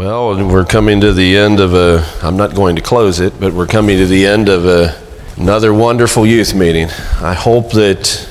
Well, 0.00 0.42
we're 0.48 0.64
coming 0.64 1.02
to 1.02 1.12
the 1.12 1.36
end 1.36 1.60
of 1.60 1.74
a, 1.74 2.02
I'm 2.22 2.38
not 2.38 2.54
going 2.54 2.74
to 2.76 2.80
close 2.80 3.20
it, 3.20 3.38
but 3.38 3.52
we're 3.52 3.66
coming 3.66 3.98
to 3.98 4.06
the 4.06 4.24
end 4.24 4.48
of 4.48 4.64
a, 4.64 4.98
another 5.36 5.74
wonderful 5.74 6.24
youth 6.24 6.54
meeting. 6.54 6.88
I 7.20 7.34
hope 7.34 7.72
that 7.72 8.26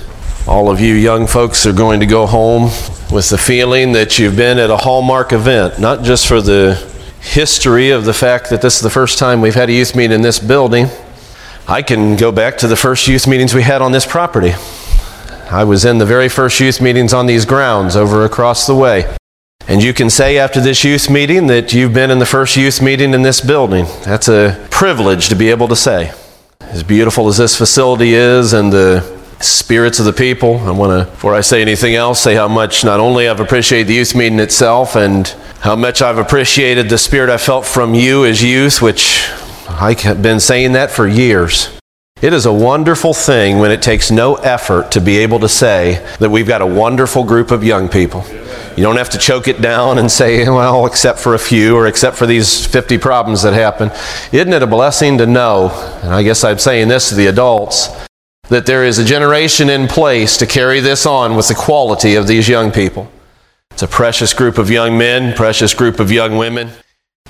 all 0.47 0.71
of 0.71 0.82
you 0.82 0.96
young 0.96 1.28
folks 1.28 1.68
are 1.68 1.71
going 1.71 2.00
to 2.00 2.08
go 2.08 2.26
home 2.26 2.71
with 3.13 3.29
the 3.29 3.38
feeling 3.38 3.92
that 3.92 4.18
you've 4.18 4.36
been 4.36 4.58
at 4.58 4.71
a 4.71 4.78
hallmark 4.78 5.32
event, 5.32 5.78
not 5.78 6.02
just 6.02 6.26
for 6.26 6.42
the 6.42 6.74
history 7.21 7.92
of 7.92 8.04
the 8.04 8.15
fact 8.15 8.49
that 8.49 8.63
this 8.63 8.78
is 8.78 8.81
the 8.81 8.90
first 8.90 9.20
time 9.20 9.40
we've 9.40 9.54
had 9.54 9.70
a 9.70 9.74
youth 9.74 9.96
meeting 9.96 10.15
in 10.15 10.22
this 10.24 10.40
building. 10.40 10.88
I 11.67 11.83
can 11.83 12.15
go 12.15 12.31
back 12.31 12.58
to 12.58 12.67
the 12.67 12.76
first 12.76 13.08
youth 13.08 13.28
meetings 13.28 13.54
we 13.54 13.62
had 13.62 13.83
on 13.83 13.92
this 13.92 14.08
property. 14.08 14.54
I 15.51 15.65
was 15.65 15.86
in 15.86 15.99
the 15.99 16.05
very 16.08 16.30
first 16.30 16.59
youth 16.59 16.81
meetings 16.81 17.13
on 17.13 17.27
these 17.27 17.45
grounds 17.45 17.95
over 17.95 18.26
across 18.26 18.66
the 18.66 18.73
way. 18.73 19.19
And 19.67 19.84
you 19.84 19.94
can 19.94 20.09
say 20.09 20.38
after 20.38 20.59
this 20.59 20.84
youth 20.84 21.09
meeting 21.09 21.48
that 21.48 21.73
you've 21.73 21.94
been 21.94 22.09
in 22.09 22.20
the 22.20 22.25
first 22.25 22.57
youth 22.57 22.81
meeting 22.81 23.13
in 23.13 23.21
this 23.21 23.39
building. 23.41 23.85
That's 24.03 24.27
a 24.27 24.67
privilege 24.71 25.29
to 25.29 25.35
be 25.35 25.49
able 25.49 25.67
to 25.67 25.75
say. 25.75 26.11
As 26.61 26.84
beautiful 26.84 27.27
as 27.27 27.38
this 27.38 27.55
facility 27.55 28.13
is 28.13 28.53
and 28.53 28.73
the 28.73 29.01
spirits 29.39 29.99
of 29.99 30.05
the 30.05 30.13
people, 30.13 30.57
I 30.59 30.71
want 30.71 31.05
to, 31.05 31.11
before 31.11 31.35
I 31.35 31.41
say 31.41 31.61
anything 31.61 31.95
else, 31.95 32.20
say 32.20 32.35
how 32.35 32.48
much 32.48 32.84
not 32.84 32.99
only 32.99 33.29
I've 33.29 33.39
appreciated 33.39 33.87
the 33.87 33.95
youth 33.95 34.15
meeting 34.15 34.39
itself 34.39 34.95
and 34.95 35.27
how 35.62 35.76
much 35.76 36.01
I've 36.01 36.17
appreciated 36.17 36.89
the 36.89 36.98
spirit 36.98 37.29
I 37.29 37.37
felt 37.37 37.65
from 37.65 37.93
you 37.93 38.26
as 38.26 38.41
youth, 38.43 38.81
which 38.81 39.29
I've 39.67 40.21
been 40.21 40.39
saying 40.39 40.71
that 40.73 40.91
for 40.91 41.07
years. 41.07 41.70
It 42.21 42.34
is 42.34 42.45
a 42.45 42.51
wonderful 42.51 43.13
thing 43.13 43.59
when 43.59 43.71
it 43.71 43.81
takes 43.81 44.12
no 44.12 44.35
effort 44.35 44.91
to 44.91 44.99
be 44.99 45.20
able 45.20 45.39
to 45.39 45.48
say 45.48 46.05
that 46.20 46.29
we've 46.29 46.48
got 46.48 46.62
a 46.62 46.65
wonderful 46.65 47.23
group 47.23 47.51
of 47.51 47.63
young 47.63 47.87
people. 47.87 48.26
You 48.79 48.85
don't 48.85 48.95
have 48.95 49.09
to 49.09 49.17
choke 49.17 49.49
it 49.49 49.61
down 49.61 49.97
and 49.97 50.09
say, 50.09 50.47
well, 50.47 50.85
except 50.85 51.20
for 51.20 51.33
a 51.33 51.37
few 51.37 51.75
or 51.75 51.85
except 51.85 52.15
for 52.15 52.25
these 52.25 52.65
50 52.65 52.97
problems 52.97 53.41
that 53.41 53.51
happen. 53.51 53.91
Isn't 54.31 54.54
it 54.54 54.63
a 54.63 54.67
blessing 54.67 55.17
to 55.17 55.26
know, 55.26 55.71
and 56.01 56.13
I 56.13 56.23
guess 56.23 56.45
I'm 56.45 56.59
saying 56.59 56.87
this 56.87 57.09
to 57.09 57.15
the 57.15 57.27
adults, 57.27 57.89
that 58.48 58.65
there 58.65 58.85
is 58.85 58.98
a 58.98 59.04
generation 59.04 59.70
in 59.70 59.89
place 59.89 60.37
to 60.37 60.48
carry 60.48 60.79
this 60.79 61.05
on 61.05 61.35
with 61.35 61.49
the 61.49 61.55
quality 61.55 62.15
of 62.15 62.26
these 62.26 62.48
young 62.48 62.71
people? 62.71 63.12
It's 63.71 63.84
a 63.84 63.87
precious 63.87 64.34
group 64.34 64.58
of 64.58 64.70
young 64.72 64.98
men, 64.98 65.36
precious 65.36 65.73
group 65.73 66.00
of 66.00 66.09
young 66.09 66.38
women. 66.38 66.70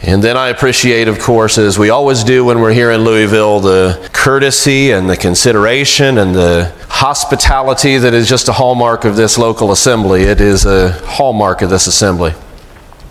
And 0.02 0.24
then 0.24 0.38
I 0.38 0.48
appreciate, 0.48 1.10
of 1.10 1.20
course, 1.20 1.58
as 1.58 1.78
we 1.78 1.90
always 1.90 2.24
do 2.24 2.46
when 2.46 2.62
we're 2.62 2.74
here 2.74 2.92
in 2.92 3.04
Louisville, 3.04 3.60
the 3.60 4.10
courtesy 4.14 4.92
and 4.92 5.10
the 5.10 5.18
consideration 5.18 6.18
and 6.18 6.34
the 6.34 6.74
hospitality 6.88 7.98
that 7.98 8.14
is 8.14 8.30
just 8.30 8.48
a 8.48 8.54
hallmark 8.54 9.04
of 9.04 9.18
this 9.18 9.38
local 9.38 9.74
assembly. 9.74 10.22
It 10.24 10.40
is 10.40 10.66
a 10.66 10.92
hallmark 11.06 11.62
of 11.62 11.70
this 11.70 11.86
assembly. 11.86 12.34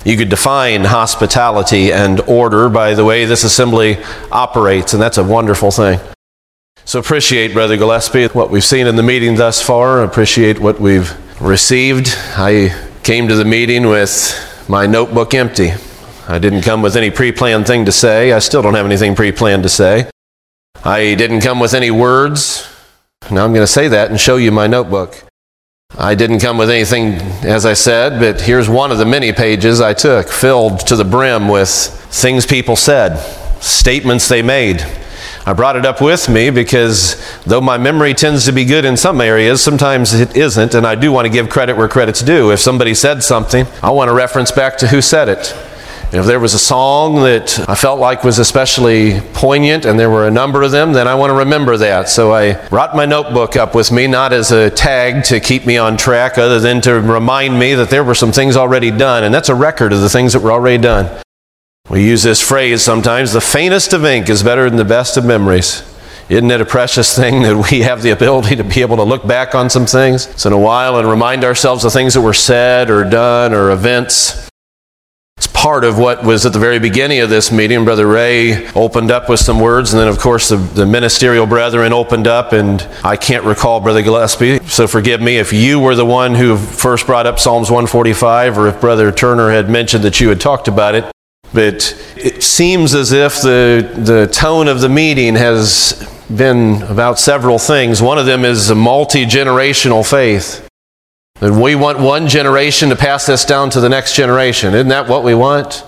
You 0.04 0.16
could 0.16 0.30
define 0.30 0.84
hospitality 0.86 1.92
and 1.92 2.20
order 2.22 2.70
by 2.70 2.94
the 2.94 3.04
way 3.04 3.26
this 3.26 3.44
assembly 3.44 3.98
operates, 4.32 4.94
and 4.94 5.02
that's 5.02 5.18
a 5.18 5.24
wonderful 5.24 5.70
thing. 5.70 6.00
So 6.86 7.00
appreciate, 7.00 7.52
Brother 7.52 7.76
Gillespie, 7.76 8.28
what 8.28 8.50
we've 8.50 8.64
seen 8.64 8.86
in 8.86 8.96
the 8.96 9.02
meeting 9.02 9.34
thus 9.34 9.60
far. 9.60 10.02
Appreciate 10.02 10.58
what 10.58 10.80
we've 10.80 11.12
received. 11.38 12.14
I 12.16 12.74
came 13.02 13.28
to 13.28 13.34
the 13.34 13.44
meeting 13.44 13.88
with 13.88 14.64
my 14.70 14.86
notebook 14.86 15.34
empty. 15.34 15.72
I 16.30 16.38
didn't 16.38 16.60
come 16.60 16.82
with 16.82 16.94
any 16.94 17.10
pre 17.10 17.32
planned 17.32 17.66
thing 17.66 17.86
to 17.86 17.92
say. 17.92 18.32
I 18.32 18.38
still 18.38 18.60
don't 18.60 18.74
have 18.74 18.84
anything 18.84 19.14
pre 19.14 19.32
planned 19.32 19.62
to 19.62 19.70
say. 19.70 20.10
I 20.84 21.14
didn't 21.14 21.40
come 21.40 21.58
with 21.58 21.72
any 21.72 21.90
words. 21.90 22.68
Now 23.30 23.46
I'm 23.46 23.54
going 23.54 23.62
to 23.62 23.72
say 23.72 23.88
that 23.88 24.10
and 24.10 24.20
show 24.20 24.36
you 24.36 24.52
my 24.52 24.66
notebook. 24.66 25.24
I 25.96 26.14
didn't 26.14 26.40
come 26.40 26.58
with 26.58 26.68
anything, 26.68 27.14
as 27.46 27.64
I 27.64 27.72
said, 27.72 28.20
but 28.20 28.42
here's 28.42 28.68
one 28.68 28.92
of 28.92 28.98
the 28.98 29.06
many 29.06 29.32
pages 29.32 29.80
I 29.80 29.94
took, 29.94 30.28
filled 30.28 30.80
to 30.80 30.96
the 30.96 31.04
brim 31.04 31.48
with 31.48 31.70
things 31.70 32.44
people 32.44 32.76
said, 32.76 33.16
statements 33.62 34.28
they 34.28 34.42
made. 34.42 34.82
I 35.46 35.54
brought 35.54 35.76
it 35.76 35.86
up 35.86 36.02
with 36.02 36.28
me 36.28 36.50
because 36.50 37.16
though 37.44 37.62
my 37.62 37.78
memory 37.78 38.12
tends 38.12 38.44
to 38.44 38.52
be 38.52 38.66
good 38.66 38.84
in 38.84 38.98
some 38.98 39.22
areas, 39.22 39.62
sometimes 39.62 40.12
it 40.12 40.36
isn't, 40.36 40.74
and 40.74 40.86
I 40.86 40.94
do 40.94 41.10
want 41.10 41.24
to 41.24 41.32
give 41.32 41.48
credit 41.48 41.74
where 41.74 41.88
credit's 41.88 42.20
due. 42.20 42.52
If 42.52 42.60
somebody 42.60 42.92
said 42.92 43.22
something, 43.22 43.66
I 43.82 43.90
want 43.90 44.10
to 44.10 44.14
reference 44.14 44.52
back 44.52 44.76
to 44.78 44.88
who 44.88 45.00
said 45.00 45.30
it. 45.30 45.56
If 46.10 46.24
there 46.24 46.40
was 46.40 46.54
a 46.54 46.58
song 46.58 47.16
that 47.16 47.68
I 47.68 47.74
felt 47.74 48.00
like 48.00 48.24
was 48.24 48.38
especially 48.38 49.20
poignant, 49.34 49.84
and 49.84 50.00
there 50.00 50.08
were 50.08 50.26
a 50.26 50.30
number 50.30 50.62
of 50.62 50.70
them, 50.70 50.94
then 50.94 51.06
I 51.06 51.14
want 51.14 51.30
to 51.30 51.34
remember 51.34 51.76
that. 51.76 52.08
So 52.08 52.32
I 52.32 52.54
brought 52.68 52.96
my 52.96 53.04
notebook 53.04 53.56
up 53.56 53.74
with 53.74 53.92
me, 53.92 54.06
not 54.06 54.32
as 54.32 54.50
a 54.50 54.70
tag 54.70 55.24
to 55.24 55.38
keep 55.38 55.66
me 55.66 55.76
on 55.76 55.98
track, 55.98 56.38
other 56.38 56.60
than 56.60 56.80
to 56.82 56.94
remind 56.94 57.58
me 57.58 57.74
that 57.74 57.90
there 57.90 58.02
were 58.02 58.14
some 58.14 58.32
things 58.32 58.56
already 58.56 58.90
done, 58.90 59.22
and 59.22 59.34
that's 59.34 59.50
a 59.50 59.54
record 59.54 59.92
of 59.92 60.00
the 60.00 60.08
things 60.08 60.32
that 60.32 60.40
were 60.40 60.50
already 60.50 60.80
done. 60.80 61.22
We 61.90 62.06
use 62.06 62.22
this 62.22 62.40
phrase 62.40 62.82
sometimes 62.82 63.34
the 63.34 63.42
faintest 63.42 63.92
of 63.92 64.06
ink 64.06 64.30
is 64.30 64.42
better 64.42 64.68
than 64.68 64.78
the 64.78 64.86
best 64.86 65.18
of 65.18 65.26
memories. 65.26 65.82
Isn't 66.30 66.50
it 66.50 66.62
a 66.62 66.66
precious 66.66 67.14
thing 67.14 67.42
that 67.42 67.70
we 67.70 67.80
have 67.80 68.02
the 68.02 68.10
ability 68.10 68.56
to 68.56 68.64
be 68.64 68.80
able 68.80 68.96
to 68.96 69.02
look 69.02 69.26
back 69.26 69.54
on 69.54 69.68
some 69.68 69.84
things 69.84 70.26
once 70.26 70.46
in 70.46 70.54
a 70.54 70.58
while 70.58 70.98
and 70.98 71.06
remind 71.06 71.44
ourselves 71.44 71.84
of 71.84 71.92
things 71.92 72.14
that 72.14 72.22
were 72.22 72.32
said 72.32 72.88
or 72.88 73.04
done 73.04 73.52
or 73.52 73.70
events? 73.70 74.47
Part 75.58 75.82
of 75.82 75.98
what 75.98 76.22
was 76.22 76.46
at 76.46 76.52
the 76.52 76.60
very 76.60 76.78
beginning 76.78 77.18
of 77.18 77.30
this 77.30 77.50
meeting. 77.50 77.84
Brother 77.84 78.06
Ray 78.06 78.68
opened 78.74 79.10
up 79.10 79.28
with 79.28 79.40
some 79.40 79.58
words, 79.58 79.92
and 79.92 79.98
then, 80.00 80.06
of 80.06 80.20
course, 80.20 80.50
the, 80.50 80.56
the 80.56 80.86
ministerial 80.86 81.46
brethren 81.46 81.92
opened 81.92 82.28
up, 82.28 82.52
and 82.52 82.80
I 83.02 83.16
can't 83.16 83.44
recall 83.44 83.80
Brother 83.80 84.00
Gillespie, 84.00 84.60
so 84.68 84.86
forgive 84.86 85.20
me 85.20 85.38
if 85.38 85.52
you 85.52 85.80
were 85.80 85.96
the 85.96 86.06
one 86.06 86.36
who 86.36 86.56
first 86.56 87.06
brought 87.06 87.26
up 87.26 87.40
Psalms 87.40 87.72
145, 87.72 88.56
or 88.56 88.68
if 88.68 88.80
Brother 88.80 89.10
Turner 89.10 89.50
had 89.50 89.68
mentioned 89.68 90.04
that 90.04 90.20
you 90.20 90.28
had 90.28 90.40
talked 90.40 90.68
about 90.68 90.94
it. 90.94 91.10
But 91.52 91.92
it 92.16 92.44
seems 92.44 92.94
as 92.94 93.10
if 93.10 93.42
the, 93.42 93.90
the 93.96 94.28
tone 94.32 94.68
of 94.68 94.80
the 94.80 94.88
meeting 94.88 95.34
has 95.34 96.08
been 96.32 96.82
about 96.82 97.18
several 97.18 97.58
things. 97.58 98.00
One 98.00 98.18
of 98.18 98.26
them 98.26 98.44
is 98.44 98.70
a 98.70 98.76
multi 98.76 99.24
generational 99.24 100.08
faith. 100.08 100.67
And 101.40 101.62
we 101.62 101.74
want 101.74 102.00
one 102.00 102.26
generation 102.26 102.88
to 102.88 102.96
pass 102.96 103.26
this 103.26 103.44
down 103.44 103.70
to 103.70 103.80
the 103.80 103.88
next 103.88 104.16
generation. 104.16 104.74
Isn't 104.74 104.88
that 104.88 105.08
what 105.08 105.22
we 105.22 105.34
want? 105.34 105.84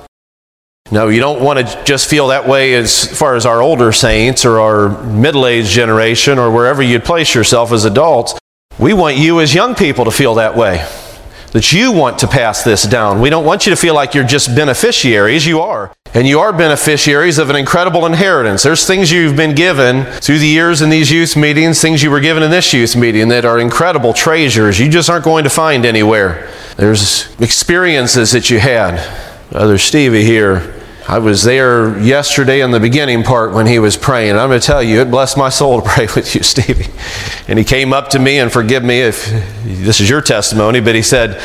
No, 0.92 1.08
you 1.08 1.20
don't 1.20 1.42
want 1.42 1.58
to 1.58 1.84
just 1.84 2.08
feel 2.08 2.28
that 2.28 2.48
way 2.48 2.74
as 2.74 3.06
far 3.18 3.36
as 3.36 3.46
our 3.46 3.62
older 3.62 3.92
saints 3.92 4.44
or 4.44 4.60
our 4.60 5.04
middle 5.04 5.46
aged 5.46 5.70
generation 5.70 6.38
or 6.38 6.50
wherever 6.50 6.82
you'd 6.82 7.04
place 7.04 7.34
yourself 7.34 7.72
as 7.72 7.84
adults. 7.84 8.34
We 8.78 8.92
want 8.92 9.16
you 9.16 9.40
as 9.40 9.54
young 9.54 9.74
people 9.74 10.04
to 10.06 10.10
feel 10.10 10.34
that 10.36 10.56
way. 10.56 10.84
That 11.52 11.72
you 11.72 11.90
want 11.90 12.18
to 12.20 12.28
pass 12.28 12.62
this 12.62 12.84
down. 12.84 13.20
We 13.20 13.28
don't 13.28 13.44
want 13.44 13.66
you 13.66 13.70
to 13.70 13.76
feel 13.76 13.94
like 13.94 14.14
you're 14.14 14.24
just 14.24 14.54
beneficiaries. 14.54 15.46
You 15.46 15.60
are. 15.60 15.92
And 16.14 16.26
you 16.26 16.40
are 16.40 16.52
beneficiaries 16.52 17.38
of 17.38 17.50
an 17.50 17.56
incredible 17.56 18.06
inheritance. 18.06 18.62
There's 18.62 18.86
things 18.86 19.12
you've 19.12 19.36
been 19.36 19.54
given 19.54 20.04
through 20.04 20.38
the 20.38 20.46
years 20.46 20.82
in 20.82 20.90
these 20.90 21.10
youth 21.10 21.36
meetings, 21.36 21.80
things 21.80 22.02
you 22.02 22.10
were 22.10 22.20
given 22.20 22.42
in 22.42 22.50
this 22.50 22.72
youth 22.72 22.96
meeting 22.96 23.28
that 23.28 23.44
are 23.44 23.60
incredible 23.60 24.12
treasures 24.12 24.78
you 24.80 24.88
just 24.88 25.08
aren't 25.08 25.24
going 25.24 25.44
to 25.44 25.50
find 25.50 25.84
anywhere. 25.84 26.52
There's 26.76 27.30
experiences 27.40 28.32
that 28.32 28.50
you 28.50 28.58
had. 28.58 28.96
Brother 29.50 29.78
Stevie 29.78 30.24
here 30.24 30.79
I 31.08 31.18
was 31.18 31.42
there 31.42 31.98
yesterday 31.98 32.60
in 32.60 32.70
the 32.70 32.78
beginning 32.78 33.22
part 33.22 33.52
when 33.52 33.66
he 33.66 33.78
was 33.78 33.96
praying. 33.96 34.36
I'm 34.36 34.48
going 34.48 34.60
to 34.60 34.66
tell 34.66 34.82
you, 34.82 35.00
it 35.00 35.10
blessed 35.10 35.36
my 35.36 35.48
soul 35.48 35.80
to 35.80 35.88
pray 35.88 36.06
with 36.14 36.34
you, 36.34 36.42
Stevie. 36.42 36.92
And 37.48 37.58
he 37.58 37.64
came 37.64 37.92
up 37.92 38.10
to 38.10 38.18
me, 38.18 38.38
and 38.38 38.52
forgive 38.52 38.84
me 38.84 39.00
if 39.00 39.26
this 39.64 40.00
is 40.00 40.08
your 40.08 40.20
testimony, 40.20 40.80
but 40.80 40.94
he 40.94 41.02
said, 41.02 41.40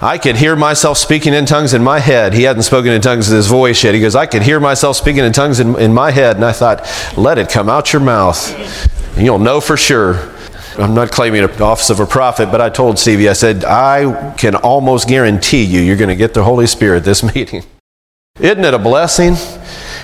I 0.00 0.18
could 0.18 0.36
hear 0.36 0.54
myself 0.54 0.98
speaking 0.98 1.34
in 1.34 1.46
tongues 1.46 1.74
in 1.74 1.82
my 1.82 1.98
head. 1.98 2.34
He 2.34 2.42
hadn't 2.42 2.62
spoken 2.62 2.92
in 2.92 3.00
tongues 3.00 3.30
in 3.30 3.36
his 3.36 3.46
voice 3.46 3.82
yet. 3.82 3.94
He 3.94 4.00
goes, 4.00 4.14
I 4.14 4.26
could 4.26 4.42
hear 4.42 4.60
myself 4.60 4.96
speaking 4.96 5.24
in 5.24 5.32
tongues 5.32 5.58
in, 5.58 5.76
in 5.78 5.92
my 5.92 6.10
head. 6.10 6.36
And 6.36 6.44
I 6.44 6.52
thought, 6.52 6.86
let 7.16 7.38
it 7.38 7.48
come 7.48 7.68
out 7.68 7.92
your 7.92 8.02
mouth. 8.02 8.54
And 9.16 9.24
you'll 9.24 9.40
know 9.40 9.60
for 9.60 9.76
sure. 9.76 10.32
I'm 10.78 10.94
not 10.94 11.10
claiming 11.10 11.42
an 11.42 11.50
office 11.60 11.90
of 11.90 11.98
a 11.98 12.06
prophet, 12.06 12.52
but 12.52 12.60
I 12.60 12.68
told 12.68 13.00
Stevie, 13.00 13.28
I 13.28 13.32
said, 13.32 13.64
I 13.64 14.34
can 14.36 14.54
almost 14.54 15.08
guarantee 15.08 15.64
you, 15.64 15.80
you're 15.80 15.96
going 15.96 16.08
to 16.08 16.16
get 16.16 16.34
the 16.34 16.44
Holy 16.44 16.68
Spirit 16.68 17.02
this 17.02 17.22
meeting. 17.34 17.64
Isn't 18.40 18.64
it 18.64 18.74
a 18.74 18.78
blessing? 18.78 19.34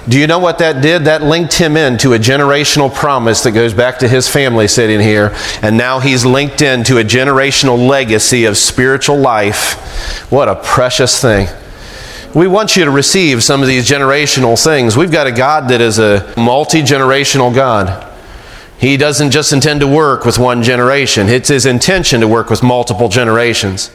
Do 0.09 0.19
you 0.19 0.27
know 0.27 0.39
what 0.39 0.59
that 0.59 0.83
did? 0.83 1.05
That 1.05 1.23
linked 1.23 1.55
him 1.55 1.77
into 1.77 2.13
a 2.13 2.19
generational 2.19 2.93
promise 2.93 3.43
that 3.45 3.53
goes 3.53 3.73
back 3.73 4.01
to 4.01 4.09
his 4.09 4.29
family 4.29 4.69
sitting 4.69 5.01
here. 5.01 5.35
And 5.63 5.79
now 5.79 5.99
he's 6.01 6.27
linked 6.27 6.61
into 6.61 6.99
a 6.99 7.05
generational 7.05 7.89
legacy 7.89 8.45
of 8.45 8.59
spiritual 8.59 9.19
life. 9.19 10.31
What 10.31 10.49
a 10.49 10.57
precious 10.57 11.23
thing. 11.23 11.49
We 12.35 12.49
want 12.49 12.77
you 12.77 12.85
to 12.85 12.91
receive 12.91 13.43
some 13.45 13.63
of 13.63 13.69
these 13.69 13.89
generational 13.89 14.63
things. 14.63 14.97
We've 14.97 15.13
got 15.13 15.29
a 15.29 15.33
God 15.33 15.69
that 15.71 15.81
is 15.81 15.99
a 15.99 16.35
multi 16.37 16.83
generational 16.83 17.55
God. 17.55 18.13
He 18.77 18.97
doesn't 18.97 19.31
just 19.31 19.53
intend 19.53 19.81
to 19.81 19.87
work 19.87 20.25
with 20.25 20.39
one 20.39 20.63
generation, 20.63 21.29
it's 21.29 21.49
his 21.49 21.65
intention 21.65 22.21
to 22.21 22.29
work 22.29 22.51
with 22.51 22.63
multiple 22.63 23.09
generations. 23.09 23.91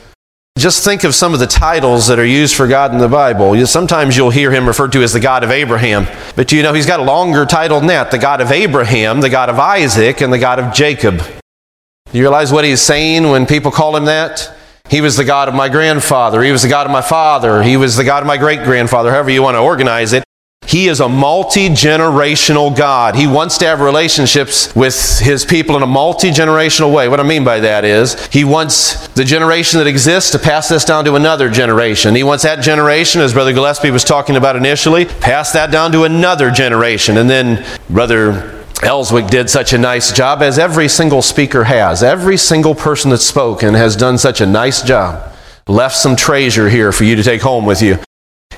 Just 0.60 0.84
think 0.84 1.06
of 1.06 1.16
some 1.16 1.34
of 1.34 1.40
the 1.40 1.48
titles 1.48 2.08
that 2.08 2.20
are 2.20 2.26
used 2.26 2.54
for 2.54 2.68
God 2.68 2.92
in 2.92 2.98
the 2.98 3.08
Bible. 3.08 3.66
Sometimes 3.66 4.18
you'll 4.18 4.30
hear 4.30 4.52
him 4.52 4.68
referred 4.68 4.92
to 4.92 5.02
as 5.02 5.14
the 5.14 5.20
God 5.22 5.46
of 5.46 5.52
Abraham. 5.52 6.06
But 6.36 6.52
you 6.52 6.62
know 6.64 6.74
he's 6.74 6.86
got 6.86 7.00
a 7.00 7.04
longer 7.04 7.46
title 7.46 7.80
than 7.80 7.88
that 7.88 8.12
the 8.12 8.18
God 8.18 8.42
of 8.42 8.52
Abraham, 8.52 9.22
the 9.22 9.30
God 9.30 9.50
of 9.50 9.58
Isaac, 9.58 10.20
and 10.20 10.34
the 10.34 10.38
God 10.38 10.60
of 10.60 10.74
Jacob. 10.74 11.20
Do 11.20 12.18
you 12.18 12.24
realize 12.24 12.52
what 12.52 12.66
he's 12.66 12.82
saying 12.82 13.30
when 13.30 13.46
people 13.46 13.72
call 13.72 13.96
him 13.96 14.04
that? 14.06 14.54
He 14.90 15.00
was 15.00 15.16
the 15.16 15.24
God 15.24 15.48
of 15.48 15.56
my 15.56 15.70
grandfather. 15.70 16.44
He 16.44 16.52
was 16.52 16.64
the 16.64 16.68
God 16.68 16.86
of 16.86 16.92
my 16.92 17.04
father. 17.04 17.64
He 17.64 17.78
was 17.78 17.96
the 17.96 18.04
God 18.04 18.24
of 18.24 18.28
my 18.28 18.36
great 18.36 18.64
grandfather, 18.64 19.12
however 19.12 19.30
you 19.30 19.42
want 19.42 19.56
to 19.56 19.62
organize 19.62 20.12
it. 20.12 20.26
He 20.70 20.88
is 20.88 21.00
a 21.00 21.10
multi 21.10 21.68
generational 21.70 22.78
God. 22.78 23.16
He 23.16 23.26
wants 23.26 23.58
to 23.58 23.66
have 23.66 23.82
relationships 23.82 24.76
with 24.76 25.18
his 25.18 25.44
people 25.44 25.76
in 25.76 25.82
a 25.82 25.88
multi 25.88 26.30
generational 26.30 26.94
way. 26.94 27.10
What 27.10 27.20
I 27.20 27.24
mean 27.24 27.44
by 27.44 27.60
that 27.62 27.84
is, 27.84 28.24
he 28.28 28.44
wants 28.44 29.08
the 29.10 29.24
generation 29.24 29.80
that 29.80 29.88
exists 29.88 30.30
to 30.30 30.38
pass 30.38 30.70
this 30.70 30.86
down 30.86 31.06
to 31.06 31.16
another 31.16 31.50
generation. 31.50 32.14
He 32.14 32.22
wants 32.22 32.44
that 32.44 32.62
generation, 32.62 33.20
as 33.20 33.34
Brother 33.34 33.52
Gillespie 33.52 33.90
was 33.90 34.04
talking 34.04 34.36
about 34.36 34.56
initially, 34.56 35.06
pass 35.06 35.54
that 35.54 35.72
down 35.72 35.92
to 35.94 36.04
another 36.04 36.52
generation. 36.52 37.18
And 37.18 37.28
then 37.28 37.66
Brother 37.90 38.64
Ellswick 38.84 39.28
did 39.32 39.50
such 39.50 39.74
a 39.74 39.78
nice 39.80 40.12
job, 40.12 40.44
as 40.44 40.60
every 40.60 40.88
single 40.88 41.24
speaker 41.24 41.64
has. 41.64 42.04
Every 42.04 42.38
single 42.38 42.76
person 42.76 43.10
that's 43.10 43.26
spoken 43.26 43.74
has 43.74 43.96
done 43.96 44.20
such 44.20 44.40
a 44.40 44.46
nice 44.46 44.84
job. 44.84 45.34
Left 45.68 45.98
some 45.98 46.16
treasure 46.16 46.70
here 46.70 46.92
for 46.92 47.06
you 47.06 47.16
to 47.16 47.24
take 47.24 47.42
home 47.42 47.66
with 47.66 47.82
you. 47.82 47.98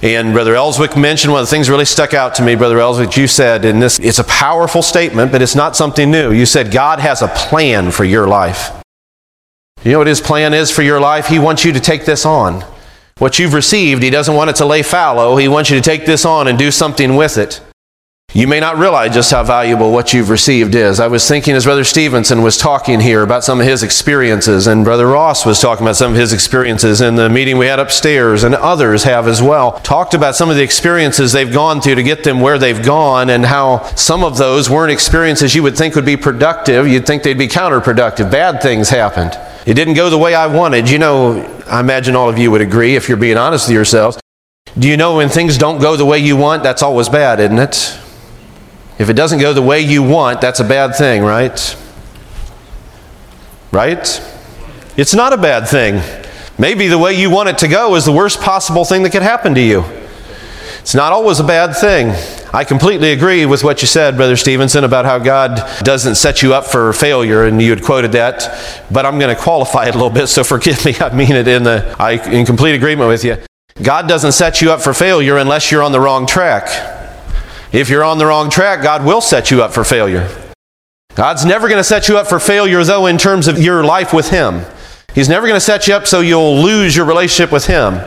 And 0.03 0.33
Brother 0.33 0.55
Ellswick 0.55 0.99
mentioned 0.99 1.31
one 1.31 1.41
of 1.41 1.47
the 1.47 1.51
things 1.51 1.69
really 1.69 1.85
stuck 1.85 2.15
out 2.15 2.33
to 2.35 2.43
me, 2.43 2.55
Brother 2.55 2.77
Ellswick, 2.77 3.15
you 3.17 3.27
said, 3.27 3.65
and 3.65 3.79
this 3.79 3.99
it's 3.99 4.17
a 4.17 4.23
powerful 4.23 4.81
statement, 4.81 5.31
but 5.31 5.43
it's 5.43 5.55
not 5.55 5.75
something 5.75 6.09
new. 6.09 6.31
You 6.31 6.47
said 6.47 6.71
God 6.71 6.99
has 6.99 7.21
a 7.21 7.27
plan 7.27 7.91
for 7.91 8.03
your 8.03 8.27
life. 8.27 8.71
You 9.83 9.91
know 9.91 9.99
what 9.99 10.07
his 10.07 10.21
plan 10.21 10.53
is 10.53 10.71
for 10.71 10.81
your 10.81 10.99
life? 10.99 11.27
He 11.27 11.37
wants 11.37 11.65
you 11.65 11.71
to 11.73 11.79
take 11.79 12.05
this 12.05 12.25
on. 12.25 12.65
What 13.19 13.37
you've 13.37 13.53
received, 13.53 14.01
he 14.01 14.09
doesn't 14.09 14.33
want 14.33 14.49
it 14.49 14.55
to 14.57 14.65
lay 14.65 14.81
fallow. 14.81 15.37
He 15.37 15.47
wants 15.47 15.69
you 15.69 15.75
to 15.75 15.83
take 15.83 16.07
this 16.07 16.25
on 16.25 16.47
and 16.47 16.57
do 16.57 16.71
something 16.71 17.15
with 17.15 17.37
it. 17.37 17.61
You 18.33 18.47
may 18.47 18.61
not 18.61 18.77
realize 18.77 19.13
just 19.13 19.29
how 19.29 19.43
valuable 19.43 19.91
what 19.91 20.13
you've 20.13 20.29
received 20.29 20.73
is. 20.73 21.01
I 21.01 21.07
was 21.07 21.27
thinking 21.27 21.53
as 21.53 21.65
Brother 21.65 21.83
Stevenson 21.83 22.41
was 22.41 22.55
talking 22.57 23.01
here 23.01 23.23
about 23.23 23.43
some 23.43 23.59
of 23.59 23.67
his 23.67 23.83
experiences, 23.83 24.67
and 24.67 24.85
Brother 24.85 25.07
Ross 25.07 25.45
was 25.45 25.59
talking 25.59 25.85
about 25.85 25.97
some 25.97 26.13
of 26.13 26.17
his 26.17 26.31
experiences 26.31 27.01
in 27.01 27.15
the 27.15 27.27
meeting 27.27 27.57
we 27.57 27.65
had 27.65 27.79
upstairs, 27.79 28.45
and 28.45 28.55
others 28.55 29.03
have 29.03 29.27
as 29.27 29.41
well. 29.41 29.73
Talked 29.81 30.13
about 30.13 30.37
some 30.37 30.49
of 30.49 30.55
the 30.55 30.63
experiences 30.63 31.33
they've 31.33 31.51
gone 31.51 31.81
through 31.81 31.95
to 31.95 32.03
get 32.03 32.23
them 32.23 32.39
where 32.39 32.57
they've 32.57 32.81
gone, 32.81 33.29
and 33.29 33.45
how 33.45 33.83
some 33.95 34.23
of 34.23 34.37
those 34.37 34.69
weren't 34.69 34.93
experiences 34.93 35.53
you 35.53 35.63
would 35.63 35.75
think 35.75 35.95
would 35.95 36.05
be 36.05 36.15
productive. 36.15 36.87
You'd 36.87 37.05
think 37.05 37.23
they'd 37.23 37.37
be 37.37 37.49
counterproductive. 37.49 38.31
Bad 38.31 38.61
things 38.61 38.87
happened. 38.87 39.37
It 39.65 39.73
didn't 39.73 39.95
go 39.95 40.09
the 40.09 40.17
way 40.17 40.35
I 40.35 40.47
wanted. 40.47 40.89
You 40.89 40.99
know, 40.99 41.63
I 41.67 41.81
imagine 41.81 42.15
all 42.15 42.29
of 42.29 42.37
you 42.37 42.49
would 42.49 42.61
agree 42.61 42.95
if 42.95 43.09
you're 43.09 43.17
being 43.17 43.35
honest 43.35 43.67
with 43.67 43.75
yourselves. 43.75 44.17
Do 44.79 44.87
you 44.87 44.95
know 44.95 45.17
when 45.17 45.27
things 45.27 45.57
don't 45.57 45.81
go 45.81 45.97
the 45.97 46.05
way 46.05 46.19
you 46.19 46.37
want, 46.37 46.63
that's 46.63 46.81
always 46.81 47.09
bad, 47.09 47.41
isn't 47.41 47.59
it? 47.59 47.99
If 49.01 49.09
it 49.09 49.13
doesn't 49.13 49.39
go 49.39 49.51
the 49.51 49.63
way 49.63 49.81
you 49.81 50.03
want, 50.03 50.41
that's 50.41 50.59
a 50.59 50.63
bad 50.63 50.95
thing, 50.95 51.23
right? 51.23 51.75
Right? 53.71 54.21
It's 54.95 55.15
not 55.15 55.33
a 55.33 55.37
bad 55.37 55.67
thing. 55.67 56.03
Maybe 56.59 56.87
the 56.87 56.99
way 56.99 57.19
you 57.19 57.31
want 57.31 57.49
it 57.49 57.57
to 57.59 57.67
go 57.67 57.95
is 57.95 58.05
the 58.05 58.11
worst 58.11 58.41
possible 58.41 58.85
thing 58.85 59.01
that 59.01 59.09
could 59.09 59.23
happen 59.23 59.55
to 59.55 59.59
you. 59.59 59.83
It's 60.81 60.93
not 60.93 61.13
always 61.13 61.39
a 61.39 61.43
bad 61.43 61.75
thing. 61.75 62.09
I 62.53 62.63
completely 62.63 63.11
agree 63.11 63.47
with 63.47 63.63
what 63.63 63.81
you 63.81 63.87
said, 63.87 64.17
Brother 64.17 64.35
Stevenson, 64.35 64.83
about 64.83 65.05
how 65.05 65.17
God 65.17 65.67
doesn't 65.83 66.13
set 66.13 66.43
you 66.43 66.53
up 66.53 66.67
for 66.67 66.93
failure, 66.93 67.45
and 67.45 67.59
you 67.59 67.71
had 67.71 67.81
quoted 67.81 68.11
that. 68.11 68.85
But 68.91 69.07
I'm 69.07 69.17
going 69.17 69.35
to 69.35 69.41
qualify 69.41 69.87
it 69.87 69.95
a 69.95 69.97
little 69.97 70.11
bit, 70.11 70.27
so 70.27 70.43
forgive 70.43 70.85
me. 70.85 70.93
I 70.99 71.11
mean 71.11 71.31
it 71.31 71.47
in 71.47 71.63
the 71.63 71.95
I 71.97 72.23
in 72.29 72.45
complete 72.45 72.75
agreement 72.75 73.09
with 73.09 73.23
you. 73.23 73.37
God 73.81 74.07
doesn't 74.07 74.33
set 74.33 74.61
you 74.61 74.71
up 74.71 74.79
for 74.79 74.93
failure 74.93 75.37
unless 75.37 75.71
you're 75.71 75.81
on 75.81 75.91
the 75.91 75.99
wrong 75.99 76.27
track. 76.27 76.99
If 77.71 77.89
you're 77.89 78.03
on 78.03 78.17
the 78.17 78.25
wrong 78.25 78.49
track, 78.49 78.83
God 78.83 79.05
will 79.05 79.21
set 79.21 79.49
you 79.49 79.63
up 79.63 79.71
for 79.71 79.85
failure. 79.85 80.29
God's 81.15 81.45
never 81.45 81.69
going 81.69 81.79
to 81.79 81.85
set 81.85 82.09
you 82.09 82.17
up 82.17 82.27
for 82.27 82.39
failure, 82.39 82.83
though, 82.83 83.05
in 83.05 83.17
terms 83.17 83.47
of 83.47 83.57
your 83.57 83.83
life 83.83 84.13
with 84.13 84.29
Him. 84.29 84.65
He's 85.15 85.29
never 85.29 85.47
going 85.47 85.57
to 85.57 85.65
set 85.65 85.87
you 85.87 85.93
up 85.93 86.05
so 86.05 86.19
you'll 86.19 86.61
lose 86.61 86.95
your 86.95 87.05
relationship 87.05 87.51
with 87.51 87.67
Him. 87.67 87.99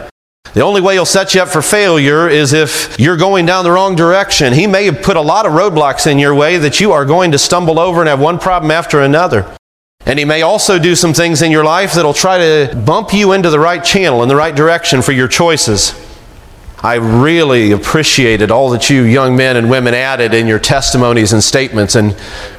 The 0.52 0.60
only 0.60 0.82
way 0.82 0.94
He'll 0.94 1.06
set 1.06 1.34
you 1.34 1.40
up 1.40 1.48
for 1.48 1.62
failure 1.62 2.28
is 2.28 2.52
if 2.52 2.98
you're 2.98 3.16
going 3.16 3.46
down 3.46 3.64
the 3.64 3.70
wrong 3.70 3.96
direction. 3.96 4.52
He 4.52 4.66
may 4.66 4.84
have 4.84 5.02
put 5.02 5.16
a 5.16 5.22
lot 5.22 5.46
of 5.46 5.52
roadblocks 5.52 6.06
in 6.06 6.18
your 6.18 6.34
way 6.34 6.58
that 6.58 6.78
you 6.80 6.92
are 6.92 7.06
going 7.06 7.32
to 7.32 7.38
stumble 7.38 7.78
over 7.78 8.00
and 8.00 8.08
have 8.08 8.20
one 8.20 8.38
problem 8.38 8.70
after 8.70 9.00
another. 9.00 9.56
And 10.04 10.18
He 10.18 10.26
may 10.26 10.42
also 10.42 10.78
do 10.78 10.94
some 10.94 11.14
things 11.14 11.40
in 11.40 11.50
your 11.50 11.64
life 11.64 11.94
that'll 11.94 12.12
try 12.12 12.36
to 12.36 12.76
bump 12.84 13.14
you 13.14 13.32
into 13.32 13.48
the 13.48 13.58
right 13.58 13.82
channel, 13.82 14.22
in 14.22 14.28
the 14.28 14.36
right 14.36 14.54
direction 14.54 15.00
for 15.00 15.12
your 15.12 15.28
choices. 15.28 16.13
I 16.84 16.96
really 16.96 17.72
appreciated 17.72 18.50
all 18.50 18.68
that 18.72 18.90
you 18.90 19.04
young 19.04 19.36
men 19.36 19.56
and 19.56 19.70
women 19.70 19.94
added 19.94 20.34
in 20.34 20.46
your 20.46 20.58
testimonies 20.58 21.32
and 21.32 21.42
statements. 21.42 21.94
And 21.94 22.12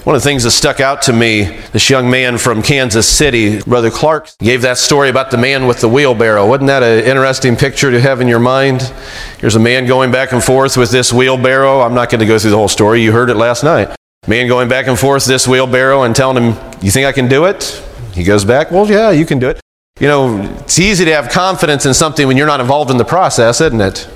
one 0.03 0.15
of 0.15 0.23
the 0.23 0.27
things 0.27 0.41
that 0.45 0.49
stuck 0.49 0.79
out 0.79 1.03
to 1.03 1.13
me, 1.13 1.43
this 1.73 1.91
young 1.91 2.09
man 2.09 2.39
from 2.39 2.63
Kansas 2.63 3.07
City, 3.07 3.61
Brother 3.61 3.91
Clark, 3.91 4.35
gave 4.39 4.63
that 4.63 4.79
story 4.79 5.09
about 5.09 5.29
the 5.29 5.37
man 5.37 5.67
with 5.67 5.79
the 5.79 5.87
wheelbarrow. 5.87 6.47
Wasn't 6.47 6.65
that 6.69 6.81
an 6.81 7.05
interesting 7.05 7.55
picture 7.55 7.91
to 7.91 8.01
have 8.01 8.19
in 8.19 8.27
your 8.27 8.39
mind? 8.39 8.91
Here's 9.37 9.53
a 9.53 9.59
man 9.59 9.85
going 9.85 10.11
back 10.11 10.31
and 10.31 10.43
forth 10.43 10.75
with 10.75 10.89
this 10.89 11.13
wheelbarrow. 11.13 11.81
I'm 11.81 11.93
not 11.93 12.09
going 12.09 12.21
to 12.21 12.25
go 12.25 12.39
through 12.39 12.49
the 12.49 12.57
whole 12.57 12.67
story. 12.67 13.03
You 13.03 13.11
heard 13.11 13.29
it 13.29 13.35
last 13.35 13.63
night. 13.63 13.95
Man 14.27 14.47
going 14.47 14.67
back 14.67 14.87
and 14.87 14.97
forth 14.97 15.25
this 15.25 15.47
wheelbarrow 15.47 16.01
and 16.01 16.15
telling 16.15 16.43
him, 16.43 16.57
You 16.81 16.89
think 16.89 17.05
I 17.05 17.11
can 17.11 17.27
do 17.27 17.45
it? 17.45 17.79
He 18.15 18.23
goes 18.23 18.43
back, 18.43 18.71
Well, 18.71 18.87
yeah, 18.89 19.11
you 19.11 19.27
can 19.27 19.37
do 19.37 19.49
it. 19.49 19.61
You 19.99 20.07
know, 20.07 20.41
it's 20.61 20.79
easy 20.79 21.05
to 21.05 21.13
have 21.13 21.29
confidence 21.29 21.85
in 21.85 21.93
something 21.93 22.27
when 22.27 22.35
you're 22.35 22.47
not 22.47 22.59
involved 22.59 22.89
in 22.89 22.97
the 22.97 23.05
process, 23.05 23.61
isn't 23.61 23.79
it? 23.79 24.09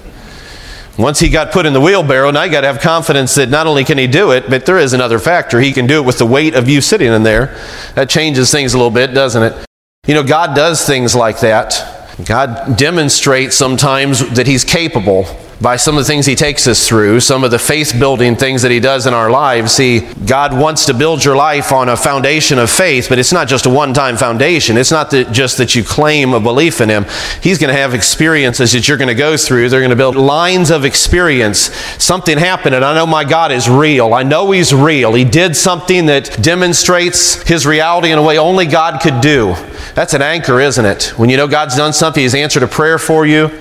Once 1.00 1.18
he 1.22 1.30
got 1.30 1.54
put 1.54 1.66
in 1.66 1.72
the 1.72 1.80
wheelbarrow, 1.80 2.30
now 2.30 2.44
you 2.44 2.51
got 2.51 2.62
to 2.62 2.68
have 2.68 2.81
confidence 2.81 3.34
that 3.36 3.48
not 3.48 3.66
only 3.66 3.86
can 3.86 3.98
he 3.98 4.06
do 4.06 4.31
it, 4.31 4.50
but 4.50 4.66
there 4.66 4.78
is 4.78 4.92
another 4.92 5.18
factor. 5.18 5.62
He 5.62 5.72
can 5.72 5.88
do 5.88 6.04
it 6.04 6.06
with 6.06 6.18
the 6.18 6.25
weight 6.25 6.56
of 6.56 6.68
you 6.68 6.81
sitting 6.81 7.13
in 7.13 7.24
there. 7.24 7.57
That 7.96 8.10
changes 8.10 8.51
things 8.51 8.74
a 8.74 8.78
little 8.78 8.92
bit, 8.92 9.13
doesn't 9.13 9.42
it? 9.42 9.66
You 10.06 10.13
know, 10.13 10.24
God 10.24 10.57
does 10.57 10.86
things 10.86 11.16
like 11.16 11.40
that. 11.40 12.18
God 12.25 12.78
demonstrates 12.78 13.56
sometimes 13.56 14.30
that 14.31 14.46
he's 14.46 14.66
capable 14.66 15.24
by 15.62 15.76
some 15.76 15.98
of 15.98 16.04
the 16.04 16.08
things 16.08 16.26
He 16.26 16.36
takes 16.36 16.68
us 16.68 16.88
through, 16.88 17.20
some 17.20 17.44
of 17.44 17.52
the 17.52 17.60
faith 17.60 17.94
building 18.00 18.36
things 18.36 18.62
that 18.62 18.72
He 18.72 18.80
does 18.80 19.06
in 19.06 19.14
our 19.14 19.30
lives. 19.30 19.74
See, 19.74 20.02
God 20.26 20.58
wants 20.58 20.86
to 20.86 20.94
build 20.94 21.24
your 21.24 21.36
life 21.36 21.74
on 21.74 21.90
a 21.90 21.98
foundation 21.98 22.58
of 22.60 22.70
faith, 22.70 23.08
but 23.10 23.20
it's 23.20 23.34
not 23.34 23.48
just 23.48 23.66
a 23.66 23.70
one 23.70 23.94
time 23.94 24.16
foundation. 24.16 24.78
It's 24.78 24.92
not 24.92 25.12
that 25.12 25.34
just 25.34 25.58
that 25.58 25.76
you 25.76 25.84
claim 25.84 26.34
a 26.34 26.40
belief 26.40 26.80
in 26.80 26.90
Him. 26.90 27.06
He's 27.42 27.58
going 27.58 27.74
to 27.74 27.80
have 27.80 27.94
experiences 27.94 28.72
that 28.72 28.88
you're 28.88 28.98
going 28.98 29.10
to 29.10 29.16
go 29.16 29.36
through. 29.36 29.68
They're 29.70 29.82
going 29.82 29.90
to 29.90 29.98
build 29.98 30.16
lines 30.16 30.72
of 30.72 30.86
experience. 30.86 31.60
Something 32.02 32.38
happened, 32.38 32.76
and 32.76 32.86
I 32.86 32.96
know 32.96 33.06
my 33.06 33.26
God 33.26 33.52
is 33.52 33.70
real. 33.70 34.14
I 34.14 34.24
know 34.24 34.52
He's 34.52 34.74
real. 34.74 35.14
He 35.14 35.26
did 35.26 35.58
something 35.58 36.06
that 36.06 36.42
demonstrates 36.42 37.44
His 37.44 37.66
reality 37.66 38.12
in 38.12 38.18
a 38.18 38.24
way 38.24 38.38
only 38.38 38.66
God 38.66 39.02
could 39.02 39.20
do. 39.20 39.56
That's 39.94 40.14
an 40.14 40.22
anchor, 40.22 40.62
isn't 40.62 40.86
it? 40.86 41.14
When 41.18 41.30
you 41.30 41.36
know 41.36 41.48
God's 41.48 41.76
done 41.76 41.92
something, 41.92 42.24
He's 42.24 42.36
answered 42.36 42.64
a 42.64 42.68
prayer 42.68 42.98
for 42.98 43.26
you, 43.26 43.52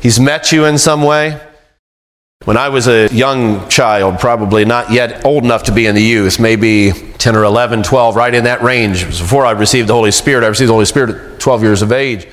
He's 0.00 0.20
met 0.20 0.52
you 0.52 0.64
in 0.64 0.78
some 0.78 1.02
way. 1.02 1.40
When 2.48 2.56
I 2.56 2.70
was 2.70 2.88
a 2.88 3.08
young 3.08 3.68
child, 3.68 4.20
probably 4.20 4.64
not 4.64 4.90
yet 4.90 5.26
old 5.26 5.44
enough 5.44 5.64
to 5.64 5.72
be 5.72 5.84
in 5.84 5.94
the 5.94 6.02
youth, 6.02 6.40
maybe 6.40 6.92
10 7.18 7.36
or 7.36 7.44
11, 7.44 7.82
12, 7.82 8.16
right 8.16 8.32
in 8.32 8.44
that 8.44 8.62
range, 8.62 9.04
before 9.04 9.44
I 9.44 9.50
received 9.50 9.86
the 9.86 9.92
Holy 9.92 10.10
Spirit, 10.12 10.44
I 10.44 10.48
received 10.48 10.70
the 10.70 10.72
Holy 10.72 10.86
Spirit 10.86 11.10
at 11.10 11.40
12 11.40 11.62
years 11.62 11.82
of 11.82 11.92
age. 11.92 12.26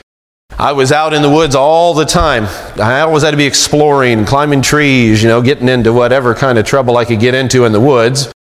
I 0.57 0.71
was 0.71 0.93
out 0.93 1.13
in 1.13 1.21
the 1.21 1.29
woods 1.29 1.53
all 1.53 1.93
the 1.93 2.05
time. 2.05 2.45
I 2.79 3.01
always 3.01 3.23
had 3.23 3.31
to 3.31 3.37
be 3.37 3.45
exploring, 3.45 4.23
climbing 4.23 4.61
trees, 4.61 5.21
you 5.21 5.27
know, 5.27 5.41
getting 5.41 5.67
into 5.67 5.91
whatever 5.91 6.33
kind 6.33 6.57
of 6.57 6.65
trouble 6.65 6.95
I 6.95 7.03
could 7.03 7.19
get 7.19 7.33
into 7.33 7.65
in 7.65 7.73
the 7.73 7.81
woods. 7.81 8.31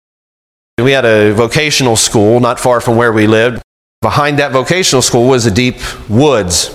We 0.78 0.92
had 0.92 1.04
a 1.04 1.32
vocational 1.32 1.96
school 1.96 2.38
not 2.38 2.60
far 2.60 2.80
from 2.80 2.96
where 2.96 3.12
we 3.12 3.26
lived. 3.26 3.62
Behind 4.00 4.38
that 4.38 4.52
vocational 4.52 5.02
school 5.02 5.28
was 5.28 5.44
a 5.44 5.50
deep 5.50 5.76
woods. 6.08 6.72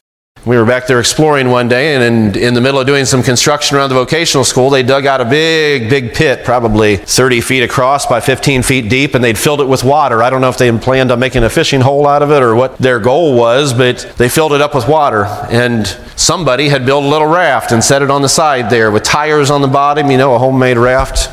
We 0.49 0.57
were 0.57 0.65
back 0.65 0.87
there 0.87 0.99
exploring 0.99 1.51
one 1.51 1.67
day, 1.67 1.93
and 1.93 2.03
in, 2.35 2.43
in, 2.43 2.53
the 2.55 2.59
middle 2.59 2.79
of 2.79 2.87
doing 2.87 3.05
some 3.05 3.21
construction 3.21 3.77
around 3.77 3.89
the 3.89 3.95
vocational 3.95 4.43
school, 4.43 4.71
they 4.71 4.81
dug 4.81 5.05
out 5.05 5.21
a 5.21 5.25
big, 5.25 5.91
big 5.91 6.15
pit, 6.15 6.43
probably 6.43 6.97
30 6.97 7.41
feet 7.41 7.61
across 7.61 8.07
by 8.07 8.19
15 8.19 8.63
feet 8.63 8.89
deep, 8.89 9.13
and 9.13 9.23
they'd 9.23 9.37
filled 9.37 9.61
it 9.61 9.67
with 9.67 9.83
water. 9.83 10.23
I 10.23 10.31
don't 10.31 10.41
know 10.41 10.49
if 10.49 10.57
they 10.57 10.75
planned 10.79 11.11
on 11.11 11.19
making 11.19 11.43
a 11.43 11.51
fishing 11.51 11.81
hole 11.81 12.07
out 12.07 12.23
of 12.23 12.31
it 12.31 12.41
or 12.41 12.55
what 12.55 12.79
their 12.79 12.99
goal 12.99 13.37
was, 13.37 13.75
but 13.75 14.11
they 14.17 14.27
filled 14.27 14.53
it 14.53 14.59
up 14.59 14.73
with 14.73 14.87
water. 14.87 15.25
And 15.51 15.85
somebody 16.15 16.69
had 16.69 16.83
built 16.83 17.03
a 17.03 17.07
little 17.07 17.27
raft 17.27 17.71
and 17.71 17.83
set 17.83 18.01
it 18.01 18.09
on 18.09 18.23
the 18.23 18.27
side 18.27 18.71
there 18.71 18.89
with 18.89 19.03
tires 19.03 19.51
on 19.51 19.61
the 19.61 19.67
bottom, 19.67 20.09
you 20.09 20.17
know, 20.17 20.33
a 20.33 20.39
homemade 20.39 20.77
raft. 20.77 21.29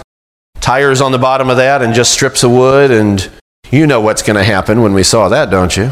Tires 0.60 1.00
on 1.00 1.12
the 1.12 1.18
bottom 1.18 1.48
of 1.48 1.56
that, 1.56 1.80
and 1.80 1.94
just 1.94 2.12
strips 2.12 2.42
of 2.42 2.50
wood. 2.50 2.90
And 2.90 3.26
you 3.70 3.86
know 3.86 4.02
what's 4.02 4.20
going 4.20 4.36
to 4.36 4.44
happen 4.44 4.82
when 4.82 4.92
we 4.92 5.02
saw 5.02 5.30
that, 5.30 5.48
don't 5.48 5.74
you? 5.74 5.90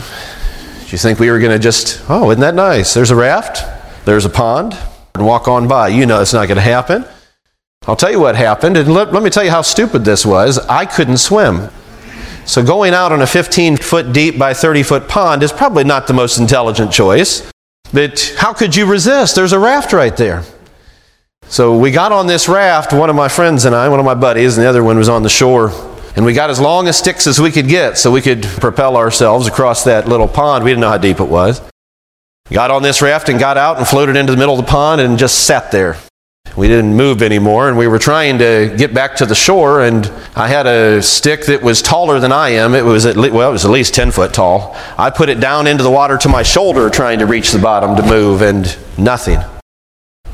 You 0.94 0.98
think 0.98 1.18
we 1.18 1.28
were 1.28 1.40
going 1.40 1.50
to 1.50 1.58
just, 1.58 2.04
oh, 2.08 2.30
isn't 2.30 2.40
that 2.40 2.54
nice? 2.54 2.94
There's 2.94 3.10
a 3.10 3.16
raft, 3.16 3.64
there's 4.04 4.24
a 4.24 4.30
pond, 4.30 4.78
and 5.14 5.26
walk 5.26 5.48
on 5.48 5.66
by? 5.66 5.88
You 5.88 6.06
know 6.06 6.22
it's 6.22 6.32
not 6.32 6.46
going 6.46 6.54
to 6.54 6.62
happen. 6.62 7.04
I'll 7.88 7.96
tell 7.96 8.12
you 8.12 8.20
what 8.20 8.36
happened, 8.36 8.76
and 8.76 8.94
let, 8.94 9.12
let 9.12 9.24
me 9.24 9.28
tell 9.28 9.42
you 9.42 9.50
how 9.50 9.62
stupid 9.62 10.04
this 10.04 10.24
was. 10.24 10.58
I 10.68 10.86
couldn't 10.86 11.16
swim. 11.16 11.68
So 12.46 12.64
going 12.64 12.94
out 12.94 13.10
on 13.10 13.22
a 13.22 13.26
15 13.26 13.76
foot 13.78 14.12
deep 14.12 14.38
by 14.38 14.54
30 14.54 14.84
foot 14.84 15.08
pond 15.08 15.42
is 15.42 15.50
probably 15.50 15.82
not 15.82 16.06
the 16.06 16.12
most 16.12 16.38
intelligent 16.38 16.92
choice. 16.92 17.50
But 17.92 18.32
how 18.38 18.52
could 18.52 18.76
you 18.76 18.86
resist? 18.86 19.34
There's 19.34 19.52
a 19.52 19.58
raft 19.58 19.92
right 19.92 20.16
there. 20.16 20.44
So 21.48 21.76
we 21.76 21.90
got 21.90 22.12
on 22.12 22.28
this 22.28 22.48
raft, 22.48 22.92
one 22.92 23.10
of 23.10 23.16
my 23.16 23.28
friends 23.28 23.64
and 23.64 23.74
I, 23.74 23.88
one 23.88 23.98
of 23.98 24.06
my 24.06 24.14
buddies, 24.14 24.56
and 24.56 24.64
the 24.64 24.68
other 24.68 24.84
one 24.84 24.96
was 24.96 25.08
on 25.08 25.24
the 25.24 25.28
shore 25.28 25.70
and 26.16 26.24
we 26.24 26.32
got 26.32 26.50
as 26.50 26.60
long 26.60 26.88
as 26.88 26.96
sticks 26.96 27.26
as 27.26 27.40
we 27.40 27.50
could 27.50 27.68
get 27.68 27.98
so 27.98 28.10
we 28.10 28.22
could 28.22 28.42
propel 28.42 28.96
ourselves 28.96 29.46
across 29.46 29.84
that 29.84 30.08
little 30.08 30.28
pond. 30.28 30.64
We 30.64 30.70
didn't 30.70 30.82
know 30.82 30.90
how 30.90 30.98
deep 30.98 31.20
it 31.20 31.28
was. 31.28 31.60
Got 32.50 32.70
on 32.70 32.82
this 32.82 33.00
raft 33.00 33.28
and 33.28 33.38
got 33.38 33.56
out 33.56 33.78
and 33.78 33.86
floated 33.86 34.16
into 34.16 34.32
the 34.32 34.38
middle 34.38 34.58
of 34.58 34.64
the 34.64 34.70
pond 34.70 35.00
and 35.00 35.18
just 35.18 35.44
sat 35.44 35.72
there. 35.72 35.96
We 36.56 36.68
didn't 36.68 36.94
move 36.94 37.20
anymore, 37.20 37.68
and 37.68 37.76
we 37.76 37.88
were 37.88 37.98
trying 37.98 38.38
to 38.38 38.72
get 38.76 38.94
back 38.94 39.16
to 39.16 39.26
the 39.26 39.34
shore. 39.34 39.82
And 39.82 40.06
I 40.36 40.46
had 40.46 40.66
a 40.66 41.02
stick 41.02 41.46
that 41.46 41.62
was 41.62 41.82
taller 41.82 42.20
than 42.20 42.30
I 42.30 42.50
am. 42.50 42.74
It 42.74 42.84
was 42.84 43.06
at 43.06 43.16
well, 43.16 43.48
it 43.48 43.52
was 43.52 43.64
at 43.64 43.72
least 43.72 43.94
ten 43.94 44.12
foot 44.12 44.32
tall. 44.32 44.76
I 44.96 45.10
put 45.10 45.28
it 45.30 45.40
down 45.40 45.66
into 45.66 45.82
the 45.82 45.90
water 45.90 46.16
to 46.18 46.28
my 46.28 46.44
shoulder, 46.44 46.90
trying 46.90 47.18
to 47.18 47.26
reach 47.26 47.50
the 47.50 47.58
bottom 47.58 47.96
to 47.96 48.02
move, 48.02 48.40
and 48.40 48.76
nothing. 48.96 49.40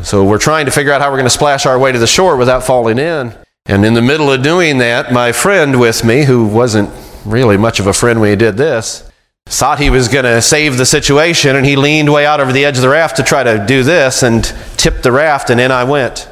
So 0.03 0.25
we're 0.25 0.39
trying 0.39 0.67
to 0.67 0.73
figure 0.73 0.93
out 0.93 1.01
how 1.01 1.11
we're 1.11 1.17
going 1.17 1.25
to 1.25 1.31
splash 1.31 1.65
our 1.65 1.79
way 1.79 1.93
to 1.93 1.99
the 1.99 2.07
shore 2.07 2.37
without 2.37 2.65
falling 2.65 2.99
in. 2.99 3.35
And 3.71 3.85
in 3.85 3.95
the 3.95 4.03
middle 4.03 4.33
of 4.33 4.43
doing 4.43 4.79
that, 4.79 5.13
my 5.13 5.31
friend 5.31 5.79
with 5.79 6.05
me, 6.05 6.25
who 6.25 6.45
wasn't 6.45 6.91
really 7.25 7.57
much 7.57 7.79
of 7.79 7.87
a 7.87 7.93
friend 7.93 8.21
when 8.21 8.31
he 8.31 8.35
did 8.35 8.57
this, 8.57 9.09
thought 9.47 9.79
he 9.79 9.91
was 9.91 10.09
going 10.09 10.25
to 10.25 10.43
save 10.43 10.77
the 10.77 10.85
situation, 10.85 11.55
and 11.55 11.65
he 11.65 11.77
leaned 11.77 12.13
way 12.13 12.27
out 12.27 12.41
over 12.41 12.53
the 12.53 12.65
edge 12.65 12.75
of 12.75 12.83
the 12.83 12.89
raft 12.89 13.19
to 13.19 13.23
try 13.23 13.45
to 13.45 13.65
do 13.65 13.85
this 13.85 14.25
and 14.25 14.43
tipped 14.77 15.05
the 15.05 15.13
raft, 15.13 15.51
and 15.51 15.61
in 15.61 15.71
I 15.71 15.85
went. 15.85 16.29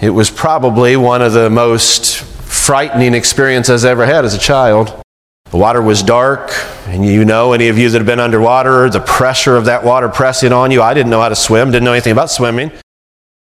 It 0.00 0.08
was 0.08 0.30
probably 0.30 0.96
one 0.96 1.20
of 1.20 1.34
the 1.34 1.50
most 1.50 2.16
frightening 2.16 3.12
experiences 3.12 3.84
I 3.84 3.90
ever 3.90 4.06
had 4.06 4.24
as 4.24 4.32
a 4.32 4.38
child. 4.38 5.02
The 5.50 5.58
water 5.58 5.82
was 5.82 6.02
dark, 6.02 6.52
and 6.86 7.04
you 7.04 7.26
know, 7.26 7.52
any 7.52 7.68
of 7.68 7.76
you 7.76 7.90
that 7.90 7.98
have 7.98 8.06
been 8.06 8.18
underwater, 8.18 8.88
the 8.88 9.00
pressure 9.00 9.58
of 9.58 9.66
that 9.66 9.84
water 9.84 10.08
pressing 10.08 10.54
on 10.54 10.70
you. 10.70 10.80
I 10.80 10.94
didn't 10.94 11.10
know 11.10 11.20
how 11.20 11.28
to 11.28 11.36
swim, 11.36 11.70
didn't 11.70 11.84
know 11.84 11.92
anything 11.92 12.12
about 12.12 12.30
swimming. 12.30 12.72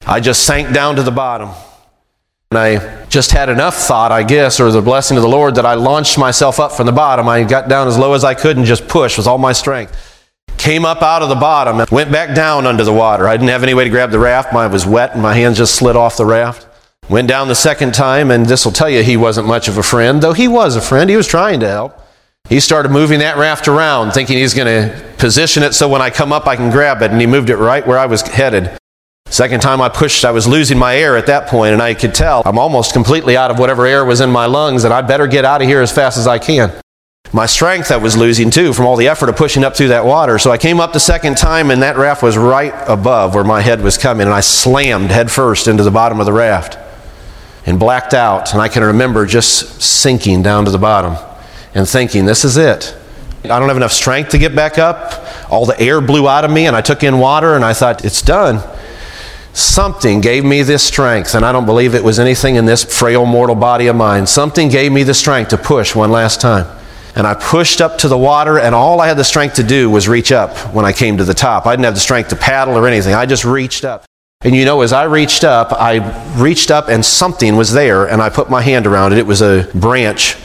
I 0.07 0.21
just 0.21 0.45
sank 0.45 0.73
down 0.73 0.95
to 0.95 1.03
the 1.03 1.11
bottom. 1.11 1.51
And 2.53 2.59
I 2.59 3.07
just 3.07 3.31
had 3.31 3.49
enough 3.49 3.75
thought, 3.75 4.13
I 4.13 4.25
guess, 4.25 4.61
or 4.61 4.71
the 4.71 4.83
blessing 4.83 5.17
of 5.17 5.23
the 5.23 5.29
Lord, 5.29 5.55
that 5.55 5.65
I 5.65 5.73
launched 5.73 6.19
myself 6.19 6.61
up 6.61 6.73
from 6.73 6.85
the 6.85 6.93
bottom. 6.93 7.27
I 7.27 7.45
got 7.45 7.67
down 7.67 7.89
as 7.89 7.97
low 7.97 8.13
as 8.13 8.25
I 8.25 8.35
could 8.35 8.59
and 8.59 8.67
just 8.67 8.87
pushed 8.89 9.17
with 9.17 9.27
all 9.27 9.39
my 9.39 9.55
strength. 9.55 10.29
Came 10.59 10.85
up 10.85 11.01
out 11.01 11.23
of 11.23 11.31
the 11.31 11.35
bottom 11.35 11.81
and 11.81 11.89
went 11.89 12.13
back 12.13 12.37
down 12.37 12.67
under 12.67 12.85
the 12.85 12.93
water. 12.93 13.27
I 13.27 13.39
didn't 13.39 13.49
have 13.49 13.63
any 13.63 13.73
way 13.73 13.85
to 13.85 13.91
grab 13.91 14.11
the 14.11 14.19
raft. 14.19 14.53
Mine 14.53 14.71
was 14.71 14.85
wet 14.85 15.15
and 15.15 15.23
my 15.23 15.33
hands 15.33 15.57
just 15.57 15.77
slid 15.77 15.97
off 15.97 16.19
the 16.19 16.27
raft. 16.27 16.67
Went 17.09 17.27
down 17.27 17.49
the 17.49 17.55
second 17.55 17.95
time, 17.95 18.31
and 18.31 18.45
this 18.45 18.67
will 18.67 18.73
tell 18.73 18.91
you 18.91 19.03
he 19.03 19.17
wasn't 19.17 19.49
much 19.49 19.67
of 19.67 19.79
a 19.79 19.83
friend, 19.83 20.23
though 20.23 20.35
he 20.35 20.47
was 20.47 20.77
a 20.77 20.83
friend. 20.83 21.09
He 21.09 21.17
was 21.17 21.27
trying 21.27 21.61
to 21.61 21.69
help. 21.69 21.99
He 22.51 22.61
started 22.61 22.93
moving 22.93 23.21
that 23.21 23.39
raft 23.39 23.67
around, 23.67 24.13
thinking 24.13 24.37
he's 24.37 24.53
going 24.53 24.67
to 24.67 25.03
position 25.17 25.63
it 25.63 25.73
so 25.73 25.89
when 25.89 26.03
I 26.03 26.11
come 26.11 26.35
up 26.35 26.47
I 26.47 26.57
can 26.57 26.71
grab 26.71 27.01
it, 27.01 27.11
and 27.13 27.19
he 27.19 27.27
moved 27.27 27.49
it 27.49 27.57
right 27.57 27.87
where 27.87 27.99
I 27.99 28.05
was 28.05 28.21
headed. 28.21 28.77
Second 29.33 29.61
time 29.61 29.81
I 29.81 29.89
pushed, 29.89 30.27
I 30.27 30.31
was 30.31 30.47
losing 30.47 30.77
my 30.77 30.95
air 30.95 31.17
at 31.17 31.25
that 31.29 31.49
point, 31.49 31.73
and 31.73 31.81
I 31.81 31.95
could 31.95 32.15
tell 32.15 32.43
I'm 32.45 32.59
almost 32.59 32.93
completely 32.93 33.35
out 33.35 33.51
of 33.51 33.59
whatever 33.59 33.87
air 33.87 34.05
was 34.05 34.21
in 34.21 34.29
my 34.29 34.45
lungs, 34.45 34.85
and 34.85 34.93
I 34.93 35.01
better 35.01 35.27
get 35.27 35.47
out 35.47 35.63
of 35.63 35.69
here 35.69 35.81
as 35.81 35.91
fast 35.91 36.19
as 36.19 36.27
I 36.27 36.39
can. 36.39 36.71
My 37.33 37.47
strength 37.47 37.91
I 37.91 37.97
was 37.97 38.15
losing 38.15 38.51
too 38.51 38.75
from 38.75 38.85
all 38.85 38.95
the 38.95 39.09
effort 39.09 39.31
of 39.31 39.37
pushing 39.37 39.65
up 39.65 39.75
through 39.75 39.89
that 39.89 40.05
water. 40.05 40.39
So 40.39 40.51
I 40.51 40.59
came 40.59 40.81
up 40.81 40.93
the 40.93 41.01
second 41.01 41.39
time, 41.39 41.71
and 41.71 41.81
that 41.81 41.97
raft 41.97 42.23
was 42.23 42.37
right 42.37 42.75
above 42.87 43.35
where 43.35 43.43
my 43.43 43.63
head 43.63 43.81
was 43.81 43.97
coming, 43.97 44.27
and 44.27 44.35
I 44.35 44.41
slammed 44.41 45.11
headfirst 45.11 45.67
into 45.67 45.83
the 45.83 45.91
bottom 45.91 46.21
of 46.21 46.27
the 46.27 46.33
raft 46.35 46.77
and 47.65 47.81
blacked 47.81 48.13
out. 48.13 48.53
And 48.53 48.61
I 48.61 48.69
can 48.69 48.83
remember 48.83 49.25
just 49.25 49.81
sinking 49.81 50.43
down 50.43 50.67
to 50.67 50.71
the 50.71 50.77
bottom 50.77 51.17
and 51.75 51.89
thinking, 51.89 52.27
this 52.27 52.45
is 52.45 52.59
it. 52.59 52.95
I 53.45 53.59
don't 53.59 53.69
have 53.69 53.79
enough 53.79 53.93
strength 53.93 54.29
to 54.33 54.39
get 54.39 54.55
back 54.55 54.77
up. 54.77 55.25
All 55.51 55.65
the 55.65 55.81
air 55.81 56.03
blew 56.03 56.29
out 56.29 56.45
of 56.45 56.51
me, 56.51 56.67
and 56.67 56.77
I 56.77 56.83
took 56.83 57.03
in 57.03 57.19
water, 57.19 57.55
and 57.55 57.65
I 57.65 57.73
thought, 57.73 58.05
it's 58.05 58.21
done. 58.21 58.63
Something 59.55 60.23
gave 60.23 60.45
me 60.45 60.63
this 60.63 60.83
strength, 60.83 61.35
and 61.35 61.45
I 61.45 61.53
don't 61.53 61.67
believe 61.67 61.95
it 61.95 62.03
was 62.03 62.19
anything 62.19 62.57
in 62.57 62.65
this 62.65 62.85
frail 62.85 63.27
mortal 63.27 63.55
body 63.55 63.87
of 63.87 63.97
mine. 63.97 64.27
Something 64.27 64.69
gave 64.69 64.93
me 64.93 65.03
the 65.03 65.13
strength 65.13 65.51
to 65.51 65.59
push 65.59 65.95
one 65.95 66.11
last 66.11 66.41
time. 66.41 66.67
And 67.15 67.27
I 67.27 67.35
pushed 67.35 67.83
up 67.83 67.99
to 67.99 68.09
the 68.09 68.17
water, 68.17 68.59
and 68.59 68.75
all 68.75 69.03
I 69.03 69.09
had 69.09 69.19
the 69.19 69.25
strength 69.25 69.57
to 69.57 69.63
do 69.63 69.91
was 69.91 70.09
reach 70.09 70.33
up 70.33 70.57
when 70.75 70.87
I 70.87 70.93
came 70.93 71.19
to 71.19 71.25
the 71.25 71.35
top. 71.35 71.67
I 71.67 71.73
didn't 71.73 71.85
have 71.85 71.95
the 71.95 72.01
strength 72.01 72.31
to 72.31 72.37
paddle 72.37 72.79
or 72.79 72.89
anything. 72.89 73.15
I 73.15 73.27
just 73.27 73.45
reached 73.45 73.85
up. 73.85 74.07
And 74.41 74.57
you 74.57 74.65
know, 74.65 74.81
as 74.81 74.95
I 74.95 75.05
reached 75.05 75.45
up, 75.45 75.71
I 75.73 75.99
reached 76.41 76.71
up 76.71 76.89
and 76.89 77.05
something 77.05 77.55
was 77.55 77.75
there, 77.75 78.07
and 78.07 78.23
I 78.23 78.31
put 78.31 78.49
my 78.49 78.63
hand 78.63 78.87
around 78.87 79.13
it. 79.13 79.19
It 79.19 79.27
was 79.27 79.43
a 79.43 79.69
branch. 79.75 80.37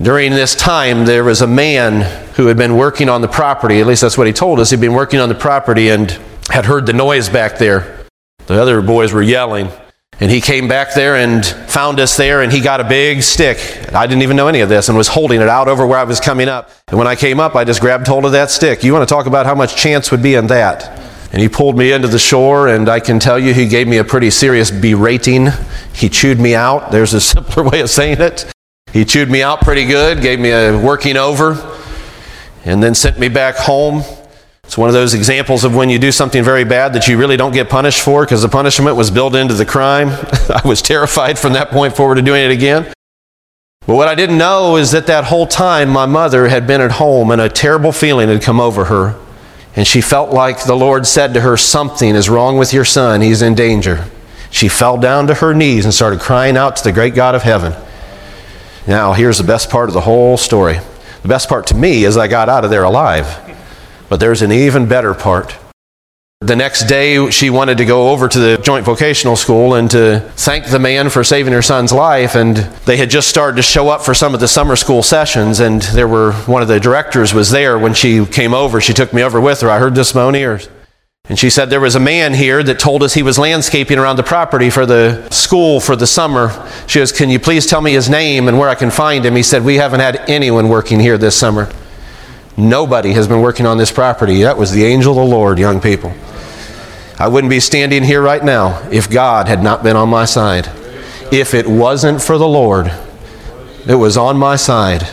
During 0.00 0.30
this 0.30 0.54
time, 0.54 1.04
there 1.04 1.24
was 1.24 1.42
a 1.42 1.46
man 1.46 2.02
who 2.34 2.46
had 2.46 2.56
been 2.56 2.76
working 2.76 3.08
on 3.08 3.22
the 3.22 3.28
property. 3.28 3.80
At 3.80 3.86
least 3.88 4.02
that's 4.02 4.16
what 4.16 4.28
he 4.28 4.32
told 4.32 4.60
us. 4.60 4.70
He'd 4.70 4.80
been 4.80 4.92
working 4.92 5.18
on 5.18 5.28
the 5.28 5.34
property 5.34 5.88
and 5.88 6.16
had 6.50 6.66
heard 6.66 6.86
the 6.86 6.92
noise 6.92 7.28
back 7.28 7.58
there. 7.58 8.06
The 8.46 8.60
other 8.60 8.80
boys 8.82 9.12
were 9.12 9.22
yelling. 9.22 9.70
And 10.18 10.30
he 10.30 10.40
came 10.40 10.66
back 10.66 10.94
there 10.94 11.16
and 11.16 11.44
found 11.44 12.00
us 12.00 12.16
there, 12.16 12.40
and 12.40 12.50
he 12.50 12.60
got 12.60 12.80
a 12.80 12.84
big 12.84 13.22
stick. 13.22 13.58
I 13.92 14.06
didn't 14.06 14.22
even 14.22 14.36
know 14.36 14.48
any 14.48 14.60
of 14.60 14.70
this 14.70 14.88
and 14.88 14.96
was 14.96 15.08
holding 15.08 15.42
it 15.42 15.48
out 15.48 15.68
over 15.68 15.86
where 15.86 15.98
I 15.98 16.04
was 16.04 16.20
coming 16.20 16.48
up. 16.48 16.70
And 16.88 16.96
when 16.96 17.06
I 17.06 17.16
came 17.16 17.38
up, 17.38 17.54
I 17.54 17.64
just 17.64 17.82
grabbed 17.82 18.06
hold 18.06 18.24
of 18.24 18.32
that 18.32 18.50
stick. 18.50 18.82
You 18.82 18.94
want 18.94 19.06
to 19.06 19.14
talk 19.14 19.26
about 19.26 19.44
how 19.44 19.54
much 19.54 19.76
chance 19.76 20.10
would 20.10 20.22
be 20.22 20.34
in 20.34 20.46
that? 20.46 20.88
And 21.32 21.42
he 21.42 21.50
pulled 21.50 21.76
me 21.76 21.92
into 21.92 22.08
the 22.08 22.18
shore, 22.18 22.68
and 22.68 22.88
I 22.88 22.98
can 22.98 23.18
tell 23.18 23.38
you 23.38 23.52
he 23.52 23.68
gave 23.68 23.88
me 23.88 23.98
a 23.98 24.04
pretty 24.04 24.30
serious 24.30 24.70
berating. 24.70 25.48
He 25.92 26.08
chewed 26.08 26.40
me 26.40 26.54
out. 26.54 26.92
There's 26.92 27.12
a 27.12 27.20
simpler 27.32 27.64
way 27.64 27.80
of 27.80 27.90
saying 27.90 28.20
it. 28.20 28.50
He 28.92 29.04
chewed 29.04 29.30
me 29.30 29.42
out 29.42 29.60
pretty 29.60 29.84
good, 29.84 30.22
gave 30.22 30.40
me 30.40 30.50
a 30.50 30.80
working 30.80 31.18
over, 31.18 31.78
and 32.64 32.82
then 32.82 32.94
sent 32.94 33.18
me 33.18 33.28
back 33.28 33.56
home. 33.56 34.02
It's 34.66 34.76
one 34.76 34.88
of 34.88 34.94
those 34.94 35.14
examples 35.14 35.64
of 35.64 35.74
when 35.74 35.88
you 35.88 35.98
do 35.98 36.10
something 36.10 36.42
very 36.42 36.64
bad 36.64 36.92
that 36.94 37.06
you 37.06 37.16
really 37.16 37.36
don't 37.36 37.52
get 37.52 37.70
punished 37.70 38.02
for 38.02 38.24
because 38.24 38.42
the 38.42 38.48
punishment 38.48 38.96
was 38.96 39.10
built 39.12 39.34
into 39.36 39.54
the 39.54 39.64
crime. 39.64 40.08
I 40.48 40.60
was 40.64 40.82
terrified 40.82 41.38
from 41.38 41.52
that 41.52 41.70
point 41.70 41.96
forward 41.96 42.16
to 42.16 42.22
doing 42.22 42.44
it 42.44 42.50
again. 42.50 42.92
But 43.86 43.94
what 43.94 44.08
I 44.08 44.16
didn't 44.16 44.38
know 44.38 44.76
is 44.76 44.90
that 44.90 45.06
that 45.06 45.24
whole 45.24 45.46
time 45.46 45.88
my 45.88 46.06
mother 46.06 46.48
had 46.48 46.66
been 46.66 46.80
at 46.80 46.92
home 46.92 47.30
and 47.30 47.40
a 47.40 47.48
terrible 47.48 47.92
feeling 47.92 48.28
had 48.28 48.42
come 48.42 48.58
over 48.58 48.86
her. 48.86 49.16
And 49.76 49.86
she 49.86 50.00
felt 50.00 50.30
like 50.30 50.64
the 50.64 50.74
Lord 50.74 51.06
said 51.06 51.34
to 51.34 51.42
her, 51.42 51.56
Something 51.56 52.16
is 52.16 52.28
wrong 52.28 52.58
with 52.58 52.72
your 52.72 52.84
son. 52.84 53.20
He's 53.20 53.42
in 53.42 53.54
danger. 53.54 54.06
She 54.50 54.68
fell 54.68 54.98
down 54.98 55.28
to 55.28 55.34
her 55.34 55.54
knees 55.54 55.84
and 55.84 55.94
started 55.94 56.18
crying 56.18 56.56
out 56.56 56.76
to 56.76 56.84
the 56.84 56.92
great 56.92 57.14
God 57.14 57.34
of 57.34 57.42
heaven. 57.42 57.74
Now, 58.86 59.12
here's 59.12 59.38
the 59.38 59.44
best 59.44 59.70
part 59.70 59.88
of 59.88 59.94
the 59.94 60.00
whole 60.00 60.36
story. 60.36 60.80
The 61.22 61.28
best 61.28 61.48
part 61.48 61.66
to 61.68 61.74
me 61.74 62.04
is 62.04 62.16
I 62.16 62.26
got 62.26 62.48
out 62.48 62.64
of 62.64 62.70
there 62.70 62.84
alive. 62.84 63.26
But 64.08 64.20
there's 64.20 64.42
an 64.42 64.52
even 64.52 64.88
better 64.88 65.14
part. 65.14 65.56
The 66.40 66.54
next 66.54 66.84
day, 66.84 67.30
she 67.30 67.48
wanted 67.48 67.78
to 67.78 67.86
go 67.86 68.10
over 68.10 68.28
to 68.28 68.38
the 68.38 68.58
joint 68.58 68.84
vocational 68.84 69.36
school 69.36 69.74
and 69.74 69.90
to 69.92 70.20
thank 70.36 70.66
the 70.66 70.78
man 70.78 71.08
for 71.08 71.24
saving 71.24 71.54
her 71.54 71.62
son's 71.62 71.92
life. 71.92 72.34
And 72.34 72.58
they 72.84 72.98
had 72.98 73.08
just 73.08 73.28
started 73.28 73.56
to 73.56 73.62
show 73.62 73.88
up 73.88 74.02
for 74.02 74.12
some 74.12 74.34
of 74.34 74.40
the 74.40 74.46
summer 74.46 74.76
school 74.76 75.02
sessions. 75.02 75.60
And 75.60 75.80
there 75.80 76.06
were 76.06 76.32
one 76.44 76.60
of 76.60 76.68
the 76.68 76.78
directors 76.78 77.32
was 77.32 77.50
there 77.50 77.78
when 77.78 77.94
she 77.94 78.26
came 78.26 78.52
over. 78.52 78.82
She 78.82 78.92
took 78.92 79.14
me 79.14 79.22
over 79.22 79.40
with 79.40 79.62
her. 79.62 79.70
I 79.70 79.78
heard 79.78 79.94
this 79.94 80.12
with 80.12 80.22
my 80.22 80.38
ears. 80.38 80.68
And 81.28 81.38
she 81.38 81.48
said 81.48 81.70
there 81.70 81.80
was 81.80 81.96
a 81.96 82.00
man 82.00 82.34
here 82.34 82.62
that 82.62 82.78
told 82.78 83.02
us 83.02 83.14
he 83.14 83.22
was 83.22 83.38
landscaping 83.38 83.98
around 83.98 84.16
the 84.16 84.22
property 84.22 84.68
for 84.68 84.84
the 84.84 85.28
school 85.30 85.80
for 85.80 85.96
the 85.96 86.06
summer. 86.06 86.50
She 86.86 86.98
goes, 86.98 87.12
Can 87.12 87.30
you 87.30 87.40
please 87.40 87.66
tell 87.66 87.80
me 87.80 87.92
his 87.92 88.10
name 88.10 88.46
and 88.46 88.58
where 88.58 88.68
I 88.68 88.74
can 88.74 88.90
find 88.90 89.24
him? 89.24 89.34
He 89.34 89.42
said, 89.42 89.64
We 89.64 89.76
haven't 89.76 90.00
had 90.00 90.16
anyone 90.28 90.68
working 90.68 91.00
here 91.00 91.18
this 91.18 91.36
summer. 91.36 91.72
Nobody 92.56 93.12
has 93.12 93.28
been 93.28 93.40
working 93.40 93.66
on 93.66 93.78
this 93.78 93.92
property. 93.92 94.42
That 94.42 94.56
was 94.56 94.72
the 94.72 94.84
angel 94.84 95.12
of 95.12 95.28
the 95.28 95.34
Lord, 95.34 95.58
young 95.58 95.80
people. 95.80 96.12
I 97.18 97.28
wouldn't 97.28 97.50
be 97.50 97.60
standing 97.60 98.02
here 98.02 98.22
right 98.22 98.42
now 98.42 98.88
if 98.90 99.10
God 99.10 99.48
had 99.48 99.62
not 99.62 99.82
been 99.82 99.96
on 99.96 100.08
my 100.08 100.24
side. 100.24 100.68
If 101.32 101.54
it 101.54 101.66
wasn't 101.66 102.22
for 102.22 102.38
the 102.38 102.48
Lord 102.48 102.90
it 103.86 103.94
was 103.94 104.16
on 104.16 104.36
my 104.36 104.56
side, 104.56 105.06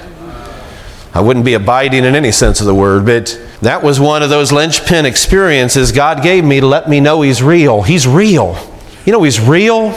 I 1.13 1.21
wouldn't 1.21 1.45
be 1.45 1.53
abiding 1.53 2.05
in 2.05 2.15
any 2.15 2.31
sense 2.31 2.59
of 2.59 2.65
the 2.65 2.73
word, 2.73 3.05
but 3.05 3.39
that 3.61 3.83
was 3.83 3.99
one 3.99 4.23
of 4.23 4.31
those 4.31 4.51
linchpin 4.51 5.05
experiences 5.05 5.91
God 5.91 6.23
gave 6.23 6.43
me 6.43 6.59
to 6.59 6.65
let 6.65 6.89
me 6.89 6.99
know 6.99 7.21
He's 7.21 7.43
real. 7.43 7.83
He's 7.83 8.07
real. 8.07 8.57
You 9.05 9.11
know, 9.11 9.21
He's 9.21 9.39
real. 9.39 9.91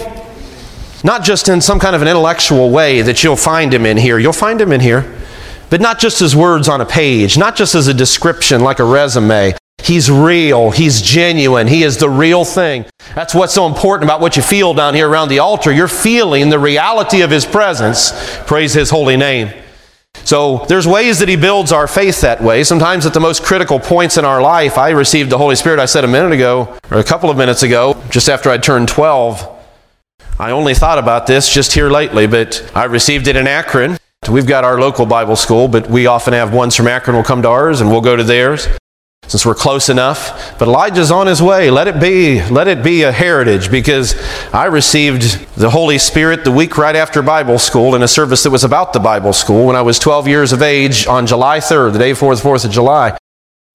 Not 1.02 1.24
just 1.24 1.48
in 1.48 1.62
some 1.62 1.78
kind 1.78 1.96
of 1.96 2.02
an 2.02 2.08
intellectual 2.08 2.70
way 2.70 3.00
that 3.00 3.24
you'll 3.24 3.36
find 3.36 3.72
Him 3.72 3.86
in 3.86 3.96
here. 3.96 4.18
You'll 4.18 4.34
find 4.34 4.60
Him 4.60 4.72
in 4.72 4.80
here. 4.80 5.18
But 5.68 5.80
not 5.80 5.98
just 5.98 6.22
as 6.22 6.36
words 6.36 6.68
on 6.68 6.80
a 6.80 6.86
page, 6.86 7.36
not 7.36 7.56
just 7.56 7.74
as 7.74 7.88
a 7.88 7.94
description 7.94 8.60
like 8.60 8.78
a 8.78 8.84
resume. 8.84 9.54
He's 9.82 10.10
real. 10.10 10.70
He's 10.70 11.02
genuine. 11.02 11.66
He 11.66 11.82
is 11.82 11.98
the 11.98 12.08
real 12.08 12.44
thing. 12.44 12.86
That's 13.14 13.34
what's 13.34 13.54
so 13.54 13.66
important 13.66 14.08
about 14.08 14.20
what 14.20 14.36
you 14.36 14.42
feel 14.42 14.74
down 14.74 14.94
here 14.94 15.08
around 15.08 15.28
the 15.28 15.38
altar. 15.38 15.72
You're 15.72 15.88
feeling 15.88 16.48
the 16.48 16.58
reality 16.58 17.20
of 17.20 17.30
His 17.30 17.44
presence. 17.44 18.12
Praise 18.46 18.74
His 18.74 18.90
holy 18.90 19.16
name. 19.16 19.52
So 20.24 20.64
there's 20.68 20.86
ways 20.86 21.18
that 21.20 21.28
He 21.28 21.36
builds 21.36 21.72
our 21.72 21.86
faith 21.86 22.20
that 22.22 22.42
way. 22.42 22.64
Sometimes 22.64 23.06
at 23.06 23.14
the 23.14 23.20
most 23.20 23.44
critical 23.44 23.78
points 23.78 24.16
in 24.16 24.24
our 24.24 24.42
life, 24.42 24.78
I 24.78 24.90
received 24.90 25.30
the 25.30 25.38
Holy 25.38 25.54
Spirit, 25.56 25.78
I 25.78 25.86
said 25.86 26.04
a 26.04 26.08
minute 26.08 26.32
ago, 26.32 26.76
or 26.90 26.98
a 26.98 27.04
couple 27.04 27.30
of 27.30 27.36
minutes 27.36 27.62
ago, 27.62 28.02
just 28.10 28.28
after 28.28 28.50
I 28.50 28.58
turned 28.58 28.88
12. 28.88 29.54
I 30.38 30.50
only 30.50 30.74
thought 30.74 30.98
about 30.98 31.26
this 31.26 31.52
just 31.52 31.72
here 31.74 31.90
lately, 31.90 32.26
but 32.26 32.68
I 32.74 32.84
received 32.84 33.28
it 33.28 33.36
in 33.36 33.46
Akron. 33.46 33.98
We've 34.28 34.46
got 34.46 34.64
our 34.64 34.80
local 34.80 35.06
Bible 35.06 35.36
school, 35.36 35.68
but 35.68 35.88
we 35.88 36.06
often 36.06 36.32
have 36.32 36.52
ones 36.52 36.74
from 36.74 36.88
Akron 36.88 37.16
will 37.16 37.22
come 37.22 37.42
to 37.42 37.48
ours 37.48 37.80
and 37.80 37.90
we'll 37.90 38.00
go 38.00 38.16
to 38.16 38.24
theirs 38.24 38.68
since 39.28 39.44
we're 39.44 39.54
close 39.54 39.88
enough. 39.88 40.58
But 40.58 40.68
Elijah's 40.68 41.10
on 41.10 41.26
his 41.26 41.42
way. 41.42 41.70
Let 41.70 41.88
it 41.88 42.00
be, 42.00 42.42
let 42.48 42.68
it 42.68 42.82
be 42.82 43.02
a 43.02 43.12
heritage 43.12 43.70
because 43.70 44.14
I 44.52 44.66
received 44.66 45.54
the 45.56 45.70
Holy 45.70 45.98
Spirit 45.98 46.44
the 46.44 46.50
week 46.50 46.78
right 46.78 46.96
after 46.96 47.22
Bible 47.22 47.58
school 47.58 47.94
in 47.94 48.02
a 48.02 48.08
service 48.08 48.42
that 48.44 48.50
was 48.50 48.64
about 48.64 48.92
the 48.92 49.00
Bible 49.00 49.32
school 49.32 49.66
when 49.66 49.76
I 49.76 49.82
was 49.82 49.98
12 49.98 50.28
years 50.28 50.52
of 50.52 50.62
age 50.62 51.06
on 51.06 51.26
July 51.26 51.58
3rd, 51.58 51.92
the 51.92 51.98
day 51.98 52.12
before 52.12 52.34
the 52.34 52.42
4th 52.42 52.64
of 52.64 52.70
July. 52.70 53.16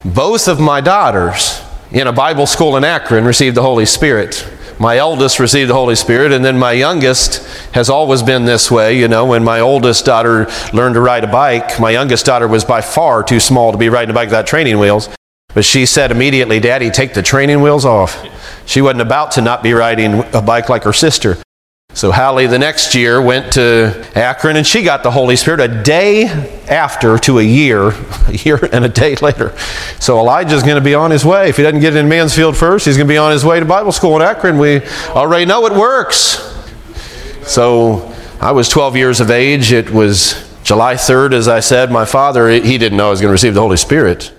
Both 0.04 0.48
of 0.48 0.60
my 0.60 0.82
daughters 0.82 1.62
in 1.92 2.08
a 2.08 2.14
Bible 2.14 2.48
school 2.48 2.78
in 2.78 2.84
Akron 2.84 3.26
received 3.26 3.56
the 3.56 3.62
Holy 3.62 3.86
Spirit. 3.86 4.48
My 4.82 4.98
eldest 4.98 5.40
received 5.40 5.70
the 5.70 5.76
Holy 5.76 5.94
Spirit, 5.94 6.32
and 6.32 6.44
then 6.44 6.58
my 6.58 6.72
youngest 6.72 7.46
has 7.76 7.88
always 7.88 8.24
been 8.24 8.46
this 8.46 8.72
way. 8.72 8.98
You 8.98 9.08
know, 9.08 9.28
when 9.28 9.44
my 9.44 9.60
oldest 9.60 10.06
daughter 10.06 10.48
learned 10.74 10.96
to 10.96 11.02
ride 11.02 11.24
a 11.24 11.28
bike, 11.28 11.80
my 11.80 11.92
youngest 11.92 12.26
daughter 12.26 12.48
was 12.48 12.66
by 12.66 12.82
far 12.82 13.22
too 13.22 13.40
small 13.40 13.72
to 13.72 13.78
be 13.78 13.90
riding 13.90 14.10
a 14.10 14.14
bike 14.16 14.30
without 14.30 14.48
training 14.48 14.80
wheels. 14.80 15.08
But 15.54 15.66
she 15.66 15.86
said 15.86 16.10
immediately, 16.10 16.60
Daddy, 16.60 16.90
take 16.90 17.14
the 17.14 17.22
training 17.22 17.62
wheels 17.62 17.86
off. 17.86 18.26
She 18.66 18.82
wasn't 18.82 19.02
about 19.02 19.30
to 19.34 19.42
not 19.42 19.62
be 19.62 19.74
riding 19.74 20.24
a 20.34 20.42
bike 20.42 20.68
like 20.68 20.82
her 20.86 20.94
sister. 20.94 21.38
So 21.94 22.12
Hallie 22.12 22.48
the 22.48 22.58
next 22.58 22.96
year 22.96 23.22
went 23.22 23.54
to 23.54 24.08
Akron 24.16 24.56
and 24.56 24.66
she 24.66 24.82
got 24.82 25.04
the 25.04 25.12
Holy 25.12 25.36
Spirit 25.36 25.60
a 25.60 25.84
day 25.84 26.26
after 26.70 27.18
to 27.20 27.40
a 27.40 27.44
year, 27.44 27.90
a 28.28 28.34
year 28.34 28.58
and 28.72 28.86
a 28.86 28.90
day 28.90 29.16
later. 29.18 29.56
So 30.00 30.20
Elijah's 30.20 30.64
going 30.64 30.76
to 30.76 30.82
be 30.82 30.96
on 30.96 31.12
his 31.12 31.26
way. 31.26 31.50
If 31.50 31.58
he 31.58 31.64
doesn't 31.64 31.82
get 31.82 31.96
in 31.96 32.08
Mansfield 32.08 32.56
first, 32.56 32.86
he's 32.86 32.96
going 32.96 33.08
to 33.08 33.14
be 33.14 33.18
on 33.18 33.32
his 33.32 33.44
way 33.44 33.60
to 33.60 33.66
Bible 33.66 33.92
school 33.92 34.16
in 34.16 34.22
Akron. 34.22 34.58
We 34.58 34.82
already 35.10 35.46
know 35.46 35.66
it 35.66 35.74
works. 35.74 36.48
So 37.46 38.14
I 38.40 38.54
was 38.54 38.70
12 38.70 38.96
years 38.96 39.20
of 39.20 39.30
age. 39.30 39.74
It 39.74 39.92
was 39.92 40.50
July 40.64 40.96
3rd, 40.96 41.34
as 41.34 41.48
I 41.48 41.60
said. 41.60 41.92
My 41.92 42.06
father, 42.06 42.50
he 42.50 42.78
didn't 42.78 42.98
know 42.98 43.08
I 43.08 43.12
was 43.12 43.20
going 43.20 43.30
to 43.30 43.34
receive 43.34 43.54
the 43.54 43.62
Holy 43.62 43.78
Spirit. 43.78 44.34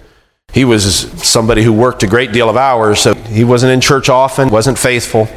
He 0.52 0.64
was 0.64 1.11
somebody 1.23 1.62
who 1.62 1.73
worked 1.73 2.02
a 2.02 2.06
great 2.06 2.32
deal 2.32 2.49
of 2.49 2.56
hours, 2.56 3.00
so 3.00 3.14
he 3.14 3.44
wasn't 3.44 3.73
in 3.73 3.80
church 3.80 4.09
often, 4.09 4.49
wasn't 4.50 4.78
faithful. 4.78 5.28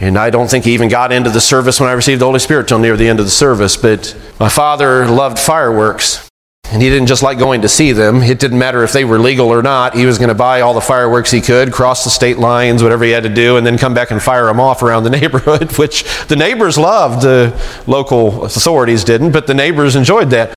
And 0.00 0.16
I 0.16 0.30
don't 0.30 0.50
think 0.50 0.64
he 0.64 0.72
even 0.72 0.88
got 0.88 1.12
into 1.12 1.28
the 1.28 1.40
service 1.40 1.78
when 1.78 1.90
I 1.90 1.92
received 1.92 2.22
the 2.22 2.24
Holy 2.24 2.38
Spirit 2.38 2.68
till 2.68 2.78
near 2.78 2.96
the 2.96 3.06
end 3.06 3.20
of 3.20 3.26
the 3.26 3.30
service. 3.30 3.76
But 3.76 4.16
my 4.40 4.48
father 4.48 5.06
loved 5.06 5.38
fireworks. 5.38 6.26
And 6.72 6.80
he 6.80 6.88
didn't 6.88 7.08
just 7.08 7.22
like 7.22 7.38
going 7.38 7.62
to 7.62 7.68
see 7.68 7.92
them. 7.92 8.22
It 8.22 8.38
didn't 8.38 8.58
matter 8.58 8.84
if 8.84 8.92
they 8.92 9.04
were 9.04 9.18
legal 9.18 9.48
or 9.48 9.60
not. 9.60 9.94
He 9.94 10.06
was 10.06 10.18
going 10.18 10.28
to 10.28 10.34
buy 10.34 10.60
all 10.60 10.72
the 10.72 10.80
fireworks 10.80 11.30
he 11.30 11.40
could, 11.40 11.72
cross 11.72 12.04
the 12.04 12.10
state 12.10 12.38
lines, 12.38 12.82
whatever 12.82 13.04
he 13.04 13.10
had 13.10 13.24
to 13.24 13.28
do, 13.28 13.56
and 13.56 13.66
then 13.66 13.76
come 13.76 13.92
back 13.92 14.12
and 14.12 14.22
fire 14.22 14.46
them 14.46 14.60
off 14.60 14.82
around 14.82 15.02
the 15.02 15.10
neighborhood, 15.20 15.76
which 15.76 16.04
the 16.28 16.36
neighbors 16.36 16.78
loved. 16.78 17.22
The 17.22 17.60
local 17.88 18.44
authorities 18.44 19.02
didn't, 19.04 19.32
but 19.32 19.48
the 19.48 19.54
neighbors 19.54 19.96
enjoyed 19.96 20.30
that. 20.30 20.54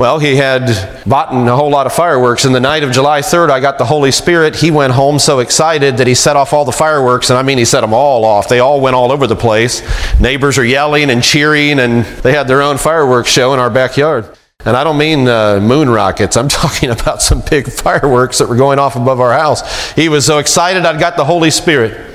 Well, 0.00 0.18
he 0.18 0.36
had 0.36 1.04
bought 1.06 1.30
a 1.30 1.54
whole 1.54 1.68
lot 1.68 1.84
of 1.84 1.92
fireworks. 1.92 2.46
And 2.46 2.54
the 2.54 2.60
night 2.60 2.84
of 2.84 2.90
July 2.90 3.20
3rd, 3.20 3.50
I 3.50 3.60
got 3.60 3.76
the 3.76 3.84
Holy 3.84 4.10
Spirit. 4.10 4.56
He 4.56 4.70
went 4.70 4.94
home 4.94 5.18
so 5.18 5.40
excited 5.40 5.98
that 5.98 6.06
he 6.06 6.14
set 6.14 6.36
off 6.36 6.54
all 6.54 6.64
the 6.64 6.72
fireworks. 6.72 7.28
And 7.28 7.38
I 7.38 7.42
mean, 7.42 7.58
he 7.58 7.66
set 7.66 7.82
them 7.82 7.92
all 7.92 8.24
off. 8.24 8.48
They 8.48 8.60
all 8.60 8.80
went 8.80 8.96
all 8.96 9.12
over 9.12 9.26
the 9.26 9.36
place. 9.36 9.82
Neighbors 10.18 10.56
are 10.56 10.64
yelling 10.64 11.10
and 11.10 11.22
cheering, 11.22 11.78
and 11.78 12.06
they 12.22 12.32
had 12.32 12.48
their 12.48 12.62
own 12.62 12.78
fireworks 12.78 13.28
show 13.28 13.52
in 13.52 13.58
our 13.60 13.68
backyard. 13.68 14.38
And 14.64 14.74
I 14.74 14.84
don't 14.84 14.96
mean 14.96 15.28
uh, 15.28 15.60
moon 15.60 15.90
rockets. 15.90 16.34
I'm 16.34 16.48
talking 16.48 16.88
about 16.88 17.20
some 17.20 17.42
big 17.50 17.70
fireworks 17.70 18.38
that 18.38 18.48
were 18.48 18.56
going 18.56 18.78
off 18.78 18.96
above 18.96 19.20
our 19.20 19.34
house. 19.34 19.92
He 19.92 20.08
was 20.08 20.24
so 20.24 20.38
excited 20.38 20.86
I'd 20.86 20.98
got 20.98 21.18
the 21.18 21.26
Holy 21.26 21.50
Spirit. 21.50 22.10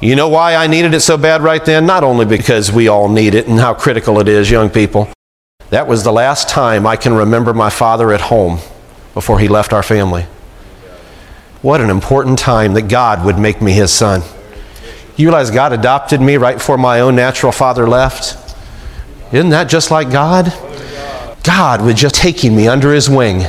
You 0.00 0.16
know 0.16 0.30
why 0.30 0.54
I 0.54 0.68
needed 0.68 0.94
it 0.94 1.00
so 1.00 1.18
bad 1.18 1.42
right 1.42 1.62
then? 1.62 1.84
Not 1.84 2.02
only 2.02 2.24
because 2.24 2.72
we 2.72 2.88
all 2.88 3.10
need 3.10 3.34
it 3.34 3.46
and 3.46 3.60
how 3.60 3.74
critical 3.74 4.20
it 4.20 4.28
is, 4.28 4.50
young 4.50 4.70
people. 4.70 5.10
That 5.70 5.86
was 5.86 6.02
the 6.02 6.12
last 6.12 6.48
time 6.48 6.84
I 6.84 6.96
can 6.96 7.14
remember 7.14 7.54
my 7.54 7.70
father 7.70 8.12
at 8.12 8.22
home 8.22 8.58
before 9.14 9.38
he 9.38 9.46
left 9.46 9.72
our 9.72 9.84
family. 9.84 10.26
What 11.62 11.80
an 11.80 11.90
important 11.90 12.38
time 12.40 12.74
that 12.74 12.88
God 12.88 13.24
would 13.24 13.38
make 13.38 13.62
me 13.62 13.72
his 13.72 13.92
son. 13.92 14.22
You 15.16 15.28
realize 15.28 15.50
God 15.50 15.72
adopted 15.72 16.20
me 16.20 16.38
right 16.38 16.56
before 16.56 16.76
my 16.76 17.00
own 17.00 17.14
natural 17.14 17.52
father 17.52 17.86
left? 17.86 18.56
Isn't 19.32 19.50
that 19.50 19.68
just 19.68 19.92
like 19.92 20.10
God? 20.10 20.52
God 21.44 21.82
was 21.82 21.94
just 21.94 22.16
taking 22.16 22.56
me 22.56 22.66
under 22.66 22.92
his 22.92 23.08
wing, 23.08 23.44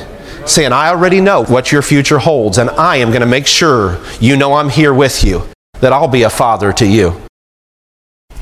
saying, 0.45 0.73
I 0.73 0.89
already 0.89 1.21
know 1.21 1.43
what 1.43 1.71
your 1.71 1.81
future 1.81 2.19
holds, 2.19 2.57
and 2.57 2.69
I 2.69 2.97
am 2.97 3.09
going 3.09 3.21
to 3.21 3.25
make 3.25 3.47
sure 3.47 3.99
you 4.19 4.37
know 4.37 4.53
I'm 4.53 4.69
here 4.69 4.93
with 4.93 5.23
you, 5.23 5.47
that 5.79 5.91
I'll 5.91 6.07
be 6.07 6.23
a 6.23 6.29
father 6.29 6.71
to 6.73 6.85
you. 6.85 7.19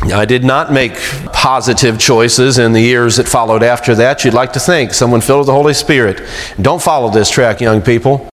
I 0.01 0.25
did 0.25 0.43
not 0.43 0.71
make 0.71 0.95
positive 1.33 1.99
choices 1.99 2.57
in 2.57 2.71
the 2.71 2.81
years 2.81 3.17
that 3.17 3.27
followed 3.27 3.63
after 3.63 3.95
that. 3.95 4.23
You'd 4.23 4.33
like 4.33 4.53
to 4.53 4.59
think 4.59 4.93
someone 4.93 5.21
filled 5.21 5.39
with 5.39 5.47
the 5.47 5.53
Holy 5.53 5.73
Spirit. 5.73 6.21
Don't 6.61 6.81
follow 6.81 7.09
this 7.09 7.29
track, 7.29 7.59
young 7.59 7.81
people. 7.81 8.29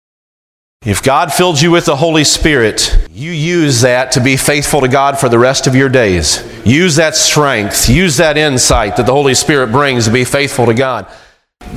If 0.86 1.02
God 1.02 1.32
filled 1.32 1.62
you 1.62 1.72
with 1.72 1.86
the 1.86 1.96
Holy 1.96 2.26
Spirit, 2.26 3.08
you 3.10 3.32
use 3.32 3.82
that 3.82 4.12
to 4.14 4.20
be 4.22 4.36
faithful 4.36 4.82
to 4.82 4.90
God 4.90 5.18
for 5.18 5.30
the 5.30 5.40
rest 5.40 5.66
of 5.66 5.76
your 5.76 5.88
days. 5.88 6.44
Use 6.66 6.98
that 6.98 7.16
strength, 7.16 7.88
use 7.88 8.18
that 8.18 8.38
insight 8.38 8.98
that 8.98 9.06
the 9.06 9.14
Holy 9.14 9.34
Spirit 9.34 9.72
brings 9.72 10.06
to 10.06 10.12
be 10.12 10.26
faithful 10.26 10.66
to 10.66 10.74
God. 10.74 11.08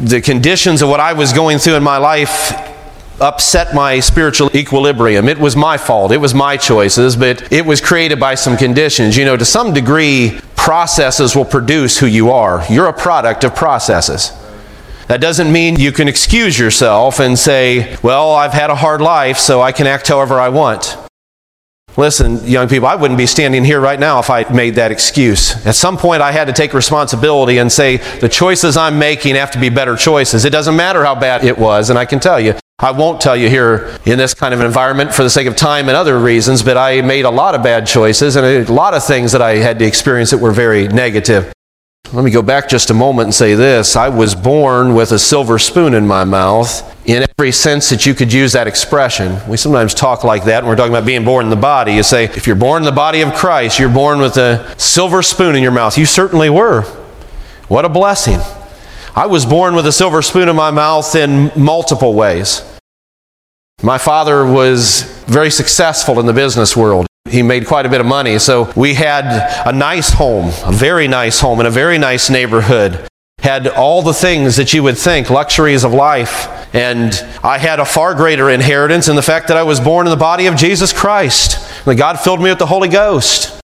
The 0.03 0.21
conditions 0.21 0.83
of 0.83 0.89
what 0.89 0.99
I 0.99 1.13
was 1.13 1.33
going 1.33 1.59
through 1.59 1.77
in 1.77 1.85
my 1.85 1.99
life 1.99 2.76
upset 3.21 3.75
my 3.75 4.01
spiritual 4.01 4.55
equilibrium. 4.55 5.29
It 5.29 5.39
was 5.39 5.57
my 5.57 5.77
fault. 5.79 6.13
It 6.13 6.19
was 6.19 6.35
my 6.35 6.57
choices, 6.57 7.17
but 7.17 7.53
it 7.53 7.65
was 7.65 7.81
created 7.81 8.21
by 8.21 8.35
some 8.35 8.57
conditions. 8.57 9.17
You 9.17 9.25
know, 9.25 9.37
to 9.37 9.45
some 9.45 9.73
degree, 9.73 10.41
processes 10.57 11.35
will 11.35 11.45
produce 11.45 11.99
who 11.99 12.07
you 12.07 12.31
are. 12.31 12.65
You're 12.69 12.89
a 12.89 12.93
product 12.93 13.45
of 13.45 13.55
processes. 13.55 14.33
That 15.09 15.21
doesn't 15.21 15.53
mean 15.53 15.77
you 15.77 15.93
can 15.93 16.09
excuse 16.09 16.59
yourself 16.59 17.21
and 17.21 17.39
say, 17.39 17.97
well, 18.03 18.33
I've 18.33 18.53
had 18.53 18.71
a 18.71 18.75
hard 18.75 19.01
life, 19.01 19.39
so 19.39 19.63
I 19.63 19.71
can 19.71 19.87
act 19.87 20.09
however 20.09 20.41
I 20.41 20.49
want. 20.49 21.06
Listen, 21.97 22.45
young 22.47 22.69
people, 22.69 22.87
I 22.87 22.95
wouldn't 22.95 23.17
be 23.17 23.27
standing 23.27 23.65
here 23.65 23.81
right 23.81 23.99
now 23.99 24.19
if 24.19 24.29
I 24.29 24.47
made 24.53 24.75
that 24.75 24.93
excuse. 24.93 25.65
At 25.67 25.77
some 25.77 25.97
point, 25.97 26.21
I 26.21 26.31
had 26.31 26.47
to 26.47 26.53
take 26.53 26.75
responsibility 26.75 27.57
and 27.57 27.73
say, 27.73 27.97
the 28.19 28.29
choices 28.29 28.77
I'm 28.77 28.99
making 28.99 29.35
have 29.37 29.51
to 29.53 29.59
be 29.59 29.71
better 29.71 29.97
choices. 29.97 30.45
It 30.45 30.51
doesn't 30.51 30.77
matter 30.77 31.05
how 31.05 31.15
bad 31.15 31.43
it 31.43 31.57
was, 31.57 31.89
and 31.89 31.99
I 31.99 32.05
can 32.05 32.21
tell 32.21 32.39
you, 32.39 32.55
I 32.79 32.91
won't 32.91 33.23
tell 33.23 33.37
you 33.37 33.49
here 33.49 33.99
in 34.05 34.19
this 34.19 34.35
kind 34.35 34.53
of 34.53 34.61
environment 34.61 35.15
for 35.15 35.23
the 35.23 35.31
sake 35.31 35.47
of 35.47 35.57
time 35.57 35.89
and 35.89 35.97
other 35.97 36.19
reasons, 36.19 36.63
but 36.63 36.77
I 36.77 37.01
made 37.01 37.25
a 37.25 37.31
lot 37.31 37.55
of 37.55 37.63
bad 37.63 37.87
choices 37.87 38.37
and 38.37 38.45
a 38.45 38.71
lot 38.71 38.93
of 38.93 39.03
things 39.03 39.33
that 39.33 39.41
I 39.41 39.57
had 39.57 39.79
to 39.79 39.87
experience 39.87 40.31
that 40.33 40.39
were 40.39 40.53
very 40.53 40.89
negative. 40.89 41.51
Let 42.13 42.25
me 42.25 42.31
go 42.31 42.41
back 42.41 42.69
just 42.69 42.91
a 42.91 42.95
moment 42.95 43.27
and 43.27 43.35
say 43.35 43.55
this. 43.55 43.97
I 43.97 44.09
was 44.09 44.37
born 44.37 44.95
with 44.95 45.11
a 45.11 45.19
silver 45.19 45.59
spoon 45.59 45.93
in 45.93 46.07
my 46.07 46.23
mouth 46.23 46.95
in 47.05 47.27
every 47.37 47.51
sense 47.51 47.91
that 47.91 48.07
you 48.07 48.15
could 48.15 48.33
use 48.33 48.53
that 48.53 48.69
expression. 48.69 49.41
We 49.49 49.57
sometimes 49.57 49.93
talk 49.93 50.23
like 50.23 50.45
that 50.45 50.63
when 50.63 50.71
we're 50.71 50.77
talking 50.77 50.93
about 50.93 51.05
being 51.05 51.25
born 51.25 51.47
in 51.47 51.51
the 51.51 51.57
body. 51.57 51.95
You 51.95 52.05
say, 52.05 52.25
if 52.25 52.47
you're 52.47 52.55
born 52.55 52.83
in 52.83 52.87
the 52.87 52.93
body 52.93 53.23
of 53.23 53.35
Christ, 53.35 53.81
you're 53.81 53.89
born 53.89 54.21
with 54.21 54.37
a 54.37 54.79
silver 54.79 55.21
spoon 55.21 55.57
in 55.57 55.63
your 55.65 55.73
mouth. 55.73 55.99
You 55.99 56.07
certainly 56.07 56.49
were. 56.49 56.83
What 57.67 57.85
a 57.85 57.89
blessing. 57.89 58.39
I 59.17 59.27
was 59.27 59.45
born 59.45 59.75
with 59.75 59.87
a 59.87 59.93
silver 59.93 60.23
spoon 60.23 60.49
in 60.49 60.55
my 60.55 60.71
mouth 60.71 61.15
in 61.17 61.51
multiple 61.57 62.15
ways. 62.15 62.63
My 63.83 63.99
father 63.99 64.47
was 64.47 65.03
very 65.27 65.51
successful 65.51 66.21
in 66.21 66.27
the 66.27 66.33
business 66.33 66.77
world. 66.77 67.07
He 67.29 67.43
made 67.43 67.67
quite 67.67 67.87
a 67.87 67.89
bit 67.89 68.01
of 68.01 68.07
money, 68.07 68.39
so 68.39 68.73
we 68.77 68.95
had 68.95 69.25
a 69.67 69.73
nice 69.73 70.11
home, 70.11 70.53
a 70.65 70.73
very 70.73 71.09
nice 71.09 71.41
home 71.41 71.61
in 71.61 71.67
a 71.67 71.71
very 71.71 71.99
nice 71.99 72.31
neighborhood. 72.31 73.09
Had 73.39 73.69
all 73.69 74.03
the 74.03 74.15
things 74.15 74.57
that 74.57 74.73
you 74.73 74.83
would 74.83 74.99
think, 74.99 75.31
luxuries 75.31 75.85
of 75.85 75.93
life. 75.93 76.49
And 76.75 77.13
I 77.45 77.59
had 77.59 77.81
a 77.81 77.85
far 77.85 78.15
greater 78.15 78.51
inheritance 78.51 79.09
in 79.09 79.17
the 79.17 79.23
fact 79.23 79.49
that 79.49 79.57
I 79.57 79.63
was 79.63 79.79
born 79.79 80.07
in 80.07 80.11
the 80.11 80.17
body 80.17 80.47
of 80.47 80.57
Jesus 80.57 80.93
Christ. 80.93 81.85
That 81.85 81.95
God 81.95 82.19
filled 82.19 82.41
me 82.41 82.51
with 82.51 82.59
the 82.59 82.67
Holy 82.67 82.89
Ghost. 82.89 83.61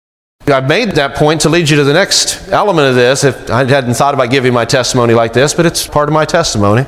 I've 0.46 0.68
made 0.68 0.92
that 0.92 1.16
point 1.16 1.40
to 1.42 1.48
lead 1.48 1.68
you 1.68 1.76
to 1.76 1.84
the 1.84 1.92
next 1.92 2.48
element 2.48 2.88
of 2.88 2.94
this. 2.94 3.24
If 3.24 3.50
I 3.50 3.64
hadn't 3.64 3.94
thought 3.94 4.14
about 4.14 4.30
giving 4.30 4.52
my 4.52 4.64
testimony 4.64 5.12
like 5.12 5.32
this, 5.32 5.52
but 5.52 5.66
it's 5.66 5.86
part 5.86 6.08
of 6.08 6.12
my 6.12 6.24
testimony. 6.24 6.86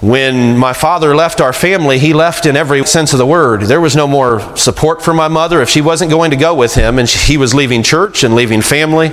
When 0.00 0.56
my 0.56 0.72
father 0.72 1.14
left 1.14 1.42
our 1.42 1.52
family, 1.52 1.98
he 1.98 2.14
left 2.14 2.46
in 2.46 2.56
every 2.56 2.86
sense 2.86 3.12
of 3.12 3.18
the 3.18 3.26
word. 3.26 3.62
There 3.62 3.82
was 3.82 3.94
no 3.94 4.06
more 4.06 4.56
support 4.56 5.02
for 5.02 5.12
my 5.12 5.28
mother. 5.28 5.60
If 5.60 5.68
she 5.68 5.82
wasn't 5.82 6.10
going 6.10 6.30
to 6.30 6.38
go 6.38 6.54
with 6.54 6.74
him 6.74 6.98
and 6.98 7.06
he 7.06 7.36
was 7.36 7.52
leaving 7.52 7.82
church 7.82 8.24
and 8.24 8.34
leaving 8.34 8.62
family, 8.62 9.12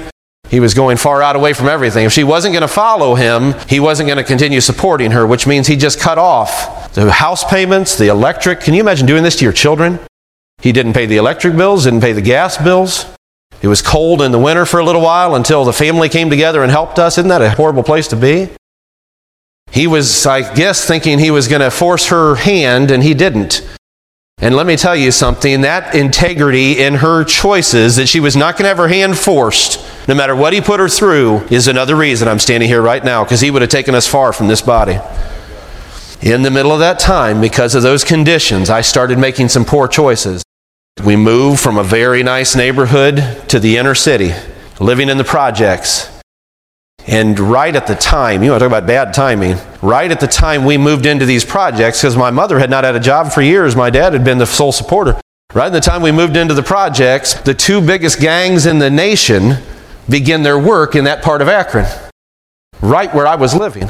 he 0.50 0.62
was 0.62 0.74
going 0.74 0.96
far 0.96 1.22
out 1.22 1.36
away 1.36 1.52
from 1.52 1.68
everything. 1.68 2.06
If 2.06 2.14
she 2.14 2.24
wasn't 2.24 2.54
going 2.54 2.62
to 2.62 2.70
follow 2.70 3.16
him, 3.16 3.54
he 3.68 3.82
wasn't 3.82 4.08
going 4.08 4.18
to 4.18 4.24
continue 4.24 4.62
supporting 4.62 5.12
her, 5.12 5.28
which 5.28 5.46
means 5.46 5.68
he 5.68 5.76
just 5.76 6.00
cut 6.00 6.18
off 6.18 6.94
the 6.94 7.12
house 7.12 7.44
payments, 7.44 7.98
the 7.98 8.08
electric. 8.08 8.62
Can 8.62 8.74
you 8.74 8.80
imagine 8.80 9.06
doing 9.06 9.24
this 9.24 9.36
to 9.38 9.44
your 9.44 9.54
children? 9.54 10.00
He 10.62 10.72
didn't 10.72 10.94
pay 10.94 11.06
the 11.06 11.18
electric 11.18 11.58
bills, 11.58 11.84
didn't 11.84 12.00
pay 12.00 12.14
the 12.14 12.22
gas 12.22 12.58
bills. 12.58 13.06
It 13.62 13.68
was 13.68 13.82
cold 13.82 14.22
in 14.22 14.32
the 14.32 14.40
winter 14.40 14.66
for 14.66 14.80
a 14.80 14.86
little 14.86 15.02
while 15.02 15.36
until 15.36 15.66
the 15.66 15.74
family 15.74 16.08
came 16.08 16.30
together 16.30 16.64
and 16.64 16.72
helped 16.72 16.98
us. 16.98 17.18
Isn't 17.18 17.28
that 17.28 17.42
a 17.42 17.50
horrible 17.50 17.84
place 17.84 18.08
to 18.08 18.16
be? 18.16 18.50
He 19.72 19.88
was, 19.88 20.26
I 20.26 20.54
guess, 20.54 20.86
thinking 20.86 21.20
he 21.20 21.32
was 21.32 21.48
going 21.48 21.62
to 21.62 21.70
force 21.70 22.08
her 22.08 22.36
hand, 22.36 22.92
and 22.92 23.04
he 23.04 23.14
didn't. 23.14 23.68
And 24.40 24.56
let 24.56 24.68
me 24.68 24.76
tell 24.76 24.96
you 24.96 25.12
something 25.12 25.62
that 25.62 25.96
integrity 25.96 26.80
in 26.80 26.96
her 26.96 27.24
choices, 27.24 27.96
that 27.96 28.08
she 28.08 28.20
was 28.20 28.36
not 28.36 28.56
going 28.56 28.66
to 28.66 28.70
have 28.70 28.78
her 28.78 28.88
hand 28.88 29.18
forced, 29.18 29.84
no 30.08 30.14
matter 30.14 30.36
what 30.36 30.54
he 30.54 30.62
put 30.62 30.80
her 30.80 30.88
through, 30.88 31.40
is 31.50 31.68
another 31.68 31.96
reason 31.96 32.28
I'm 32.28 32.40
standing 32.40 32.70
here 32.70 32.82
right 32.82 33.04
now, 33.04 33.24
because 33.24 33.42
he 33.42 33.50
would 33.50 33.62
have 33.64 33.72
taken 33.72 33.96
us 33.96 34.08
far 34.08 34.34
from 34.34 34.48
this 34.48 34.62
body. 34.62 35.00
In 36.22 36.44
the 36.44 36.52
middle 36.52 36.72
of 36.72 36.80
that 36.80 37.00
time, 37.00 37.42
because 37.42 37.76
of 37.76 37.84
those 37.84 38.04
conditions, 38.04 38.70
I 38.70 38.82
started 38.82 39.20
making 39.20 39.50
some 39.50 39.66
poor 39.66 39.88
choices. 39.88 40.44
We 41.04 41.16
moved 41.16 41.60
from 41.60 41.78
a 41.78 41.84
very 41.84 42.24
nice 42.24 42.56
neighborhood 42.56 43.44
to 43.50 43.60
the 43.60 43.78
inner 43.78 43.96
city, 43.96 44.34
living 44.80 45.10
in 45.10 45.18
the 45.18 45.24
projects. 45.24 46.17
And 47.08 47.40
right 47.40 47.74
at 47.74 47.88
the 47.88 47.96
time, 47.96 48.44
you 48.44 48.52
want 48.52 48.60
to 48.60 48.68
talk 48.68 48.78
about 48.78 48.86
bad 48.86 49.14
timing, 49.14 49.58
right 49.82 50.12
at 50.12 50.20
the 50.20 50.28
time 50.28 50.66
we 50.66 50.78
moved 50.78 51.06
into 51.06 51.26
these 51.26 51.46
projects, 51.46 52.02
because 52.02 52.18
my 52.18 52.32
mother 52.32 52.60
had 52.60 52.70
not 52.70 52.84
had 52.84 52.98
a 52.98 53.00
job 53.00 53.32
for 53.32 53.42
years, 53.42 53.78
my 53.78 53.90
dad 53.90 54.12
had 54.12 54.26
been 54.26 54.38
the 54.38 54.46
sole 54.46 54.74
supporter. 54.74 55.20
Right 55.54 55.68
at 55.68 55.74
the 55.74 55.80
time 55.80 56.02
we 56.02 56.12
moved 56.12 56.36
into 56.36 56.54
the 56.54 56.64
projects, 56.64 57.34
the 57.34 57.54
two 57.54 57.80
biggest 57.80 58.20
gangs 58.20 58.66
in 58.66 58.80
the 58.80 58.90
nation 58.90 59.64
begin 60.10 60.44
their 60.44 60.60
work 60.60 60.96
in 60.96 61.06
that 61.06 61.24
part 61.24 61.42
of 61.42 61.48
Akron, 61.48 61.86
right 62.82 63.14
where 63.14 63.26
I 63.26 63.36
was 63.36 63.56
living. 63.56 63.90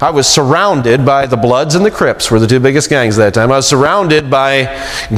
I 0.00 0.10
was 0.10 0.28
surrounded 0.28 1.04
by 1.04 1.26
the 1.26 1.36
Bloods 1.36 1.74
and 1.74 1.84
the 1.84 1.90
Crips, 1.90 2.30
were 2.30 2.38
the 2.38 2.46
two 2.46 2.60
biggest 2.60 2.88
gangs 2.88 3.18
at 3.18 3.24
that 3.24 3.34
time. 3.34 3.50
I 3.50 3.56
was 3.56 3.66
surrounded 3.66 4.30
by 4.30 4.64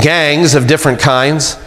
gangs 0.03 0.55
of 0.55 0.67
different 0.67 1.01
kinds. 1.01 1.59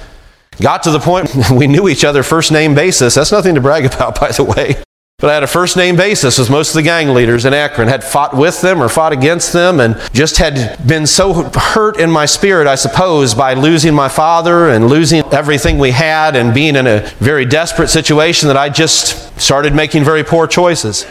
Got 0.60 0.84
to 0.84 0.91
the 0.91 0.99
point 0.99 1.29
we 1.51 1.67
knew 1.67 1.88
each 1.88 2.03
other 2.03 2.23
first 2.23 2.51
name 2.51 2.73
basis. 2.73 3.13
That's 3.13 3.32
nothing 3.32 3.53
to 3.53 3.62
brag 3.62 3.86
about, 3.86 4.19
by 4.19 4.32
the 4.32 4.43
way. 4.43 4.82
But 5.19 5.29
I 5.29 5.34
had 5.34 5.43
a 5.43 5.47
first 5.47 5.75
name 5.75 5.97
basis 5.97 6.38
with 6.38 6.49
most 6.49 6.69
of 6.69 6.75
the 6.75 6.82
gang 6.82 7.13
leaders 7.13 7.43
in 7.43 7.53
Akron, 7.53 7.89
had 7.89 8.05
fought 8.05 8.34
with 8.34 8.62
them 8.62 8.82
or 8.82 8.88
fought 8.88 9.12
against 9.12 9.51
them, 9.51 9.82
and 9.82 9.99
just 10.13 10.38
had 10.38 10.79
been 10.88 11.05
so 11.05 11.43
hurt 11.53 11.99
in 11.99 12.10
my 12.10 12.25
spirit, 12.25 12.67
I 12.67 12.75
suppose, 12.75 13.34
by 13.34 13.53
losing 13.53 13.93
my 13.93 14.08
father 14.08 14.69
and 14.69 14.88
losing 14.88 15.25
everything 15.34 15.77
we 15.77 15.91
had 15.91 16.38
and 16.38 16.53
being 16.53 16.77
in 16.77 16.88
a 16.88 17.01
very 17.19 17.43
desperate 17.43 17.89
situation 17.89 18.47
that 18.47 18.55
I 18.55 18.69
just 18.69 19.38
started 19.38 19.75
making 19.75 20.05
very 20.05 20.23
poor 20.23 20.47
choices. 20.47 21.05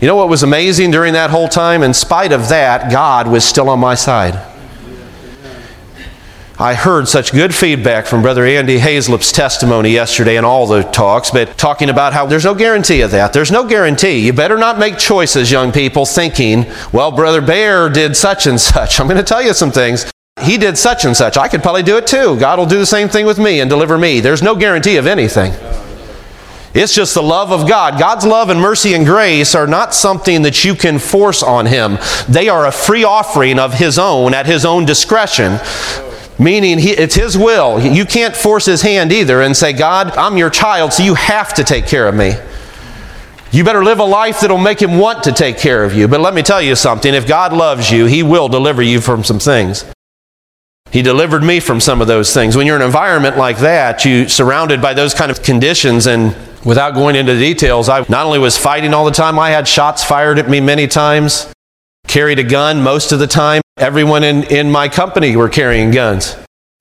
You 0.00 0.06
know 0.06 0.14
what 0.14 0.28
was 0.28 0.44
amazing 0.44 0.92
during 0.92 1.14
that 1.14 1.30
whole 1.30 1.48
time? 1.48 1.82
In 1.82 1.94
spite 1.94 2.30
of 2.30 2.48
that, 2.50 2.92
God 2.92 3.26
was 3.26 3.44
still 3.44 3.68
on 3.68 3.80
my 3.80 3.96
side. 3.96 4.40
I 6.60 6.74
heard 6.74 7.06
such 7.06 7.30
good 7.30 7.54
feedback 7.54 8.06
from 8.06 8.22
Brother 8.22 8.44
Andy 8.44 8.80
Hazlip's 8.80 9.30
testimony 9.30 9.90
yesterday 9.90 10.36
and 10.36 10.44
all 10.44 10.66
the 10.66 10.82
talks, 10.82 11.30
but 11.30 11.56
talking 11.56 11.88
about 11.88 12.12
how 12.12 12.26
there's 12.26 12.44
no 12.44 12.56
guarantee 12.56 13.02
of 13.02 13.12
that. 13.12 13.32
There's 13.32 13.52
no 13.52 13.64
guarantee. 13.64 14.26
You 14.26 14.32
better 14.32 14.58
not 14.58 14.76
make 14.76 14.98
choices, 14.98 15.52
young 15.52 15.70
people, 15.70 16.04
thinking, 16.04 16.66
well, 16.92 17.12
Brother 17.12 17.40
Bear 17.40 17.88
did 17.88 18.16
such 18.16 18.48
and 18.48 18.60
such. 18.60 18.98
I'm 18.98 19.06
going 19.06 19.18
to 19.18 19.22
tell 19.22 19.40
you 19.40 19.54
some 19.54 19.70
things. 19.70 20.10
He 20.42 20.58
did 20.58 20.76
such 20.76 21.04
and 21.04 21.16
such. 21.16 21.36
I 21.36 21.46
could 21.46 21.62
probably 21.62 21.84
do 21.84 21.96
it 21.96 22.08
too. 22.08 22.36
God 22.40 22.58
will 22.58 22.66
do 22.66 22.78
the 22.78 22.86
same 22.86 23.08
thing 23.08 23.24
with 23.24 23.38
me 23.38 23.60
and 23.60 23.70
deliver 23.70 23.96
me. 23.96 24.18
There's 24.18 24.42
no 24.42 24.56
guarantee 24.56 24.96
of 24.96 25.06
anything. 25.06 25.52
It's 26.74 26.92
just 26.92 27.14
the 27.14 27.22
love 27.22 27.52
of 27.52 27.68
God. 27.68 28.00
God's 28.00 28.26
love 28.26 28.50
and 28.50 28.60
mercy 28.60 28.94
and 28.94 29.06
grace 29.06 29.54
are 29.54 29.68
not 29.68 29.94
something 29.94 30.42
that 30.42 30.64
you 30.64 30.74
can 30.74 30.98
force 30.98 31.40
on 31.40 31.66
Him. 31.66 31.98
They 32.28 32.48
are 32.48 32.66
a 32.66 32.72
free 32.72 33.04
offering 33.04 33.60
of 33.60 33.74
His 33.74 33.96
own 33.96 34.34
at 34.34 34.46
His 34.46 34.64
own 34.64 34.84
discretion 34.86 35.60
meaning 36.38 36.78
he, 36.78 36.90
it's 36.90 37.14
his 37.14 37.36
will. 37.36 37.80
You 37.80 38.04
can't 38.04 38.36
force 38.36 38.66
his 38.66 38.82
hand 38.82 39.12
either 39.12 39.42
and 39.42 39.56
say, 39.56 39.72
God, 39.72 40.10
I'm 40.16 40.36
your 40.36 40.50
child, 40.50 40.92
so 40.92 41.02
you 41.02 41.14
have 41.14 41.54
to 41.54 41.64
take 41.64 41.86
care 41.86 42.06
of 42.06 42.14
me. 42.14 42.34
You 43.50 43.64
better 43.64 43.82
live 43.82 43.98
a 43.98 44.04
life 44.04 44.40
that'll 44.40 44.58
make 44.58 44.80
him 44.80 44.98
want 44.98 45.24
to 45.24 45.32
take 45.32 45.58
care 45.58 45.82
of 45.82 45.94
you. 45.94 46.06
But 46.06 46.20
let 46.20 46.34
me 46.34 46.42
tell 46.42 46.60
you 46.60 46.76
something 46.76 47.14
if 47.14 47.26
God 47.26 47.52
loves 47.52 47.90
you, 47.90 48.04
he 48.04 48.22
will 48.22 48.48
deliver 48.48 48.82
you 48.82 49.00
from 49.00 49.24
some 49.24 49.38
things. 49.38 49.84
He 50.90 51.02
delivered 51.02 51.42
me 51.42 51.60
from 51.60 51.80
some 51.80 52.00
of 52.00 52.06
those 52.06 52.32
things. 52.32 52.56
When 52.56 52.66
you're 52.66 52.76
in 52.76 52.82
an 52.82 52.86
environment 52.86 53.36
like 53.36 53.58
that, 53.58 54.04
you 54.04 54.28
surrounded 54.28 54.80
by 54.80 54.94
those 54.94 55.14
kind 55.14 55.30
of 55.30 55.42
conditions 55.42 56.06
and 56.06 56.36
without 56.64 56.94
going 56.94 57.16
into 57.16 57.34
the 57.34 57.40
details, 57.40 57.88
I 57.88 58.04
not 58.08 58.26
only 58.26 58.38
was 58.38 58.56
fighting 58.56 58.94
all 58.94 59.04
the 59.04 59.10
time, 59.10 59.38
I 59.38 59.50
had 59.50 59.68
shots 59.68 60.04
fired 60.04 60.38
at 60.38 60.48
me 60.48 60.60
many 60.60 60.86
times, 60.86 61.52
carried 62.06 62.38
a 62.38 62.44
gun 62.44 62.82
most 62.82 63.12
of 63.12 63.18
the 63.18 63.26
time. 63.26 63.62
Everyone 63.78 64.24
in, 64.24 64.44
in 64.44 64.70
my 64.70 64.88
company 64.88 65.36
were 65.36 65.48
carrying 65.48 65.90
guns. 65.90 66.36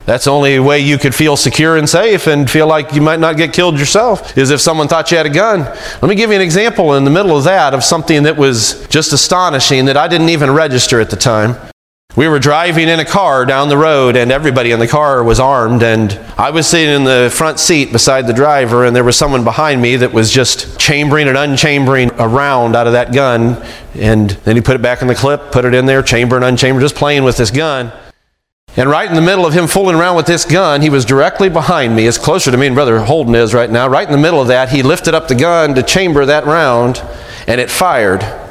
That's 0.06 0.24
the 0.24 0.32
only 0.32 0.58
way 0.60 0.80
you 0.80 0.98
could 0.98 1.14
feel 1.14 1.36
secure 1.36 1.76
and 1.76 1.88
safe 1.88 2.28
and 2.28 2.50
feel 2.50 2.66
like 2.66 2.94
you 2.94 3.02
might 3.02 3.20
not 3.20 3.36
get 3.36 3.52
killed 3.52 3.78
yourself 3.78 4.38
is 4.38 4.52
if 4.52 4.62
someone 4.62 4.88
thought 4.88 5.12
you 5.12 5.18
had 5.18 5.26
a 5.26 5.30
gun. 5.30 5.60
Let 5.62 6.04
me 6.04 6.16
give 6.16 6.30
you 6.30 6.38
an 6.38 6.42
example 6.42 6.96
in 6.96 7.04
the 7.04 7.10
middle 7.12 7.36
of 7.38 7.44
that 7.44 7.74
of 7.74 7.84
something 7.84 8.24
that 8.24 8.38
was 8.38 8.88
just 8.88 9.12
astonishing 9.12 9.86
that 9.86 9.98
I 9.98 10.08
didn't 10.08 10.30
even 10.30 10.50
register 10.52 11.02
at 11.02 11.10
the 11.10 11.18
time. 11.18 11.58
We 12.18 12.28
were 12.28 12.40
driving 12.40 12.90
in 12.90 13.00
a 13.00 13.06
car 13.06 13.46
down 13.46 13.70
the 13.70 13.78
road, 13.78 14.16
and 14.16 14.32
everybody 14.32 14.72
in 14.72 14.80
the 14.80 14.88
car 14.88 15.24
was 15.24 15.40
armed. 15.40 15.84
And 15.84 16.12
I 16.36 16.50
was 16.50 16.66
sitting 16.66 16.96
in 16.96 17.04
the 17.04 17.30
front 17.32 17.60
seat 17.60 17.92
beside 17.92 18.26
the 18.26 18.34
driver, 18.34 18.86
and 18.86 18.96
there 18.96 19.04
was 19.04 19.16
someone 19.16 19.44
behind 19.44 19.84
me 19.84 19.98
that 19.98 20.14
was 20.14 20.32
just 20.32 20.80
chambering 20.80 21.28
and 21.28 21.38
unchambering 21.38 22.18
a 22.18 22.28
round 22.28 22.76
out 22.76 22.88
of 22.88 22.94
that 22.94 23.14
gun. 23.14 23.64
And 23.94 24.32
then 24.32 24.56
he 24.56 24.64
put 24.64 24.76
it 24.76 24.82
back 24.82 25.04
in 25.04 25.08
the 25.08 25.14
clip, 25.14 25.52
put 25.52 25.64
it 25.64 25.76
in 25.76 25.86
there, 25.86 26.02
chamber 26.02 26.36
and 26.36 26.44
unchamber, 26.44 26.82
just 26.82 26.96
playing 26.96 27.24
with 27.24 27.38
this 27.38 27.52
gun. 27.52 27.92
And 28.76 28.90
right 28.90 29.08
in 29.08 29.16
the 29.16 29.22
middle 29.22 29.46
of 29.46 29.54
him 29.54 29.68
fooling 29.68 29.96
around 29.96 30.16
with 30.16 30.26
this 30.26 30.44
gun, 30.44 30.82
he 30.82 30.90
was 30.90 31.06
directly 31.06 31.50
behind 31.50 31.96
me, 31.96 32.08
as 32.08 32.18
closer 32.18 32.50
to 32.50 32.58
me 32.58 32.66
and 32.66 32.76
Brother 32.76 33.00
Holden 33.00 33.36
is 33.36 33.54
right 33.54 33.70
now. 33.70 33.88
Right 33.88 34.08
in 34.08 34.12
the 34.12 34.18
middle 34.18 34.42
of 34.42 34.48
that, 34.48 34.70
he 34.70 34.82
lifted 34.82 35.14
up 35.14 35.28
the 35.28 35.36
gun 35.36 35.76
to 35.76 35.84
chamber 35.84 36.26
that 36.26 36.48
round, 36.48 37.00
and 37.46 37.62
it 37.62 37.70
fired. 37.70 38.47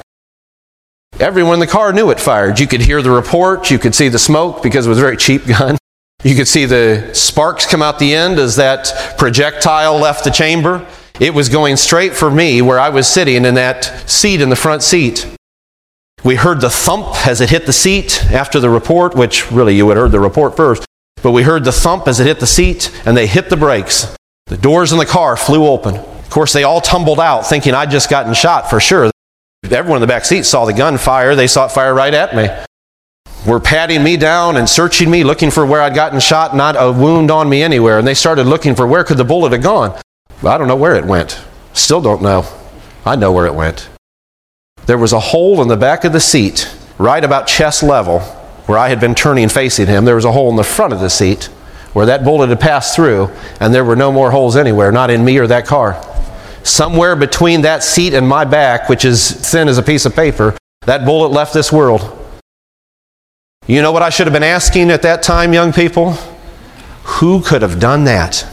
Everyone 1.19 1.55
in 1.55 1.61
the 1.61 1.67
car 1.67 1.93
knew 1.93 2.11
it 2.11 2.21
fired. 2.21 2.61
You 2.61 2.67
could 2.67 2.83
hear 2.83 3.01
the 3.01 3.11
report, 3.11 3.71
you 3.71 3.79
could 3.79 3.95
see 3.95 4.09
the 4.09 4.19
smoke 4.19 4.63
because 4.63 4.87
it 4.87 4.89
was 4.91 4.99
a 4.99 5.01
very 5.01 5.17
cheap 5.17 5.47
gun. 5.59 5.79
You 6.23 6.35
could 6.35 6.49
see 6.49 6.65
the 6.65 7.11
sparks 7.15 7.67
come 7.67 7.83
out 7.83 7.99
the 7.99 8.15
end 8.15 8.39
as 8.39 8.57
that 8.57 9.17
projectile 9.17 9.97
left 9.99 10.25
the 10.25 10.31
chamber. 10.31 10.87
It 11.21 11.33
was 11.33 11.49
going 11.49 11.77
straight 11.77 12.15
for 12.15 12.31
me 12.31 12.61
where 12.61 12.79
I 12.79 12.91
was 12.91 13.07
sitting 13.07 13.45
in 13.45 13.55
that 13.55 13.85
seat 14.09 14.41
in 14.41 14.51
the 14.51 14.57
front 14.57 14.83
seat. 14.83 15.27
We 16.25 16.35
heard 16.35 16.61
the 16.61 16.71
thump 16.71 17.27
as 17.27 17.41
it 17.41 17.51
hit 17.51 17.67
the 17.67 17.73
seat 17.73 18.25
after 18.27 18.61
the 18.61 18.69
report, 18.69 19.15
which 19.15 19.51
really 19.51 19.77
you 19.77 19.87
would 19.87 19.97
have 19.97 20.07
heard 20.07 20.13
the 20.13 20.21
report 20.21 20.57
first. 20.57 20.85
But 21.23 21.31
we 21.31 21.45
heard 21.45 21.65
the 21.65 21.73
thump 21.73 22.09
as 22.09 22.21
it 22.21 22.27
hit 22.27 22.41
the 22.41 22.47
seat, 22.47 22.91
and 23.07 23.17
they 23.17 23.27
hit 23.27 23.49
the 23.49 23.57
brakes. 23.57 24.15
The 24.47 24.57
doors 24.57 24.93
in 24.93 24.99
the 24.99 25.07
car 25.07 25.37
flew 25.37 25.67
open. 25.67 25.97
Of 25.97 26.31
course, 26.31 26.53
they 26.53 26.65
all 26.65 26.81
tumbled 26.81 27.21
out, 27.21 27.47
thinking 27.47 27.75
I'd 27.75 27.91
just 27.91 28.11
gotten 28.11 28.35
shot 28.35 28.69
for 28.69 28.81
sure. 28.81 29.11
Everyone 29.73 29.99
in 29.99 30.01
the 30.01 30.07
back 30.07 30.25
seat 30.25 30.45
saw 30.45 30.65
the 30.65 30.73
gun 30.73 30.99
fire. 30.99 31.35
They 31.35 31.47
saw 31.47 31.67
it 31.67 31.73
fire 31.73 31.95
right 31.95 32.15
at 32.15 32.35
me. 32.35 32.49
Were 33.47 33.61
patting 33.61 34.03
me 34.03 34.17
down 34.17 34.57
and 34.57 34.69
searching 34.69 35.11
me, 35.11 35.25
looking 35.25 35.51
for 35.51 35.65
where 35.65 35.81
I'd 35.81 35.95
gotten 35.95 36.21
shot, 36.21 36.57
not 36.57 36.77
a 36.79 36.91
wound 36.91 37.31
on 37.31 37.49
me 37.49 37.63
anywhere. 37.63 37.99
And 37.99 38.07
they 38.07 38.15
started 38.15 38.47
looking 38.47 38.75
for 38.75 38.87
where 38.87 39.05
could 39.05 39.19
the 39.19 39.25
bullet 39.25 39.53
have 39.53 39.63
gone. 39.63 39.99
I 40.45 40.59
don't 40.59 40.69
know 40.69 40.77
where 40.77 40.97
it 40.97 41.05
went. 41.05 41.41
Still 41.73 42.01
don't 42.01 42.23
know. 42.23 42.45
I 43.05 43.17
know 43.17 43.33
where 43.33 43.47
it 43.47 43.55
went. 43.55 43.89
There 44.87 44.99
was 44.99 45.13
a 45.13 45.21
hole 45.21 45.63
in 45.63 45.69
the 45.69 45.77
back 45.77 46.05
of 46.05 46.13
the 46.13 46.21
seat, 46.21 46.73
right 46.99 47.23
about 47.23 47.47
chest 47.47 47.83
level, 47.83 48.21
where 48.67 48.79
I 48.79 48.89
had 48.89 49.01
been 49.01 49.15
turning 49.15 49.49
facing 49.49 49.87
him. 49.87 50.05
There 50.05 50.17
was 50.17 50.25
a 50.25 50.33
hole 50.33 50.51
in 50.51 50.57
the 50.57 50.65
front 50.65 50.93
of 50.93 51.01
the 51.01 51.11
seat 51.11 51.45
where 51.93 52.07
that 52.07 52.25
bullet 52.25 52.49
had 52.49 52.61
passed 52.61 52.95
through, 52.95 53.31
and 53.61 53.73
there 53.73 53.85
were 53.85 53.97
no 53.97 54.13
more 54.13 54.31
holes 54.31 54.57
anywhere, 54.57 54.93
not 54.93 55.11
in 55.11 55.25
me 55.25 55.39
or 55.39 55.47
that 55.47 55.67
car 55.67 56.01
somewhere 56.67 57.17
between 57.17 57.63
that 57.63 57.83
seat 57.83 58.15
and 58.15 58.29
my 58.29 58.45
back, 58.45 58.89
which 58.89 59.05
is 59.05 59.31
thin 59.31 59.69
as 59.69 59.79
a 59.79 59.83
piece 59.83 60.05
of 60.05 60.15
paper, 60.15 60.57
that 60.83 61.05
bullet 61.05 61.29
left 61.29 61.55
this 61.55 61.73
world. 61.73 62.13
You 63.67 63.83
know 63.83 63.93
what 63.93 64.03
I 64.03 64.11
should 64.11 64.27
have 64.27 64.35
been 64.35 64.43
asking 64.43 64.91
at 64.91 65.03
that 65.03 65.23
time, 65.23 65.53
young 65.53 65.73
people? 65.73 66.13
Who 67.05 67.43
could 67.43 67.63
have 67.63 67.81
done 67.81 68.05
that? 68.05 68.47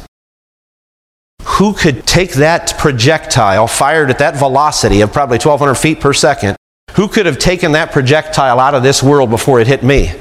Who 1.43 1.73
could 1.73 2.07
take 2.07 2.33
that 2.33 2.75
projectile 2.77 3.67
fired 3.67 4.09
at 4.09 4.19
that 4.19 4.35
velocity 4.35 5.01
of 5.01 5.11
probably 5.11 5.37
1,200 5.37 5.75
feet 5.75 5.99
per 5.99 6.13
second? 6.13 6.55
Who 6.95 7.07
could 7.07 7.25
have 7.25 7.37
taken 7.37 7.73
that 7.73 7.91
projectile 7.91 8.59
out 8.59 8.75
of 8.75 8.83
this 8.83 9.03
world 9.03 9.29
before 9.29 9.59
it 9.59 9.67
hit 9.67 9.83
me? 9.83 10.13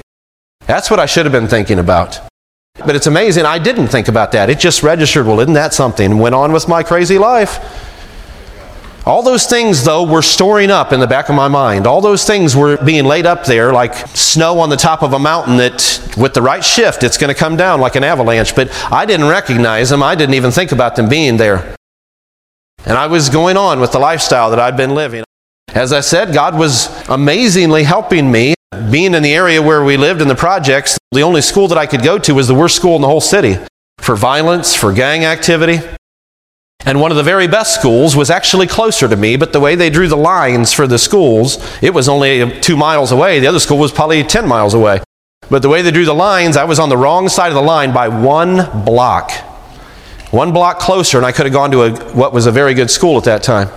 That's 0.67 0.91
what 0.91 1.01
I 1.01 1.07
should 1.07 1.27
have 1.27 1.33
been 1.33 1.49
thinking 1.49 1.79
about. 1.79 2.21
But 2.79 2.97
it's 2.97 3.07
amazing, 3.07 3.45
I 3.45 3.59
didn't 3.59 3.89
think 3.89 4.09
about 4.09 4.33
that. 4.33 4.51
It 4.51 4.59
just 4.59 4.83
registered, 4.83 5.27
well, 5.27 5.41
isn't 5.41 5.55
that 5.55 5.75
something? 5.75 6.19
Went 6.19 6.35
on 6.35 6.53
with 6.53 6.69
my 6.69 6.83
crazy 6.83 7.19
life. 7.19 7.89
All 9.05 9.23
those 9.23 9.47
things, 9.47 9.85
though, 9.85 10.05
were 10.05 10.23
storing 10.23 10.71
up 10.71 10.93
in 10.93 11.01
the 11.01 11.09
back 11.09 11.29
of 11.29 11.35
my 11.35 11.49
mind. 11.49 11.87
All 11.89 12.01
those 12.01 12.25
things 12.25 12.55
were 12.55 12.77
being 12.85 13.05
laid 13.05 13.27
up 13.27 13.45
there 13.45 13.73
like 13.73 13.95
snow 14.09 14.61
on 14.61 14.69
the 14.71 14.77
top 14.77 15.03
of 15.03 15.13
a 15.13 15.19
mountain 15.19 15.57
that, 15.57 16.15
with 16.17 16.35
the 16.35 16.43
right 16.43 16.65
shift, 16.65 17.03
it's 17.03 17.19
going 17.19 17.33
to 17.33 17.39
come 17.39 17.57
down 17.57 17.81
like 17.81 17.97
an 17.97 18.05
avalanche. 18.05 18.55
But 18.55 18.71
I 18.93 19.05
didn't 19.05 19.29
recognize 19.29 19.91
them. 19.91 20.05
I 20.05 20.15
didn't 20.15 20.35
even 20.35 20.53
think 20.53 20.71
about 20.71 20.95
them 20.95 21.09
being 21.09 21.37
there. 21.37 21.75
And 22.85 22.97
I 22.97 23.09
was 23.09 23.29
going 23.29 23.57
on 23.57 23.81
with 23.81 23.91
the 23.91 23.99
lifestyle 23.99 24.51
that 24.51 24.61
I'd 24.61 24.77
been 24.77 24.95
living. 24.95 25.25
As 25.75 25.93
I 25.93 26.01
said, 26.01 26.33
God 26.33 26.57
was 26.57 26.89
amazingly 27.09 27.83
helping 27.83 28.31
me. 28.31 28.55
Being 28.91 29.13
in 29.13 29.23
the 29.23 29.35
area 29.35 29.61
where 29.61 29.85
we 29.85 29.99
lived 29.99 30.23
in 30.23 30.29
the 30.29 30.35
projects, 30.35 30.99
the 31.11 31.21
only 31.21 31.43
school 31.43 31.69
that 31.69 31.77
I 31.77 31.85
could 31.85 32.03
go 32.03 32.19
to 32.19 32.35
was 32.35 32.49
the 32.49 32.55
worst 32.55 32.75
school 32.75 32.97
in 32.97 33.03
the 33.03 33.09
whole 33.09 33.21
city 33.21 33.59
for 33.99 34.17
violence, 34.17 34.75
for 34.75 34.95
gang 34.95 35.27
activity. 35.27 35.79
And 36.87 36.99
one 36.99 37.11
of 37.11 37.19
the 37.19 37.23
very 37.23 37.47
best 37.47 37.79
schools 37.79 38.17
was 38.17 38.31
actually 38.31 38.67
closer 38.67 39.09
to 39.09 39.15
me, 39.15 39.37
but 39.37 39.53
the 39.53 39.61
way 39.61 39.75
they 39.75 39.91
drew 39.91 40.09
the 40.09 40.17
lines 40.17 40.73
for 40.73 40.87
the 40.87 40.99
schools, 40.99 41.59
it 41.83 41.93
was 41.93 42.09
only 42.09 42.61
two 42.61 42.77
miles 42.77 43.13
away. 43.13 43.41
The 43.41 43.47
other 43.47 43.61
school 43.61 43.77
was 43.77 43.93
probably 43.93 44.25
10 44.25 44.49
miles 44.49 44.73
away. 44.73 45.03
But 45.51 45.61
the 45.61 45.69
way 45.69 45.83
they 45.83 45.91
drew 45.91 46.07
the 46.07 46.15
lines, 46.15 46.57
I 46.57 46.65
was 46.65 46.79
on 46.79 46.89
the 46.89 46.97
wrong 46.97 47.29
side 47.29 47.49
of 47.49 47.55
the 47.55 47.63
line 47.63 47.93
by 47.93 48.09
one 48.09 48.85
block. 48.85 49.33
One 50.31 50.53
block 50.53 50.79
closer, 50.79 51.19
and 51.19 51.27
I 51.27 51.33
could 51.33 51.45
have 51.45 51.53
gone 51.53 51.71
to 51.73 51.83
a, 51.83 52.15
what 52.15 52.33
was 52.33 52.47
a 52.47 52.51
very 52.51 52.73
good 52.73 52.91
school 52.91 53.19
at 53.19 53.25
that 53.25 53.43
time. 53.43 53.69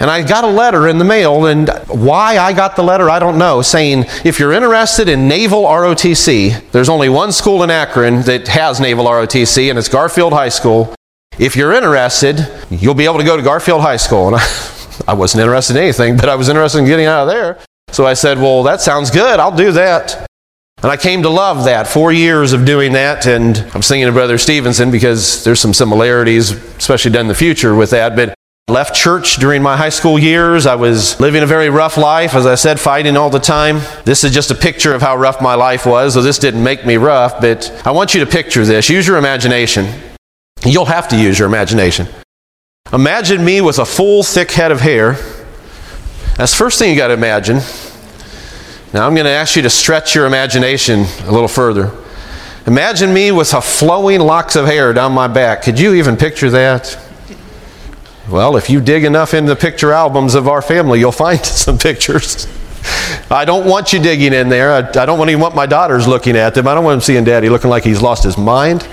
And 0.00 0.10
I 0.10 0.26
got 0.26 0.44
a 0.44 0.48
letter 0.48 0.88
in 0.88 0.96
the 0.96 1.04
mail, 1.04 1.44
and 1.44 1.68
why 1.88 2.38
I 2.38 2.54
got 2.54 2.74
the 2.74 2.82
letter, 2.82 3.10
I 3.10 3.18
don't 3.18 3.36
know, 3.36 3.60
saying 3.60 4.06
if 4.24 4.38
you're 4.38 4.52
interested 4.52 5.10
in 5.10 5.28
Naval 5.28 5.64
ROTC, 5.64 6.70
there's 6.70 6.88
only 6.88 7.10
one 7.10 7.32
school 7.32 7.62
in 7.62 7.70
Akron 7.70 8.22
that 8.22 8.48
has 8.48 8.80
Naval 8.80 9.04
ROTC, 9.04 9.68
and 9.68 9.78
it's 9.78 9.88
Garfield 9.88 10.32
High 10.32 10.48
School. 10.48 10.94
if 11.38 11.54
you're 11.54 11.72
interested, 11.72 12.50
you'll 12.70 12.94
be 12.94 13.04
able 13.04 13.18
to 13.18 13.24
go 13.24 13.36
to 13.36 13.42
Garfield 13.42 13.82
High 13.82 13.98
School. 13.98 14.28
And 14.28 14.36
I, 14.36 14.72
I 15.08 15.12
wasn't 15.12 15.42
interested 15.42 15.76
in 15.76 15.82
anything, 15.82 16.16
but 16.16 16.30
I 16.30 16.34
was 16.34 16.48
interested 16.48 16.78
in 16.78 16.86
getting 16.86 17.06
out 17.06 17.22
of 17.22 17.28
there. 17.28 17.58
So 17.90 18.06
I 18.06 18.14
said, 18.14 18.38
Well, 18.38 18.62
that 18.62 18.80
sounds 18.80 19.10
good. 19.10 19.38
I'll 19.38 19.54
do 19.54 19.72
that. 19.72 20.26
And 20.82 20.90
I 20.90 20.96
came 20.96 21.22
to 21.22 21.28
love 21.28 21.64
that. 21.64 21.86
Four 21.86 22.10
years 22.10 22.54
of 22.54 22.64
doing 22.64 22.92
that. 22.92 23.26
And 23.26 23.58
I'm 23.74 23.82
singing 23.82 24.06
to 24.06 24.12
Brother 24.12 24.38
Stevenson 24.38 24.90
because 24.90 25.44
there's 25.44 25.60
some 25.60 25.74
similarities, 25.74 26.52
especially 26.52 27.10
done 27.10 27.22
in 27.22 27.28
the 27.28 27.34
future 27.34 27.74
with 27.74 27.90
that. 27.90 28.16
But 28.16 28.34
left 28.70 28.94
church 28.94 29.36
during 29.36 29.62
my 29.62 29.76
high 29.76 29.90
school 29.90 30.18
years. 30.18 30.64
I 30.64 30.76
was 30.76 31.20
living 31.20 31.42
a 31.42 31.46
very 31.46 31.68
rough 31.68 31.96
life, 31.96 32.34
as 32.34 32.46
I 32.46 32.54
said, 32.54 32.80
fighting 32.80 33.16
all 33.16 33.28
the 33.28 33.40
time. 33.40 33.80
This 34.04 34.24
is 34.24 34.32
just 34.32 34.50
a 34.50 34.54
picture 34.54 34.94
of 34.94 35.02
how 35.02 35.16
rough 35.16 35.42
my 35.42 35.54
life 35.54 35.84
was, 35.84 36.14
so 36.14 36.22
this 36.22 36.38
didn't 36.38 36.62
make 36.62 36.86
me 36.86 36.96
rough, 36.96 37.40
but 37.40 37.70
I 37.84 37.90
want 37.90 38.14
you 38.14 38.24
to 38.24 38.30
picture 38.30 38.64
this. 38.64 38.88
Use 38.88 39.06
your 39.06 39.18
imagination. 39.18 39.92
You'll 40.64 40.86
have 40.86 41.08
to 41.08 41.16
use 41.16 41.38
your 41.38 41.48
imagination. 41.48 42.06
Imagine 42.92 43.44
me 43.44 43.60
with 43.60 43.78
a 43.78 43.84
full, 43.84 44.22
thick 44.22 44.50
head 44.50 44.72
of 44.72 44.80
hair. 44.80 45.12
That's 46.36 46.52
the 46.52 46.58
first 46.58 46.78
thing 46.78 46.90
you 46.90 46.96
got 46.96 47.08
to 47.08 47.14
imagine. 47.14 47.58
Now 48.92 49.06
I'm 49.06 49.14
going 49.14 49.26
to 49.26 49.30
ask 49.30 49.56
you 49.56 49.62
to 49.62 49.70
stretch 49.70 50.14
your 50.14 50.26
imagination 50.26 51.04
a 51.26 51.32
little 51.32 51.48
further. 51.48 51.92
Imagine 52.66 53.12
me 53.12 53.32
with 53.32 53.54
a 53.54 53.60
flowing 53.60 54.20
locks 54.20 54.54
of 54.54 54.66
hair 54.66 54.92
down 54.92 55.12
my 55.12 55.28
back. 55.28 55.62
Could 55.62 55.78
you 55.78 55.94
even 55.94 56.16
picture 56.16 56.50
that? 56.50 56.98
Well, 58.30 58.56
if 58.56 58.70
you 58.70 58.80
dig 58.80 59.02
enough 59.02 59.34
into 59.34 59.52
the 59.52 59.60
picture 59.60 59.90
albums 59.90 60.36
of 60.36 60.46
our 60.46 60.62
family, 60.62 61.00
you'll 61.00 61.10
find 61.10 61.40
some 61.44 61.78
pictures. 61.78 62.46
I 63.28 63.44
don't 63.44 63.66
want 63.66 63.92
you 63.92 64.00
digging 64.00 64.32
in 64.32 64.48
there. 64.48 64.72
I, 64.72 64.78
I 64.78 65.06
don't 65.06 65.28
even 65.28 65.40
want 65.40 65.56
my 65.56 65.66
daughters 65.66 66.06
looking 66.06 66.36
at 66.36 66.54
them. 66.54 66.68
I 66.68 66.74
don't 66.74 66.84
want 66.84 66.94
them 66.94 67.00
seeing 67.00 67.24
daddy 67.24 67.48
looking 67.48 67.70
like 67.70 67.82
he's 67.82 68.00
lost 68.00 68.22
his 68.22 68.38
mind. 68.38 68.86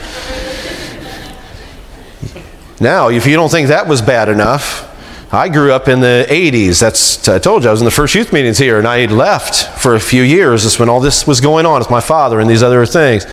Now, 2.80 3.10
if 3.10 3.26
you 3.26 3.36
don't 3.36 3.50
think 3.50 3.67
that 3.69 3.88
was 3.88 4.02
bad 4.02 4.28
enough, 4.28 4.84
I 5.32 5.50
grew 5.50 5.71
up 5.71 5.88
in 5.88 6.00
the 6.00 6.26
80s. 6.30 6.80
That's 6.80 7.28
I 7.28 7.38
told 7.38 7.63
you 7.63 7.69
I 7.69 7.71
was 7.71 7.82
in 7.82 7.86
the 7.86 7.91
first 7.91 8.15
youth 8.15 8.34
meetings 8.34 8.58
here, 8.58 8.80
and 8.80 8.88
I 8.88 9.00
had 9.00 9.12
left 9.12 9.82
for 9.82 9.95
a 9.95 10.00
few 10.00 10.23
years. 10.23 10.63
That's 10.63 10.80
when 10.80 10.89
all 10.89 11.00
this 11.00 11.28
was 11.28 11.41
going 11.41 11.65
on. 11.65 11.82
It's 11.82 11.91
my 11.91 12.02
father 12.02 12.39
and 12.39 12.50
these 12.50 12.63
other 12.63 12.86
things. 12.86 13.26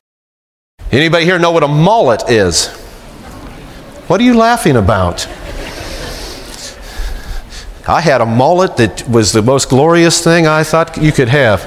Anybody 0.91 1.25
here 1.25 1.39
know 1.39 1.51
what 1.51 1.63
a 1.63 1.69
mullet 1.69 2.29
is? 2.31 2.69
What 4.07 4.21
are 4.21 4.25
you 4.25 4.35
laughing 4.35 4.77
about? 4.77 5.27
I 7.87 8.01
had 8.01 8.23
a 8.23 8.27
mullet 8.27 8.79
that 8.79 9.07
was 9.09 9.33
the 9.33 9.43
most 9.43 9.69
glorious 9.69 10.25
thing 10.25 10.47
I 10.47 10.65
thought 10.65 10.97
you 10.97 11.13
could 11.13 11.29
have. 11.29 11.61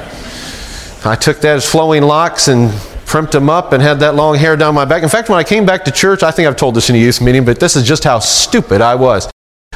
I 1.05 1.15
took 1.15 1.41
that 1.41 1.57
as 1.57 1.69
flowing 1.69 2.01
locks 2.01 2.47
and 2.47 2.71
primped 3.05 3.31
them 3.31 3.49
up 3.49 3.71
and 3.71 3.83
had 3.83 3.99
that 3.99 4.15
long 4.15 4.35
hair 4.35 4.57
down 4.57 4.73
my 4.73 4.83
back. 4.83 5.03
In 5.03 5.09
fact, 5.09 5.29
when 5.29 5.37
I 5.37 5.43
came 5.43 5.65
back 5.65 5.85
to 5.85 5.91
church, 5.91 6.23
I 6.23 6.31
think 6.31 6.47
I've 6.47 6.55
told 6.55 6.75
this 6.75 6.89
in 6.89 6.95
a 6.95 6.99
youth 6.99 7.21
meeting, 7.21 7.45
but 7.45 7.59
this 7.59 7.75
is 7.75 7.87
just 7.87 8.03
how 8.03 8.17
stupid 8.17 8.81
I 8.81 8.95
was. 8.95 9.29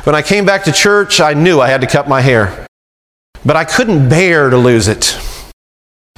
When 0.03 0.15
I 0.15 0.23
came 0.23 0.45
back 0.45 0.63
to 0.63 0.71
church, 0.71 1.21
I 1.21 1.35
knew 1.35 1.61
I 1.61 1.67
had 1.67 1.81
to 1.81 1.87
cut 1.87 2.09
my 2.09 2.21
hair, 2.21 2.65
but 3.45 3.55
I 3.55 3.63
couldn't 3.63 4.09
bear 4.09 4.49
to 4.49 4.57
lose 4.57 4.87
it. 4.87 5.15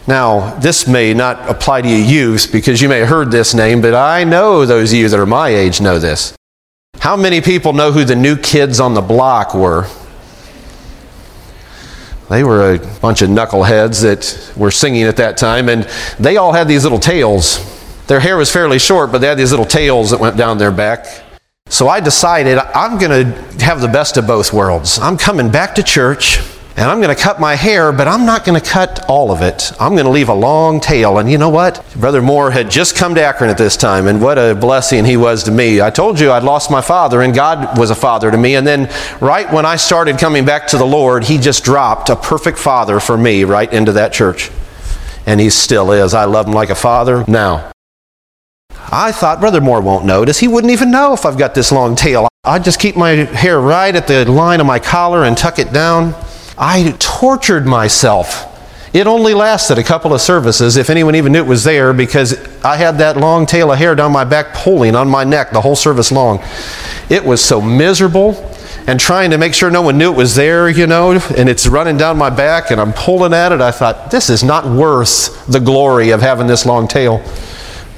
Now, 0.08 0.58
this 0.60 0.88
may 0.88 1.14
not 1.14 1.50
apply 1.50 1.82
to 1.82 1.88
you 1.88 1.98
youth 1.98 2.50
because 2.52 2.82
you 2.82 2.88
may 2.88 3.00
have 3.00 3.10
heard 3.10 3.30
this 3.30 3.54
name, 3.54 3.82
but 3.82 3.94
I 3.94 4.24
know 4.24 4.66
those 4.66 4.94
of 4.94 4.98
you 4.98 5.10
that 5.10 5.20
are 5.20 5.26
my 5.26 5.50
age 5.50 5.82
know 5.82 6.00
this. 6.00 6.34
How 7.00 7.18
many 7.18 7.42
people 7.42 7.74
know 7.74 7.92
who 7.92 8.06
the 8.06 8.16
new 8.16 8.38
kids 8.38 8.80
on 8.80 8.94
the 8.94 9.02
block 9.02 9.54
were? 9.54 9.88
They 12.30 12.44
were 12.44 12.74
a 12.74 12.80
bunch 13.00 13.22
of 13.22 13.30
knuckleheads 13.30 14.02
that 14.02 14.58
were 14.58 14.72
singing 14.72 15.04
at 15.04 15.18
that 15.18 15.38
time, 15.38 15.70
and 15.70 15.84
they 16.20 16.38
all 16.38 16.54
had 16.54 16.68
these 16.68 16.84
little 16.84 17.00
tails. 17.00 17.60
Their 18.08 18.20
hair 18.20 18.38
was 18.38 18.52
fairly 18.52 18.80
short, 18.80 19.12
but 19.12 19.20
they 19.20 19.28
had 19.28 19.38
these 19.38 19.52
little 19.52 19.66
tails 19.66 20.12
that 20.12 20.20
went 20.20 20.38
down 20.38 20.58
their 20.58 20.72
back. 20.72 21.06
So 21.70 21.88
I 21.88 22.00
decided 22.00 22.58
I'm 22.58 22.98
going 23.00 23.32
to 23.32 23.66
have 23.66 23.82
the 23.82 23.88
best 23.88 24.18
of 24.18 24.28
both 24.28 24.54
worlds. 24.54 25.00
I'm 25.00 25.18
coming 25.18 25.50
back 25.50 25.76
to 25.76 25.84
church 25.84 26.40
and 26.76 26.90
I'm 26.90 27.02
going 27.02 27.16
to 27.16 27.22
cut 27.22 27.40
my 27.40 27.56
hair, 27.56 27.92
but 27.92 28.08
I'm 28.08 28.26
not 28.26 28.46
going 28.46 28.60
to 28.60 28.68
cut 28.68 29.08
all 29.08 29.32
of 29.32 29.42
it. 29.44 29.72
I'm 29.80 29.94
going 29.94 30.06
to 30.06 30.12
leave 30.12 30.30
a 30.30 30.34
long 30.34 30.80
tail. 30.80 31.20
And 31.20 31.30
you 31.30 31.38
know 31.38 31.50
what? 31.50 31.86
Brother 31.96 32.22
Moore 32.22 32.50
had 32.50 32.72
just 32.72 32.96
come 32.96 33.14
to 33.14 33.24
Akron 33.24 33.52
at 33.52 33.60
this 33.60 33.78
time, 33.78 34.08
and 34.08 34.20
what 34.20 34.40
a 34.40 34.56
blessing 34.56 35.06
he 35.06 35.16
was 35.16 35.44
to 35.44 35.52
me. 35.52 35.82
I 35.82 35.92
told 35.92 36.20
you 36.20 36.32
I'd 36.32 36.44
lost 36.44 36.72
my 36.72 36.82
father, 36.82 37.22
and 37.22 37.36
God 37.36 37.78
was 37.78 37.92
a 37.92 37.96
father 37.96 38.32
to 38.32 38.38
me. 38.38 38.56
And 38.56 38.66
then, 38.66 38.90
right 39.22 39.52
when 39.54 39.68
I 39.68 39.76
started 39.76 40.18
coming 40.18 40.46
back 40.46 40.68
to 40.68 40.78
the 40.78 40.86
Lord, 40.86 41.26
he 41.26 41.38
just 41.38 41.64
dropped 41.64 42.10
a 42.10 42.16
perfect 42.16 42.58
father 42.58 43.00
for 43.00 43.18
me 43.18 43.44
right 43.44 43.72
into 43.72 43.92
that 43.92 44.12
church. 44.12 44.50
And 45.28 45.40
he 45.40 45.52
still 45.52 45.92
is. 45.92 46.16
I 46.16 46.26
love 46.26 46.48
him 46.48 46.54
like 46.54 46.72
a 46.72 46.76
father 46.76 47.24
now. 47.28 47.72
I 48.92 49.12
thought 49.12 49.40
Brother 49.40 49.62
Moore 49.62 49.82
won't 49.82 50.06
notice. 50.06 50.40
He 50.40 50.48
wouldn't 50.48 50.74
even 50.74 50.92
know 50.92 51.14
if 51.14 51.26
I've 51.26 51.38
got 51.38 51.54
this 51.54 51.72
long 51.72 51.96
tail. 51.96 52.28
I 52.44 52.60
just 52.60 52.80
keep 52.80 52.98
my 52.98 53.12
hair 53.12 53.60
right 53.60 53.96
at 53.96 54.08
the 54.08 54.30
line 54.30 54.60
of 54.60 54.66
my 54.66 54.80
collar 54.80 55.24
and 55.24 55.38
tuck 55.38 55.60
it 55.60 55.72
down. 55.72 56.14
I 56.58 56.96
tortured 57.00 57.66
myself. 57.66 58.50
It 58.94 59.08
only 59.08 59.34
lasted 59.34 59.80
a 59.80 59.84
couple 59.84 60.14
of 60.14 60.22
services, 60.22 60.78
if 60.78 60.92
anyone 60.92 61.16
even 61.16 61.32
knew 61.32 61.40
it 61.40 61.48
was 61.48 61.64
there, 61.64 61.94
because 61.94 62.38
I 62.64 62.76
had 62.78 63.00
that 63.00 63.18
long 63.18 63.48
tail 63.48 63.72
of 63.72 63.80
hair 63.80 63.96
down 63.96 64.12
my 64.12 64.24
back 64.24 64.54
pulling 64.54 64.96
on 64.96 65.10
my 65.10 65.24
neck 65.24 65.52
the 65.52 65.62
whole 65.62 65.76
service 65.76 66.12
long. 66.12 66.44
It 67.10 67.26
was 67.26 67.44
so 67.44 67.60
miserable, 67.60 68.52
and 68.86 69.00
trying 69.00 69.32
to 69.32 69.40
make 69.40 69.56
sure 69.56 69.72
no 69.72 69.82
one 69.82 69.98
knew 69.98 70.12
it 70.12 70.18
was 70.18 70.36
there, 70.36 70.70
you 70.70 70.86
know, 70.86 71.14
and 71.36 71.50
it's 71.50 71.66
running 71.66 71.98
down 71.98 72.20
my 72.20 72.30
back, 72.30 72.70
and 72.70 72.80
I'm 72.80 72.94
pulling 72.94 73.34
at 73.34 73.52
it. 73.52 73.62
I 73.62 73.72
thought, 73.72 74.12
this 74.12 74.30
is 74.30 74.44
not 74.44 74.66
worth 74.66 75.48
the 75.48 75.60
glory 75.60 76.12
of 76.12 76.22
having 76.22 76.46
this 76.46 76.66
long 76.66 76.88
tail. 76.88 77.24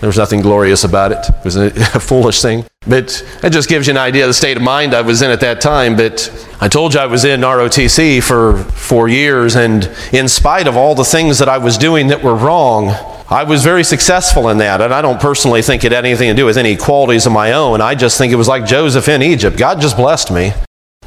There 0.05 0.09
was 0.09 0.19
nothing 0.19 0.41
glorious 0.41 0.83
about 0.83 1.11
it. 1.13 1.27
It 1.27 1.43
was 1.43 1.55
a, 1.55 1.65
a, 1.95 1.99
foolish 1.99 2.39
thing. 2.39 2.63
But 2.87 3.25
it 3.41 3.49
just 3.49 3.67
gives 3.67 3.87
you 3.87 3.91
an 3.93 3.97
idea 3.97 4.25
of 4.25 4.27
the 4.27 4.35
state 4.35 4.55
of 4.55 4.61
mind 4.61 4.93
I 4.93 5.01
was 5.01 5.23
in 5.23 5.31
at 5.31 5.39
that 5.39 5.61
time. 5.61 5.95
But 5.95 6.29
I 6.61 6.67
told 6.67 6.93
you 6.93 6.99
I 6.99 7.07
was 7.07 7.25
in 7.25 7.41
ROTC 7.41 8.21
for 8.21 8.57
four 8.65 9.07
years, 9.09 9.55
and 9.55 9.89
in 10.13 10.27
spite 10.27 10.67
of 10.67 10.77
all 10.77 10.93
the 10.93 11.03
things 11.03 11.39
that 11.39 11.49
I 11.49 11.57
was 11.57 11.75
doing 11.79 12.09
that 12.09 12.21
were 12.21 12.35
wrong, 12.35 12.89
I 13.31 13.45
was 13.45 13.63
very 13.63 13.83
successful 13.83 14.49
in 14.49 14.59
that. 14.59 14.79
And 14.79 14.93
I 14.93 15.01
don't 15.01 15.19
personally 15.19 15.63
think 15.63 15.83
it 15.83 15.91
had 15.91 16.05
anything 16.05 16.29
to 16.29 16.35
do 16.35 16.45
with 16.45 16.57
any 16.57 16.77
qualities 16.77 17.25
of 17.25 17.31
my 17.31 17.53
own. 17.53 17.81
I 17.81 17.95
just 17.95 18.19
think 18.19 18.31
it 18.31 18.35
was 18.35 18.47
like 18.47 18.67
Joseph 18.67 19.07
in 19.07 19.23
Egypt. 19.23 19.57
God 19.57 19.81
just 19.81 19.97
blessed 19.97 20.29
me. 20.29 20.53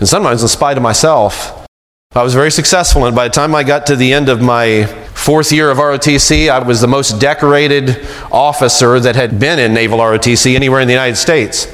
And 0.00 0.08
sometimes, 0.08 0.42
in 0.42 0.48
spite 0.48 0.76
of 0.76 0.82
myself, 0.82 1.68
I 2.16 2.24
was 2.24 2.34
very 2.34 2.50
successful. 2.50 3.06
And 3.06 3.14
by 3.14 3.28
the 3.28 3.34
time 3.34 3.54
I 3.54 3.62
got 3.62 3.86
to 3.86 3.94
the 3.94 4.12
end 4.12 4.28
of 4.28 4.42
my 4.42 4.97
fourth 5.28 5.52
year 5.52 5.70
of 5.70 5.76
ROTC, 5.76 6.48
I 6.48 6.58
was 6.60 6.80
the 6.80 6.86
most 6.86 7.20
decorated 7.20 8.02
officer 8.32 8.98
that 8.98 9.14
had 9.14 9.38
been 9.38 9.58
in 9.58 9.74
Naval 9.74 9.98
ROTC 9.98 10.54
anywhere 10.54 10.80
in 10.80 10.88
the 10.88 10.94
United 10.94 11.16
States. 11.16 11.66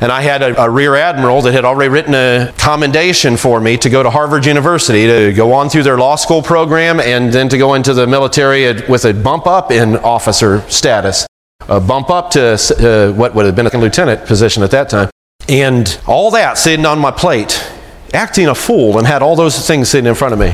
And 0.00 0.10
I 0.10 0.20
had 0.20 0.42
a, 0.42 0.60
a, 0.60 0.68
rear 0.68 0.96
admiral 0.96 1.40
that 1.42 1.52
had 1.54 1.64
already 1.64 1.90
written 1.90 2.12
a 2.14 2.52
commendation 2.58 3.36
for 3.36 3.60
me 3.60 3.76
to 3.76 3.88
go 3.88 4.02
to 4.02 4.10
Harvard 4.10 4.46
University 4.46 5.06
to 5.06 5.32
go 5.32 5.52
on 5.52 5.68
through 5.68 5.84
their 5.84 5.96
law 5.96 6.16
school 6.16 6.42
program 6.42 6.98
and 6.98 7.32
then 7.32 7.48
to 7.50 7.56
go 7.56 7.74
into 7.74 7.94
the 7.94 8.04
military 8.04 8.64
with 8.88 9.04
a 9.04 9.14
bump 9.14 9.46
up 9.46 9.70
in 9.70 9.96
officer 9.98 10.68
status, 10.68 11.24
a 11.68 11.78
bump 11.78 12.10
up 12.10 12.32
to 12.32 12.54
uh, 12.80 13.16
what 13.16 13.32
would 13.32 13.46
have 13.46 13.54
been 13.54 13.68
a 13.68 13.78
lieutenant 13.78 14.26
position 14.26 14.64
at 14.64 14.72
that 14.72 14.88
time. 14.88 15.08
And 15.48 16.00
all 16.08 16.32
that 16.32 16.58
sitting 16.58 16.84
on 16.84 16.98
my 16.98 17.12
plate, 17.12 17.64
acting 18.12 18.48
a 18.48 18.56
fool, 18.56 18.98
and 18.98 19.06
had 19.06 19.22
all 19.22 19.36
those 19.36 19.64
things 19.68 19.88
sitting 19.88 20.08
in 20.08 20.16
front 20.16 20.34
of 20.34 20.40
me. 20.40 20.52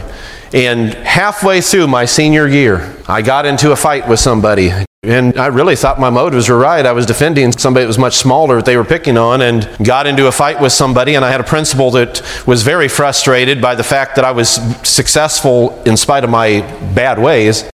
And 0.55 0.95
halfway 0.95 1.61
through 1.61 1.89
my 1.89 2.05
senior 2.05 2.47
year, 2.47 2.97
I 3.09 3.23
got 3.23 3.45
into 3.45 3.73
a 3.73 3.77
fight 3.77 4.09
with 4.09 4.21
somebody. 4.21 4.71
And 5.03 5.37
I 5.37 5.49
really 5.49 5.75
thought 5.75 5.99
my 5.99 6.11
motives 6.11 6.49
were 6.49 6.57
right. 6.57 6.87
I 6.87 6.93
was 6.93 7.07
defending 7.07 7.51
somebody 7.51 7.83
that 7.83 7.89
was 7.89 7.99
much 7.99 8.15
smaller 8.19 8.57
that 8.57 8.65
they 8.65 8.77
were 8.77 8.85
picking 8.85 9.19
on 9.19 9.43
and 9.43 9.69
got 9.85 10.07
into 10.07 10.29
a 10.29 10.33
fight 10.33 10.61
with 10.61 10.71
somebody. 10.71 11.17
And 11.17 11.25
I 11.25 11.33
had 11.33 11.41
a 11.41 11.45
principal 11.45 11.91
that 11.91 12.23
was 12.47 12.63
very 12.63 12.87
frustrated 12.87 13.61
by 13.61 13.75
the 13.75 13.83
fact 13.83 14.15
that 14.15 14.25
I 14.25 14.31
was 14.31 14.49
successful 14.89 15.83
in 15.83 15.97
spite 15.97 16.23
of 16.23 16.31
my 16.31 16.61
bad 16.95 17.19
ways. 17.19 17.69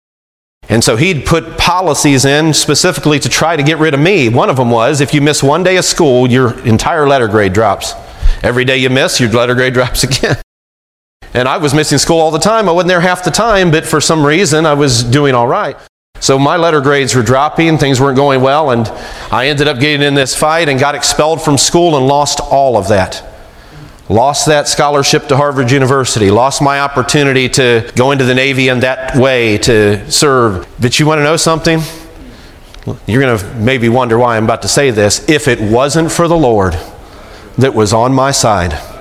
And 0.68 0.84
so 0.84 0.96
he'd 0.96 1.24
put 1.24 1.56
policies 1.56 2.26
in 2.26 2.52
specifically 2.52 3.18
to 3.20 3.28
try 3.30 3.56
to 3.56 3.62
get 3.62 3.78
rid 3.78 3.94
of 3.94 4.00
me. 4.00 4.28
One 4.28 4.50
of 4.50 4.56
them 4.56 4.68
was 4.70 5.00
if 5.00 5.14
you 5.14 5.22
miss 5.22 5.42
one 5.42 5.62
day 5.62 5.78
of 5.78 5.86
school, 5.86 6.30
your 6.30 6.60
entire 6.66 7.08
letter 7.08 7.26
grade 7.26 7.54
drops. 7.54 7.94
Every 8.42 8.66
day 8.66 8.76
you 8.76 8.90
miss, 8.90 9.18
your 9.18 9.30
letter 9.30 9.54
grade 9.54 9.72
drops 9.72 10.04
again. 10.04 10.36
And 11.36 11.46
I 11.46 11.58
was 11.58 11.74
missing 11.74 11.98
school 11.98 12.18
all 12.18 12.30
the 12.30 12.38
time. 12.38 12.66
I 12.66 12.72
wasn't 12.72 12.88
there 12.88 13.00
half 13.00 13.22
the 13.22 13.30
time, 13.30 13.70
but 13.70 13.84
for 13.84 14.00
some 14.00 14.24
reason 14.24 14.64
I 14.64 14.72
was 14.72 15.02
doing 15.04 15.34
all 15.34 15.46
right. 15.46 15.76
So 16.18 16.38
my 16.38 16.56
letter 16.56 16.80
grades 16.80 17.14
were 17.14 17.22
dropping, 17.22 17.76
things 17.76 18.00
weren't 18.00 18.16
going 18.16 18.40
well, 18.40 18.70
and 18.70 18.88
I 19.30 19.48
ended 19.48 19.68
up 19.68 19.78
getting 19.78 20.00
in 20.00 20.14
this 20.14 20.34
fight 20.34 20.70
and 20.70 20.80
got 20.80 20.94
expelled 20.94 21.42
from 21.42 21.58
school 21.58 21.94
and 21.98 22.06
lost 22.06 22.40
all 22.40 22.78
of 22.78 22.88
that. 22.88 23.22
Lost 24.08 24.46
that 24.46 24.66
scholarship 24.66 25.26
to 25.28 25.36
Harvard 25.36 25.70
University, 25.70 26.30
lost 26.30 26.62
my 26.62 26.80
opportunity 26.80 27.50
to 27.50 27.92
go 27.94 28.12
into 28.12 28.24
the 28.24 28.34
Navy 28.34 28.68
in 28.68 28.80
that 28.80 29.14
way 29.14 29.58
to 29.58 30.10
serve. 30.10 30.66
But 30.80 30.98
you 30.98 31.04
want 31.04 31.18
to 31.18 31.22
know 31.22 31.36
something? 31.36 31.80
You're 33.06 33.20
going 33.20 33.38
to 33.38 33.54
maybe 33.56 33.90
wonder 33.90 34.16
why 34.16 34.38
I'm 34.38 34.44
about 34.44 34.62
to 34.62 34.68
say 34.68 34.90
this. 34.90 35.28
If 35.28 35.48
it 35.48 35.60
wasn't 35.60 36.10
for 36.10 36.28
the 36.28 36.36
Lord 36.38 36.78
that 37.58 37.74
was 37.74 37.92
on 37.92 38.14
my 38.14 38.30
side, 38.30 38.95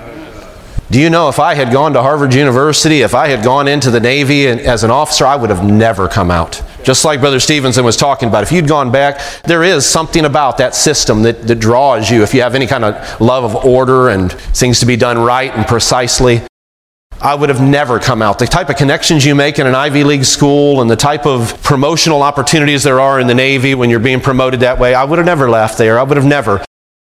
do 0.90 1.00
you 1.00 1.10
know 1.10 1.28
if 1.28 1.40
I 1.40 1.54
had 1.54 1.72
gone 1.72 1.94
to 1.94 2.02
Harvard 2.02 2.32
University, 2.32 3.02
if 3.02 3.14
I 3.14 3.26
had 3.28 3.44
gone 3.44 3.66
into 3.66 3.90
the 3.90 3.98
Navy 3.98 4.46
as 4.46 4.84
an 4.84 4.90
officer, 4.90 5.26
I 5.26 5.34
would 5.34 5.50
have 5.50 5.64
never 5.64 6.06
come 6.06 6.30
out. 6.30 6.62
Just 6.84 7.04
like 7.04 7.18
Brother 7.18 7.40
Stevenson 7.40 7.84
was 7.84 7.96
talking 7.96 8.28
about, 8.28 8.44
if 8.44 8.52
you'd 8.52 8.68
gone 8.68 8.92
back, 8.92 9.20
there 9.42 9.64
is 9.64 9.84
something 9.84 10.24
about 10.24 10.58
that 10.58 10.76
system 10.76 11.22
that, 11.22 11.48
that 11.48 11.56
draws 11.56 12.08
you. 12.08 12.22
If 12.22 12.34
you 12.34 12.42
have 12.42 12.54
any 12.54 12.68
kind 12.68 12.84
of 12.84 13.20
love 13.20 13.42
of 13.42 13.64
order 13.64 14.10
and 14.10 14.30
things 14.30 14.78
to 14.80 14.86
be 14.86 14.94
done 14.94 15.18
right 15.18 15.52
and 15.52 15.66
precisely, 15.66 16.42
I 17.20 17.34
would 17.34 17.48
have 17.48 17.62
never 17.62 17.98
come 17.98 18.22
out. 18.22 18.38
The 18.38 18.46
type 18.46 18.68
of 18.68 18.76
connections 18.76 19.24
you 19.24 19.34
make 19.34 19.58
in 19.58 19.66
an 19.66 19.74
Ivy 19.74 20.04
League 20.04 20.24
school 20.24 20.82
and 20.82 20.90
the 20.90 20.96
type 20.96 21.26
of 21.26 21.60
promotional 21.62 22.22
opportunities 22.22 22.82
there 22.82 23.00
are 23.00 23.18
in 23.18 23.26
the 23.26 23.34
Navy 23.34 23.74
when 23.74 23.90
you're 23.90 23.98
being 23.98 24.20
promoted 24.20 24.60
that 24.60 24.78
way, 24.78 24.94
I 24.94 25.02
would 25.02 25.18
have 25.18 25.26
never 25.26 25.48
left 25.48 25.78
there. 25.78 25.98
I 25.98 26.02
would 26.02 26.18
have 26.18 26.26
never. 26.26 26.65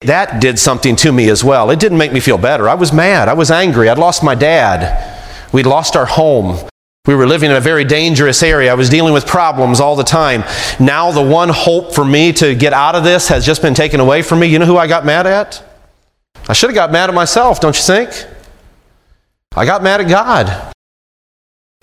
That 0.07 0.41
did 0.41 0.59
something 0.59 0.97
to 0.97 1.13
me 1.13 1.29
as 1.29 1.43
well. 1.45 1.71
It 1.71 1.81
didn't 1.81 1.99
make 1.99 2.13
me 2.13 2.21
feel 2.21 2.39
better. 2.39 2.69
I 2.69 2.75
was 2.75 2.93
mad. 2.93 3.29
I 3.29 3.35
was 3.35 3.51
angry. 3.51 3.89
I'd 3.89 3.99
lost 3.99 4.23
my 4.23 4.35
dad. 4.35 5.09
We'd 5.53 5.67
lost 5.67 5.97
our 5.97 6.07
home. 6.07 6.69
We 7.07 7.15
were 7.17 7.27
living 7.27 7.51
in 7.51 7.57
a 7.57 7.61
very 7.61 7.85
dangerous 7.85 8.43
area. 8.43 8.71
I 8.71 8.75
was 8.75 8.89
dealing 8.89 9.13
with 9.13 9.27
problems 9.27 9.81
all 9.81 9.97
the 9.97 10.05
time. 10.05 10.45
Now, 10.79 11.11
the 11.11 11.23
one 11.23 11.49
hope 11.49 11.95
for 11.95 12.05
me 12.05 12.33
to 12.35 12.55
get 12.55 12.73
out 12.73 12.95
of 12.95 13.03
this 13.03 13.29
has 13.29 13.45
just 13.45 13.61
been 13.61 13.75
taken 13.75 13.99
away 13.99 14.23
from 14.23 14.39
me. 14.39 14.47
You 14.47 14.61
know 14.61 14.67
who 14.67 14.77
I 14.77 14.87
got 14.87 15.05
mad 15.05 15.27
at? 15.27 15.63
I 16.49 16.53
should 16.53 16.71
have 16.71 16.77
got 16.77 16.93
mad 16.93 17.09
at 17.09 17.15
myself, 17.15 17.61
don't 17.61 17.77
you 17.77 17.83
think? 17.83 18.11
I 19.57 19.67
got 19.67 19.83
mad 19.83 20.01
at 20.01 20.09
God. 20.09 20.73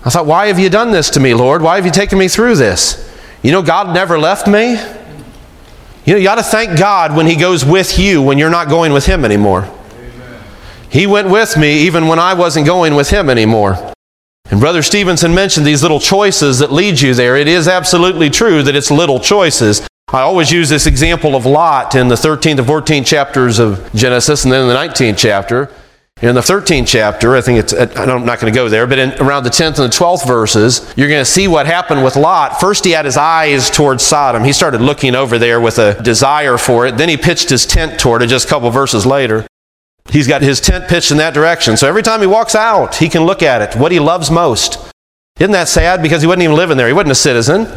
I 0.03 0.09
thought, 0.09 0.25
why 0.25 0.47
have 0.47 0.57
you 0.57 0.69
done 0.69 0.91
this 0.91 1.09
to 1.11 1.19
me, 1.19 1.33
Lord? 1.33 1.61
Why 1.61 1.75
have 1.75 1.85
you 1.85 1.91
taken 1.91 2.17
me 2.17 2.29
through 2.29 2.55
this? 2.55 3.05
You 3.43 3.51
know, 3.51 3.61
God 3.61 3.93
never 3.93 4.17
left 4.17 4.47
me. 4.47 4.77
You 6.09 6.15
know, 6.15 6.21
you 6.21 6.25
got 6.25 6.35
to 6.35 6.43
thank 6.43 6.75
God 6.75 7.15
when 7.15 7.27
He 7.27 7.35
goes 7.35 7.63
with 7.63 7.99
you 7.99 8.19
when 8.19 8.39
you're 8.39 8.49
not 8.49 8.67
going 8.67 8.93
with 8.93 9.05
Him 9.05 9.23
anymore. 9.23 9.69
Amen. 9.93 10.41
He 10.89 11.05
went 11.05 11.29
with 11.29 11.55
me 11.55 11.81
even 11.81 12.07
when 12.07 12.17
I 12.17 12.33
wasn't 12.33 12.65
going 12.65 12.95
with 12.95 13.11
Him 13.11 13.29
anymore. 13.29 13.93
And 14.49 14.59
Brother 14.59 14.81
Stevenson 14.81 15.35
mentioned 15.35 15.67
these 15.67 15.83
little 15.83 15.99
choices 15.99 16.57
that 16.57 16.71
lead 16.71 16.99
you 16.99 17.13
there. 17.13 17.37
It 17.37 17.47
is 17.47 17.67
absolutely 17.67 18.31
true 18.31 18.63
that 18.63 18.75
it's 18.75 18.89
little 18.89 19.19
choices. 19.19 19.87
I 20.07 20.21
always 20.21 20.51
use 20.51 20.67
this 20.67 20.87
example 20.87 21.35
of 21.35 21.45
Lot 21.45 21.93
in 21.93 22.07
the 22.07 22.15
13th 22.15 22.57
and 22.57 22.67
14th 22.67 23.05
chapters 23.05 23.59
of 23.59 23.87
Genesis 23.93 24.45
and 24.45 24.51
then 24.51 24.63
in 24.63 24.67
the 24.67 24.73
19th 24.73 25.15
chapter. 25.15 25.71
In 26.21 26.35
the 26.35 26.41
13th 26.41 26.85
chapter, 26.85 27.33
I 27.33 27.39
think 27.39 27.59
it's, 27.59 27.73
I'm 27.73 28.25
not 28.25 28.41
going 28.41 28.51
to 28.51 28.57
go 28.57 28.67
there, 28.67 28.85
but 28.85 28.99
in 28.99 29.13
around 29.21 29.43
the 29.43 29.49
10th 29.49 29.79
and 29.79 29.91
the 29.91 29.95
12th 29.95 30.27
verses, 30.27 30.93
you're 30.97 31.07
going 31.07 31.21
to 31.21 31.25
see 31.29 31.47
what 31.47 31.65
happened 31.65 32.03
with 32.03 32.17
Lot. 32.17 32.59
First, 32.59 32.83
he 32.83 32.91
had 32.91 33.05
his 33.05 33.15
eyes 33.15 33.69
towards 33.69 34.03
Sodom. 34.03 34.43
He 34.43 34.51
started 34.51 34.81
looking 34.81 35.15
over 35.15 35.37
there 35.37 35.61
with 35.61 35.79
a 35.79 36.01
desire 36.03 36.57
for 36.57 36.85
it. 36.85 36.97
Then 36.97 37.07
he 37.07 37.15
pitched 37.15 37.49
his 37.49 37.65
tent 37.65 38.01
toward 38.01 38.21
it 38.21 38.27
just 38.27 38.47
a 38.47 38.49
couple 38.49 38.69
verses 38.69 39.05
later. 39.05 39.47
He's 40.09 40.27
got 40.27 40.41
his 40.41 40.59
tent 40.59 40.89
pitched 40.89 41.11
in 41.11 41.17
that 41.17 41.33
direction. 41.33 41.77
So 41.77 41.87
every 41.87 42.03
time 42.03 42.19
he 42.19 42.27
walks 42.27 42.53
out, 42.53 42.95
he 42.95 43.07
can 43.07 43.23
look 43.23 43.41
at 43.41 43.61
it, 43.61 43.79
what 43.79 43.93
he 43.93 43.99
loves 43.99 44.29
most. 44.29 44.91
Isn't 45.39 45.53
that 45.53 45.69
sad? 45.69 46.01
Because 46.01 46.21
he 46.21 46.27
wasn't 46.27 46.43
even 46.43 46.57
living 46.57 46.75
there, 46.75 46.87
he 46.87 46.93
wasn't 46.93 47.11
a 47.11 47.15
citizen. 47.15 47.67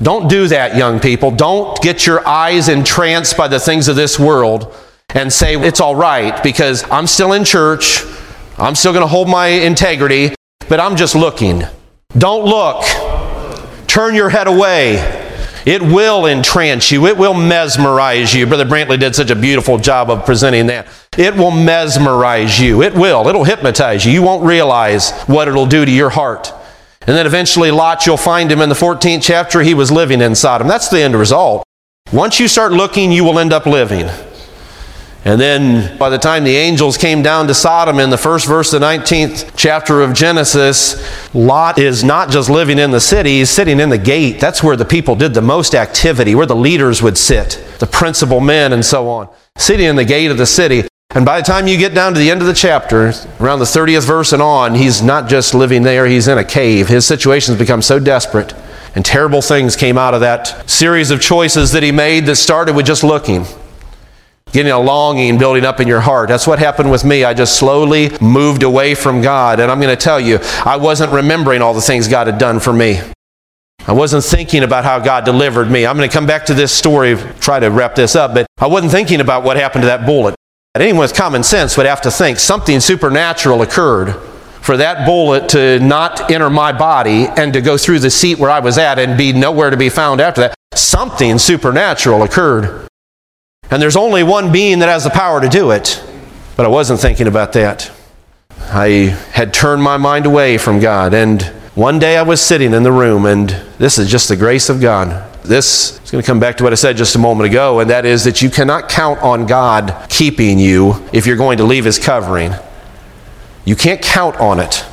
Don't 0.00 0.28
do 0.28 0.46
that, 0.48 0.76
young 0.76 1.00
people. 1.00 1.32
Don't 1.32 1.80
get 1.82 2.06
your 2.06 2.26
eyes 2.28 2.68
entranced 2.68 3.36
by 3.36 3.48
the 3.48 3.58
things 3.58 3.88
of 3.88 3.96
this 3.96 4.20
world 4.20 4.72
and 5.14 5.32
say 5.32 5.56
it's 5.56 5.80
all 5.80 5.96
right 5.96 6.42
because 6.42 6.88
I'm 6.90 7.06
still 7.06 7.32
in 7.32 7.44
church, 7.44 8.02
I'm 8.58 8.74
still 8.74 8.92
going 8.92 9.02
to 9.02 9.08
hold 9.08 9.28
my 9.28 9.48
integrity, 9.48 10.34
but 10.68 10.80
I'm 10.80 10.96
just 10.96 11.14
looking. 11.14 11.62
Don't 12.16 12.44
look. 12.44 12.84
Turn 13.86 14.14
your 14.14 14.28
head 14.28 14.46
away. 14.46 15.24
It 15.66 15.82
will 15.82 16.26
entrance 16.26 16.92
you. 16.92 17.06
It 17.06 17.16
will 17.16 17.34
mesmerize 17.34 18.32
you. 18.32 18.46
Brother 18.46 18.64
Brantley 18.64 19.00
did 19.00 19.16
such 19.16 19.30
a 19.30 19.34
beautiful 19.34 19.78
job 19.78 20.10
of 20.10 20.24
presenting 20.24 20.68
that. 20.68 20.86
It 21.18 21.34
will 21.34 21.50
mesmerize 21.50 22.60
you. 22.60 22.82
It 22.82 22.94
will. 22.94 23.26
It'll 23.26 23.44
hypnotize 23.44 24.06
you. 24.06 24.12
You 24.12 24.22
won't 24.22 24.44
realize 24.44 25.10
what 25.22 25.48
it'll 25.48 25.66
do 25.66 25.84
to 25.84 25.90
your 25.90 26.10
heart. 26.10 26.52
And 27.00 27.16
then 27.16 27.26
eventually, 27.26 27.70
Lot, 27.70 28.06
you'll 28.06 28.16
find 28.16 28.50
him 28.50 28.60
in 28.60 28.68
the 28.68 28.74
14th 28.74 29.22
chapter. 29.22 29.62
He 29.62 29.74
was 29.74 29.90
living 29.90 30.20
in 30.20 30.34
Sodom. 30.34 30.68
That's 30.68 30.88
the 30.88 31.00
end 31.00 31.16
result. 31.16 31.64
Once 32.12 32.38
you 32.38 32.46
start 32.46 32.72
looking, 32.72 33.10
you 33.10 33.24
will 33.24 33.38
end 33.38 33.52
up 33.52 33.66
living. 33.66 34.08
And 35.26 35.40
then 35.40 35.98
by 35.98 36.08
the 36.08 36.18
time 36.18 36.44
the 36.44 36.54
angels 36.54 36.96
came 36.96 37.20
down 37.20 37.48
to 37.48 37.54
Sodom 37.54 37.98
in 37.98 38.10
the 38.10 38.16
first 38.16 38.46
verse 38.46 38.70
the 38.70 38.78
19th 38.78 39.54
chapter 39.56 40.00
of 40.00 40.14
Genesis, 40.14 41.04
Lot 41.34 41.80
is 41.80 42.04
not 42.04 42.30
just 42.30 42.48
living 42.48 42.78
in 42.78 42.92
the 42.92 43.00
city, 43.00 43.38
he's 43.38 43.50
sitting 43.50 43.80
in 43.80 43.88
the 43.88 43.98
gate. 43.98 44.38
That's 44.38 44.62
where 44.62 44.76
the 44.76 44.84
people 44.84 45.16
did 45.16 45.34
the 45.34 45.42
most 45.42 45.74
activity, 45.74 46.36
where 46.36 46.46
the 46.46 46.54
leaders 46.54 47.02
would 47.02 47.18
sit, 47.18 47.60
the 47.80 47.88
principal 47.88 48.38
men 48.38 48.72
and 48.72 48.84
so 48.84 49.08
on. 49.08 49.28
Sitting 49.56 49.86
in 49.86 49.96
the 49.96 50.04
gate 50.04 50.30
of 50.30 50.38
the 50.38 50.46
city. 50.46 50.84
And 51.10 51.26
by 51.26 51.40
the 51.40 51.46
time 51.46 51.66
you 51.66 51.76
get 51.76 51.92
down 51.92 52.14
to 52.14 52.20
the 52.20 52.30
end 52.30 52.40
of 52.40 52.46
the 52.46 52.54
chapter, 52.54 53.12
around 53.40 53.58
the 53.58 53.64
30th 53.64 54.06
verse 54.06 54.32
and 54.32 54.40
on, 54.40 54.76
he's 54.76 55.02
not 55.02 55.28
just 55.28 55.54
living 55.54 55.82
there, 55.82 56.06
he's 56.06 56.28
in 56.28 56.38
a 56.38 56.44
cave. 56.44 56.86
His 56.86 57.04
situation 57.04 57.52
has 57.52 57.58
become 57.58 57.82
so 57.82 57.98
desperate. 57.98 58.54
And 58.94 59.04
terrible 59.04 59.42
things 59.42 59.74
came 59.74 59.98
out 59.98 60.14
of 60.14 60.20
that 60.20 60.70
series 60.70 61.10
of 61.10 61.20
choices 61.20 61.72
that 61.72 61.82
he 61.82 61.90
made 61.90 62.26
that 62.26 62.36
started 62.36 62.76
with 62.76 62.86
just 62.86 63.02
looking 63.02 63.44
getting 64.56 64.72
a 64.72 64.80
longing 64.80 65.36
building 65.36 65.66
up 65.66 65.80
in 65.80 65.86
your 65.86 66.00
heart. 66.00 66.30
That's 66.30 66.46
what 66.46 66.58
happened 66.58 66.90
with 66.90 67.04
me. 67.04 67.24
I 67.24 67.34
just 67.34 67.58
slowly 67.58 68.10
moved 68.22 68.62
away 68.62 68.94
from 68.94 69.20
God. 69.20 69.60
And 69.60 69.70
I'm 69.70 69.80
going 69.80 69.94
to 69.94 70.02
tell 70.02 70.18
you, 70.18 70.38
I 70.64 70.78
wasn't 70.78 71.12
remembering 71.12 71.60
all 71.60 71.74
the 71.74 71.82
things 71.82 72.08
God 72.08 72.26
had 72.26 72.38
done 72.38 72.58
for 72.58 72.72
me. 72.72 73.00
I 73.86 73.92
wasn't 73.92 74.24
thinking 74.24 74.62
about 74.62 74.84
how 74.84 74.98
God 74.98 75.26
delivered 75.26 75.70
me. 75.70 75.84
I'm 75.86 75.96
going 75.98 76.08
to 76.08 76.12
come 76.12 76.26
back 76.26 76.46
to 76.46 76.54
this 76.54 76.72
story, 76.72 77.16
try 77.38 77.60
to 77.60 77.70
wrap 77.70 77.94
this 77.94 78.16
up, 78.16 78.32
but 78.32 78.46
I 78.56 78.66
wasn't 78.66 78.92
thinking 78.92 79.20
about 79.20 79.44
what 79.44 79.58
happened 79.58 79.82
to 79.82 79.88
that 79.88 80.06
bullet. 80.06 80.34
Anyone 80.74 81.00
with 81.00 81.14
common 81.14 81.42
sense 81.42 81.76
would 81.76 81.86
have 81.86 82.00
to 82.02 82.10
think 82.10 82.38
something 82.38 82.80
supernatural 82.80 83.60
occurred 83.60 84.14
for 84.62 84.78
that 84.78 85.06
bullet 85.06 85.50
to 85.50 85.78
not 85.80 86.30
enter 86.30 86.48
my 86.48 86.72
body 86.72 87.26
and 87.26 87.52
to 87.52 87.60
go 87.60 87.76
through 87.76 87.98
the 87.98 88.10
seat 88.10 88.38
where 88.38 88.50
I 88.50 88.60
was 88.60 88.78
at 88.78 88.98
and 88.98 89.18
be 89.18 89.34
nowhere 89.34 89.68
to 89.68 89.76
be 89.76 89.90
found 89.90 90.22
after 90.22 90.40
that. 90.40 90.54
Something 90.74 91.38
supernatural 91.38 92.22
occurred. 92.22 92.88
And 93.70 93.82
there's 93.82 93.96
only 93.96 94.22
one 94.22 94.52
being 94.52 94.78
that 94.78 94.88
has 94.88 95.04
the 95.04 95.10
power 95.10 95.40
to 95.40 95.48
do 95.48 95.70
it. 95.72 96.02
But 96.56 96.66
I 96.66 96.68
wasn't 96.68 97.00
thinking 97.00 97.26
about 97.26 97.52
that. 97.54 97.90
I 98.58 99.16
had 99.32 99.52
turned 99.52 99.82
my 99.82 99.96
mind 99.96 100.26
away 100.26 100.58
from 100.58 100.80
God. 100.80 101.14
And 101.14 101.42
one 101.74 101.98
day 101.98 102.16
I 102.16 102.22
was 102.22 102.40
sitting 102.40 102.72
in 102.72 102.82
the 102.84 102.92
room, 102.92 103.26
and 103.26 103.50
this 103.78 103.98
is 103.98 104.10
just 104.10 104.28
the 104.28 104.36
grace 104.36 104.68
of 104.70 104.80
God. 104.80 105.30
This 105.42 106.00
is 106.02 106.10
going 106.10 106.22
to 106.22 106.26
come 106.26 106.40
back 106.40 106.56
to 106.56 106.64
what 106.64 106.72
I 106.72 106.76
said 106.76 106.96
just 106.96 107.14
a 107.14 107.18
moment 107.18 107.50
ago, 107.50 107.80
and 107.80 107.90
that 107.90 108.06
is 108.06 108.24
that 108.24 108.40
you 108.40 108.50
cannot 108.50 108.88
count 108.88 109.20
on 109.20 109.46
God 109.46 110.08
keeping 110.08 110.58
you 110.58 111.06
if 111.12 111.26
you're 111.26 111.36
going 111.36 111.58
to 111.58 111.64
leave 111.64 111.84
His 111.84 111.98
covering. 111.98 112.54
You 113.64 113.76
can't 113.76 114.00
count 114.00 114.36
on 114.36 114.58
it. 114.58 114.84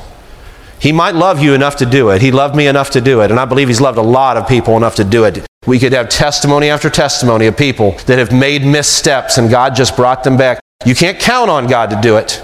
He 0.78 0.92
might 0.92 1.14
love 1.14 1.42
you 1.42 1.54
enough 1.54 1.76
to 1.76 1.86
do 1.86 2.10
it. 2.10 2.20
He 2.20 2.30
loved 2.30 2.54
me 2.54 2.66
enough 2.66 2.90
to 2.90 3.00
do 3.00 3.22
it, 3.22 3.30
and 3.30 3.40
I 3.40 3.46
believe 3.46 3.68
He's 3.68 3.80
loved 3.80 3.96
a 3.96 4.02
lot 4.02 4.36
of 4.36 4.46
people 4.46 4.76
enough 4.76 4.96
to 4.96 5.04
do 5.04 5.24
it. 5.24 5.46
We 5.66 5.78
could 5.78 5.92
have 5.92 6.08
testimony 6.08 6.68
after 6.68 6.90
testimony 6.90 7.46
of 7.46 7.56
people 7.56 7.92
that 8.06 8.18
have 8.18 8.32
made 8.32 8.64
missteps 8.64 9.38
and 9.38 9.48
God 9.48 9.74
just 9.74 9.96
brought 9.96 10.24
them 10.24 10.36
back. 10.36 10.60
You 10.84 10.94
can't 10.94 11.18
count 11.18 11.50
on 11.50 11.66
God 11.66 11.90
to 11.90 12.00
do 12.00 12.16
it. 12.16 12.42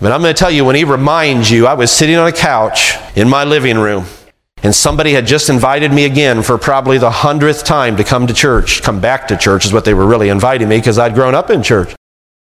But 0.00 0.12
I'm 0.12 0.20
going 0.20 0.34
to 0.34 0.38
tell 0.38 0.50
you, 0.50 0.64
when 0.66 0.76
He 0.76 0.84
reminds 0.84 1.50
you, 1.50 1.66
I 1.66 1.72
was 1.74 1.90
sitting 1.90 2.16
on 2.16 2.26
a 2.26 2.32
couch 2.32 2.96
in 3.16 3.26
my 3.28 3.44
living 3.44 3.78
room, 3.78 4.04
and 4.62 4.74
somebody 4.74 5.12
had 5.12 5.26
just 5.26 5.48
invited 5.48 5.92
me 5.92 6.04
again 6.04 6.42
for 6.42 6.58
probably 6.58 6.98
the 6.98 7.10
hundredth 7.10 7.64
time 7.64 7.96
to 7.96 8.04
come 8.04 8.26
to 8.26 8.34
church. 8.34 8.82
Come 8.82 9.00
back 9.00 9.28
to 9.28 9.36
church 9.36 9.64
is 9.64 9.72
what 9.72 9.86
they 9.86 9.94
were 9.94 10.06
really 10.06 10.28
inviting 10.28 10.68
me 10.68 10.76
because 10.76 10.98
I'd 10.98 11.14
grown 11.14 11.34
up 11.34 11.48
in 11.48 11.62
church. 11.62 11.94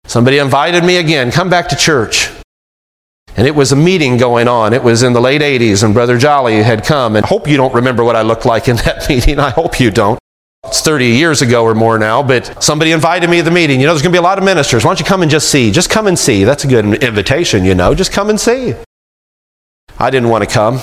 Somebody 0.06 0.38
invited 0.38 0.84
me 0.84 0.98
again, 0.98 1.32
come 1.32 1.50
back 1.50 1.68
to 1.70 1.76
church. 1.76 2.30
And 3.38 3.46
it 3.46 3.55
was 3.55 3.70
a 3.70 3.77
meeting 3.77 4.16
going 4.16 4.48
on. 4.48 4.72
It 4.72 4.83
was 4.83 5.05
in 5.05 5.12
the 5.12 5.20
late 5.20 5.42
80s, 5.42 5.85
and 5.85 5.94
Brother 5.94 6.18
Jolly 6.18 6.61
had 6.61 6.85
come. 6.85 7.14
And 7.14 7.24
I 7.24 7.29
hope 7.29 7.46
you 7.46 7.57
don't 7.57 7.72
remember 7.72 8.03
what 8.03 8.16
I 8.16 8.22
looked 8.22 8.44
like 8.44 8.66
in 8.66 8.74
that 8.85 9.09
meeting. 9.09 9.38
I 9.38 9.51
hope 9.51 9.79
you 9.79 9.92
don't. 9.92 10.18
It's 10.66 10.81
30 10.81 11.07
years 11.07 11.40
ago 11.40 11.62
or 11.62 11.77
more 11.77 12.01
now, 12.01 12.20
but 12.20 12.61
somebody 12.61 12.90
invited 12.90 13.31
me 13.31 13.37
to 13.37 13.44
the 13.44 13.53
meeting. 13.53 13.79
You 13.81 13.87
know, 13.87 13.92
there's 13.92 14.03
going 14.03 14.11
to 14.11 14.16
be 14.16 14.18
a 14.18 14.29
lot 14.29 14.38
of 14.38 14.44
ministers. 14.44 14.85
Why 14.85 14.88
don't 14.88 14.98
you 14.98 15.07
come 15.07 15.22
and 15.22 15.31
just 15.31 15.51
see? 15.51 15.70
Just 15.70 15.88
come 15.88 16.09
and 16.09 16.18
see. 16.18 16.42
That's 16.42 16.64
a 16.64 16.66
good 16.66 16.85
invitation, 17.01 17.64
you 17.64 17.77
know. 17.77 17.94
Just 17.94 18.11
come 18.11 18.29
and 18.29 18.40
see. 18.40 18.74
I 20.01 20.11
didn't 20.11 20.31
want 20.31 20.42
to 20.42 20.51
come. 20.53 20.81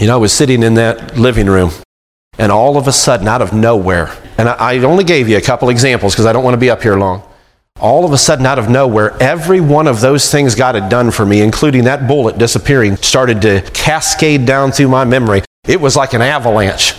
You 0.00 0.08
know, 0.08 0.14
I 0.14 0.20
was 0.20 0.32
sitting 0.32 0.64
in 0.64 0.74
that 0.74 1.16
living 1.16 1.46
room, 1.46 1.70
and 2.38 2.50
all 2.50 2.76
of 2.76 2.88
a 2.88 2.92
sudden, 2.92 3.28
out 3.28 3.40
of 3.40 3.52
nowhere, 3.52 4.12
and 4.36 4.48
I, 4.48 4.54
I 4.54 4.78
only 4.78 5.04
gave 5.04 5.28
you 5.28 5.36
a 5.36 5.40
couple 5.40 5.68
examples 5.68 6.12
because 6.12 6.26
I 6.26 6.32
don't 6.32 6.42
want 6.42 6.54
to 6.54 6.60
be 6.60 6.70
up 6.70 6.82
here 6.82 6.98
long 6.98 7.22
all 7.80 8.04
of 8.04 8.12
a 8.12 8.18
sudden, 8.18 8.46
out 8.46 8.58
of 8.58 8.70
nowhere, 8.70 9.16
every 9.20 9.60
one 9.60 9.86
of 9.86 10.00
those 10.00 10.30
things 10.30 10.54
God 10.54 10.74
had 10.74 10.88
done 10.88 11.10
for 11.10 11.26
me, 11.26 11.40
including 11.42 11.84
that 11.84 12.08
bullet 12.08 12.38
disappearing, 12.38 12.96
started 12.96 13.42
to 13.42 13.62
cascade 13.72 14.46
down 14.46 14.72
through 14.72 14.88
my 14.88 15.04
memory. 15.04 15.42
It 15.66 15.80
was 15.80 15.96
like 15.96 16.14
an 16.14 16.22
avalanche. 16.22 16.94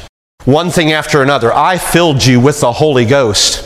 One 0.46 0.70
thing 0.70 0.92
after 0.92 1.22
another. 1.22 1.54
I 1.54 1.78
filled 1.78 2.24
you 2.24 2.40
with 2.40 2.62
the 2.62 2.72
Holy 2.72 3.06
Ghost. 3.06 3.64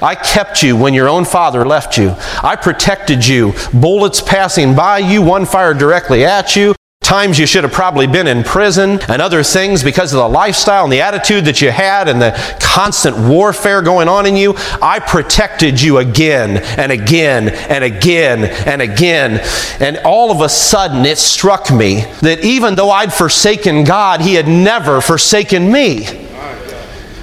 I 0.00 0.14
kept 0.14 0.62
you 0.62 0.76
when 0.76 0.94
your 0.94 1.08
own 1.08 1.24
father 1.24 1.64
left 1.64 1.96
you. 1.96 2.14
I 2.42 2.56
protected 2.56 3.26
you. 3.26 3.54
Bullets 3.72 4.20
passing 4.20 4.74
by 4.74 4.98
you, 4.98 5.22
one 5.22 5.46
fired 5.46 5.78
directly 5.78 6.24
at 6.24 6.56
you. 6.56 6.74
Times 7.02 7.38
you 7.38 7.46
should 7.46 7.64
have 7.64 7.72
probably 7.72 8.06
been 8.06 8.26
in 8.26 8.42
prison 8.42 9.00
and 9.08 9.20
other 9.20 9.42
things 9.42 9.82
because 9.82 10.12
of 10.12 10.18
the 10.18 10.28
lifestyle 10.28 10.84
and 10.84 10.92
the 10.92 11.00
attitude 11.00 11.44
that 11.44 11.60
you 11.60 11.70
had 11.70 12.08
and 12.08 12.22
the 12.22 12.32
constant 12.60 13.16
warfare 13.18 13.82
going 13.82 14.08
on 14.08 14.24
in 14.24 14.36
you, 14.36 14.54
I 14.80 15.00
protected 15.00 15.80
you 15.80 15.98
again 15.98 16.58
and 16.78 16.90
again 16.90 17.48
and 17.48 17.84
again 17.84 18.44
and 18.44 18.80
again. 18.80 19.40
And 19.80 19.98
all 20.04 20.30
of 20.30 20.40
a 20.40 20.48
sudden 20.48 21.04
it 21.04 21.18
struck 21.18 21.70
me 21.70 22.02
that 22.20 22.44
even 22.44 22.76
though 22.76 22.90
I'd 22.90 23.12
forsaken 23.12 23.84
God, 23.84 24.20
He 24.20 24.34
had 24.34 24.48
never 24.48 25.00
forsaken 25.00 25.70
me. 25.70 26.04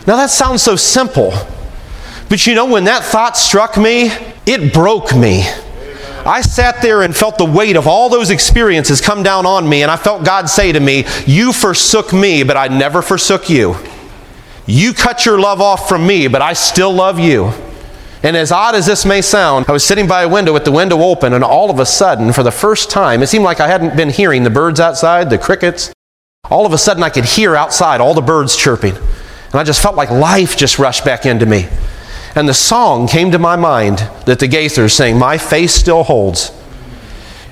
Now 0.06 0.16
that 0.16 0.30
sounds 0.30 0.62
so 0.62 0.76
simple. 0.76 1.34
But 2.30 2.46
you 2.46 2.54
know, 2.54 2.66
when 2.66 2.84
that 2.84 3.04
thought 3.04 3.38
struck 3.38 3.78
me, 3.78 4.12
it 4.46 4.74
broke 4.74 5.16
me. 5.16 5.46
I 6.26 6.42
sat 6.42 6.82
there 6.82 7.02
and 7.02 7.16
felt 7.16 7.38
the 7.38 7.46
weight 7.46 7.76
of 7.76 7.88
all 7.88 8.10
those 8.10 8.30
experiences 8.30 9.02
come 9.02 9.24
down 9.24 9.46
on 9.46 9.68
me, 9.68 9.82
and 9.82 9.92
I 9.92 9.96
felt 9.96 10.26
God 10.26 10.50
say 10.50 10.72
to 10.72 10.80
me, 10.80 11.06
You 11.26 11.54
forsook 11.54 12.14
me, 12.14 12.44
but 12.44 12.58
I 12.58 12.68
never 12.68 13.02
forsook 13.02 13.50
you. 13.50 13.76
You 14.66 14.94
cut 14.94 15.26
your 15.26 15.40
love 15.40 15.62
off 15.62 15.90
from 15.90 16.06
me, 16.06 16.28
but 16.28 16.42
I 16.42 16.54
still 16.54 16.94
love 16.94 17.20
you. 17.20 17.52
And 18.22 18.36
as 18.36 18.52
odd 18.52 18.76
as 18.76 18.86
this 18.86 19.06
may 19.06 19.22
sound, 19.22 19.66
I 19.70 19.72
was 19.72 19.84
sitting 19.84 20.08
by 20.08 20.24
a 20.24 20.30
window 20.30 20.54
with 20.54 20.66
the 20.66 20.72
window 20.72 21.02
open, 21.02 21.34
and 21.34 21.44
all 21.44 21.72
of 21.72 21.80
a 21.80 21.86
sudden, 21.86 22.34
for 22.34 22.44
the 22.44 22.52
first 22.52 22.92
time, 22.92 23.24
it 23.24 23.28
seemed 23.28 23.46
like 23.46 23.62
I 23.62 23.68
hadn't 23.68 23.96
been 23.96 24.10
hearing 24.10 24.44
the 24.44 24.50
birds 24.50 24.80
outside, 24.80 25.30
the 25.30 25.38
crickets. 25.38 25.94
All 26.50 26.66
of 26.66 26.74
a 26.74 26.78
sudden, 26.78 27.02
I 27.02 27.10
could 27.10 27.26
hear 27.26 27.56
outside 27.56 28.02
all 28.02 28.14
the 28.14 28.22
birds 28.22 28.56
chirping. 28.58 28.96
And 28.96 29.56
I 29.56 29.64
just 29.64 29.82
felt 29.82 29.96
like 29.96 30.12
life 30.12 30.58
just 30.58 30.78
rushed 30.78 31.06
back 31.06 31.26
into 31.26 31.46
me. 31.46 31.68
And 32.40 32.48
the 32.48 32.54
song 32.54 33.10
came 33.10 33.32
to 33.32 33.38
my 33.38 33.58
mind 33.58 33.98
that 34.26 34.40
the 34.40 34.48
Gaithers 34.48 34.94
sang, 34.94 35.20
My 35.20 35.38
faith 35.38 35.72
still 35.72 36.04
holds. 36.04 36.58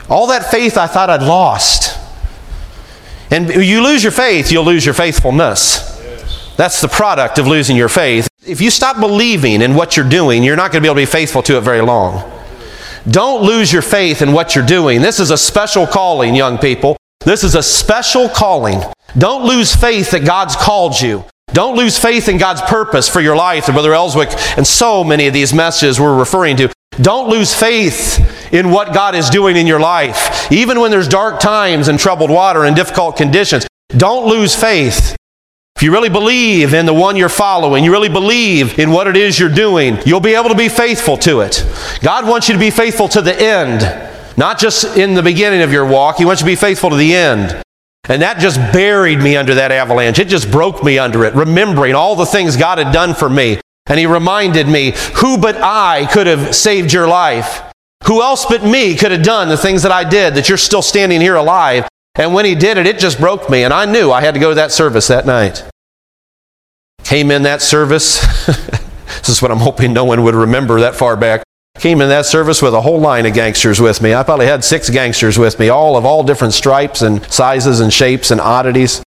All 0.10 0.28
that 0.28 0.50
faith 0.50 0.78
I 0.78 0.88
thought 0.88 1.10
I'd 1.10 1.24
lost. 1.24 2.00
And 3.30 3.50
you 3.50 3.84
lose 3.84 4.02
your 4.02 4.14
faith, 4.14 4.50
you'll 4.50 4.64
lose 4.64 4.86
your 4.86 4.94
faithfulness. 4.94 5.98
That's 6.56 6.80
the 6.80 6.88
product 6.88 7.38
of 7.38 7.48
losing 7.48 7.76
your 7.76 7.90
faith. 7.90 8.30
If 8.46 8.62
you 8.62 8.72
stop 8.72 9.02
believing 9.02 9.62
in 9.62 9.76
what 9.76 9.98
you're 9.98 10.08
doing, 10.08 10.42
you're 10.42 10.56
not 10.56 10.72
going 10.72 10.82
to 10.82 10.86
be 10.86 10.90
able 10.90 11.02
to 11.02 11.02
be 11.02 11.12
faithful 11.12 11.44
to 11.44 11.58
it 11.58 11.62
very 11.64 11.82
long. 11.82 12.24
Don't 13.12 13.44
lose 13.44 13.74
your 13.74 13.82
faith 13.82 14.22
in 14.22 14.32
what 14.32 14.56
you're 14.56 14.66
doing. 14.66 15.02
This 15.02 15.20
is 15.20 15.32
a 15.32 15.38
special 15.38 15.86
calling, 15.86 16.34
young 16.34 16.58
people. 16.58 16.96
This 17.26 17.44
is 17.44 17.56
a 17.56 17.62
special 17.62 18.30
calling. 18.30 18.82
Don't 19.18 19.44
lose 19.44 19.76
faith 19.76 20.12
that 20.12 20.24
God's 20.24 20.56
called 20.56 21.02
you. 21.02 21.26
Don't 21.54 21.76
lose 21.76 21.98
faith 21.98 22.30
in 22.30 22.38
God's 22.38 22.62
purpose 22.62 23.10
for 23.10 23.20
your 23.20 23.36
life. 23.36 23.68
And 23.68 23.74
Brother 23.74 23.92
Ellswick 23.92 24.58
and 24.58 24.68
so 24.68 25.04
many 25.04 25.28
of 25.28 25.34
these 25.34 25.54
messages 25.54 26.00
we're 26.00 26.18
referring 26.18 26.58
to. 26.58 26.72
Don't 27.02 27.30
lose 27.30 27.54
faith 27.54 28.54
in 28.54 28.72
what 28.72 28.94
God 28.94 29.16
is 29.16 29.30
doing 29.30 29.56
in 29.56 29.68
your 29.68 29.80
life. 29.80 30.52
Even 30.52 30.80
when 30.80 30.92
there's 30.92 31.08
dark 31.08 31.40
times 31.40 31.88
and 31.88 32.00
troubled 32.00 32.30
water 32.30 32.66
and 32.66 32.76
difficult 32.76 33.18
conditions, 33.18 33.68
don't 33.90 34.28
lose 34.28 34.56
faith. 34.56 35.16
If 35.76 35.84
you 35.84 35.92
really 35.92 36.10
believe 36.10 36.74
in 36.74 36.88
the 36.88 36.94
one 36.94 37.16
you're 37.16 37.30
following, 37.30 37.84
you 37.84 37.92
really 37.92 38.10
believe 38.10 38.80
in 38.80 38.90
what 38.90 39.06
it 39.06 39.16
is 39.16 39.40
you're 39.40 39.50
doing, 39.50 40.00
you'll 40.06 40.20
be 40.20 40.34
able 40.34 40.50
to 40.50 40.56
be 40.56 40.70
faithful 40.70 41.18
to 41.18 41.42
it. 41.42 41.64
God 42.02 42.28
wants 42.28 42.48
you 42.48 42.54
to 42.54 42.60
be 42.60 42.72
faithful 42.72 43.08
to 43.10 43.22
the 43.22 43.40
end, 43.40 43.82
not 44.38 44.58
just 44.58 44.98
in 44.98 45.14
the 45.14 45.22
beginning 45.22 45.62
of 45.62 45.72
your 45.72 45.86
walk. 45.86 46.18
He 46.18 46.26
wants 46.26 46.42
you 46.42 46.46
to 46.48 46.52
be 46.52 46.56
faithful 46.56 46.90
to 46.90 46.96
the 46.96 47.16
end. 47.16 47.62
And 48.10 48.22
that 48.22 48.40
just 48.40 48.58
buried 48.72 49.20
me 49.20 49.36
under 49.36 49.56
that 49.56 49.72
avalanche. 49.72 50.20
It 50.20 50.30
just 50.30 50.50
broke 50.50 50.84
me 50.84 50.98
under 50.98 51.26
it, 51.26 51.36
remembering 51.36 51.94
all 51.94 52.16
the 52.16 52.26
things 52.26 52.56
God 52.56 52.78
had 52.78 52.94
done 52.94 53.14
for 53.14 53.30
me. 53.30 53.60
And 53.88 54.00
He 54.00 54.06
reminded 54.06 54.68
me, 54.68 54.94
who 55.16 55.38
but 55.38 55.58
I 55.58 56.08
could 56.12 56.28
have 56.28 56.56
saved 56.56 56.94
your 56.94 57.08
life? 57.08 57.62
Who 58.06 58.22
else 58.22 58.46
but 58.46 58.64
me 58.64 58.96
could 58.96 59.12
have 59.12 59.24
done 59.24 59.50
the 59.50 59.58
things 59.58 59.84
that 59.84 59.92
I 59.92 60.08
did 60.08 60.36
that 60.36 60.48
you're 60.48 60.58
still 60.58 60.82
standing 60.82 61.20
here 61.20 61.36
alive? 61.36 61.88
And 62.16 62.34
when 62.34 62.46
He 62.46 62.56
did 62.56 62.78
it, 62.78 62.88
it 62.88 63.00
just 63.00 63.20
broke 63.20 63.50
me. 63.50 63.64
And 63.64 63.74
I 63.74 63.86
knew 63.86 64.12
I 64.12 64.22
had 64.22 64.34
to 64.36 64.40
go 64.40 64.50
to 64.50 64.56
that 64.56 64.72
service 64.72 65.08
that 65.08 65.26
night. 65.26 65.64
Came 67.04 67.32
in 67.32 67.44
that 67.44 67.62
service. 67.62 68.22
this 68.46 69.30
is 69.30 69.42
what 69.42 69.52
I'm 69.52 69.60
hoping 69.60 69.94
no 69.94 70.06
one 70.06 70.24
would 70.24 70.36
remember 70.36 70.82
that 70.82 70.96
far 70.96 71.16
back. 71.16 71.44
Came 71.80 72.02
in 72.02 72.10
that 72.10 72.26
service 72.26 72.62
with 72.62 72.74
a 72.74 72.82
whole 72.82 73.00
line 73.00 73.26
of 73.26 73.34
gangsters 73.34 73.80
with 73.80 74.02
me. 74.02 74.14
I 74.14 74.24
probably 74.24 74.48
had 74.48 74.64
six 74.64 74.90
gangsters 74.90 75.38
with 75.38 75.60
me, 75.60 75.70
all 75.70 75.96
of 75.96 76.06
all 76.06 76.24
different 76.24 76.54
stripes 76.54 77.04
and 77.04 77.24
sizes 77.32 77.80
and 77.80 77.94
shapes 77.94 78.32
and 78.32 78.42
oddities. 78.42 79.04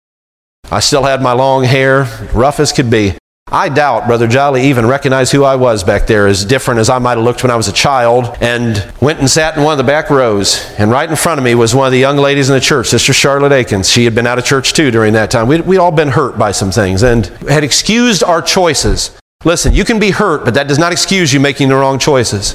I 0.70 0.80
still 0.80 1.04
had 1.04 1.20
my 1.20 1.32
long 1.32 1.64
hair, 1.64 2.08
rough 2.32 2.58
as 2.60 2.72
could 2.72 2.90
be. 2.90 3.14
I 3.48 3.68
doubt 3.68 4.06
Brother 4.06 4.26
Jolly 4.26 4.64
even 4.64 4.86
recognized 4.86 5.30
who 5.30 5.44
I 5.44 5.56
was 5.56 5.84
back 5.84 6.06
there, 6.06 6.26
as 6.26 6.46
different 6.46 6.80
as 6.80 6.88
I 6.88 6.98
might 6.98 7.18
have 7.18 7.24
looked 7.24 7.44
when 7.44 7.50
I 7.50 7.56
was 7.56 7.68
a 7.68 7.72
child, 7.72 8.34
and 8.40 8.90
went 9.02 9.18
and 9.18 9.28
sat 9.28 9.56
in 9.56 9.62
one 9.62 9.72
of 9.72 9.78
the 9.78 9.84
back 9.84 10.08
rows. 10.08 10.64
And 10.78 10.90
right 10.90 11.08
in 11.08 11.14
front 11.14 11.38
of 11.38 11.44
me 11.44 11.54
was 11.54 11.74
one 11.74 11.86
of 11.86 11.92
the 11.92 11.98
young 11.98 12.16
ladies 12.16 12.48
in 12.48 12.54
the 12.54 12.60
church, 12.60 12.88
Sister 12.88 13.12
Charlotte 13.12 13.52
Akins. 13.52 13.90
She 13.90 14.04
had 14.04 14.14
been 14.14 14.26
out 14.26 14.38
of 14.38 14.46
church 14.46 14.72
too 14.72 14.90
during 14.90 15.12
that 15.12 15.30
time. 15.30 15.46
We'd, 15.46 15.66
we'd 15.66 15.78
all 15.78 15.92
been 15.92 16.08
hurt 16.08 16.38
by 16.38 16.52
some 16.52 16.72
things 16.72 17.02
and 17.02 17.26
had 17.46 17.62
excused 17.62 18.24
our 18.24 18.40
choices. 18.40 19.16
Listen, 19.44 19.74
you 19.74 19.84
can 19.84 19.98
be 19.98 20.10
hurt, 20.10 20.44
but 20.44 20.54
that 20.54 20.68
does 20.68 20.78
not 20.78 20.92
excuse 20.92 21.32
you 21.32 21.40
making 21.40 21.68
the 21.68 21.76
wrong 21.76 21.98
choices. 21.98 22.54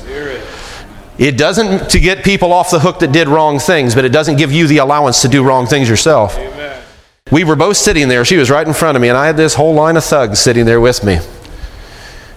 It 1.19 1.37
doesn't 1.37 1.89
to 1.91 1.99
get 1.99 2.23
people 2.23 2.53
off 2.53 2.71
the 2.71 2.79
hook 2.79 2.99
that 2.99 3.11
did 3.11 3.27
wrong 3.27 3.59
things, 3.59 3.93
but 3.93 4.05
it 4.05 4.09
doesn't 4.09 4.37
give 4.37 4.51
you 4.51 4.67
the 4.67 4.77
allowance 4.77 5.21
to 5.21 5.27
do 5.27 5.43
wrong 5.43 5.67
things 5.67 5.89
yourself. 5.89 6.37
Amen. 6.37 6.81
We 7.31 7.43
were 7.43 7.55
both 7.55 7.77
sitting 7.77 8.07
there. 8.07 8.25
She 8.25 8.37
was 8.37 8.49
right 8.49 8.65
in 8.65 8.73
front 8.73 8.95
of 8.95 9.01
me, 9.01 9.09
and 9.09 9.17
I 9.17 9.27
had 9.27 9.37
this 9.37 9.53
whole 9.53 9.73
line 9.73 9.97
of 9.97 10.03
thugs 10.03 10.39
sitting 10.39 10.65
there 10.65 10.81
with 10.81 11.03
me. 11.03 11.19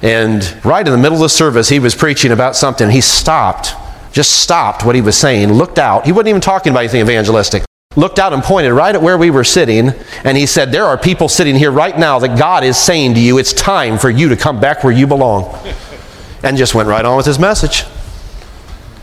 And 0.02 0.42
right 0.64 0.86
in 0.86 0.92
the 0.92 0.98
middle 0.98 1.16
of 1.16 1.22
the 1.22 1.28
service, 1.28 1.68
he 1.68 1.78
was 1.78 1.94
preaching 1.94 2.32
about 2.32 2.56
something. 2.56 2.90
He 2.90 3.00
stopped, 3.00 3.72
just 4.12 4.42
stopped 4.42 4.84
what 4.84 4.96
he 4.96 5.00
was 5.00 5.16
saying, 5.16 5.52
looked 5.52 5.78
out. 5.78 6.04
He 6.04 6.12
wasn't 6.12 6.28
even 6.28 6.40
talking 6.40 6.72
about 6.72 6.80
anything 6.80 7.00
evangelistic 7.00 7.62
looked 7.96 8.18
out 8.18 8.32
and 8.32 8.42
pointed 8.42 8.72
right 8.72 8.94
at 8.94 9.02
where 9.02 9.18
we 9.18 9.30
were 9.30 9.44
sitting, 9.44 9.90
and 10.24 10.36
he 10.36 10.46
said, 10.46 10.72
There 10.72 10.84
are 10.84 10.98
people 10.98 11.28
sitting 11.28 11.56
here 11.56 11.70
right 11.70 11.96
now 11.96 12.18
that 12.18 12.38
God 12.38 12.64
is 12.64 12.76
saying 12.76 13.14
to 13.14 13.20
you, 13.20 13.38
it's 13.38 13.52
time 13.52 13.98
for 13.98 14.10
you 14.10 14.28
to 14.28 14.36
come 14.36 14.60
back 14.60 14.84
where 14.84 14.92
you 14.92 15.06
belong. 15.06 15.54
And 16.42 16.56
just 16.56 16.74
went 16.74 16.88
right 16.88 17.04
on 17.04 17.16
with 17.16 17.26
his 17.26 17.38
message. 17.38 17.84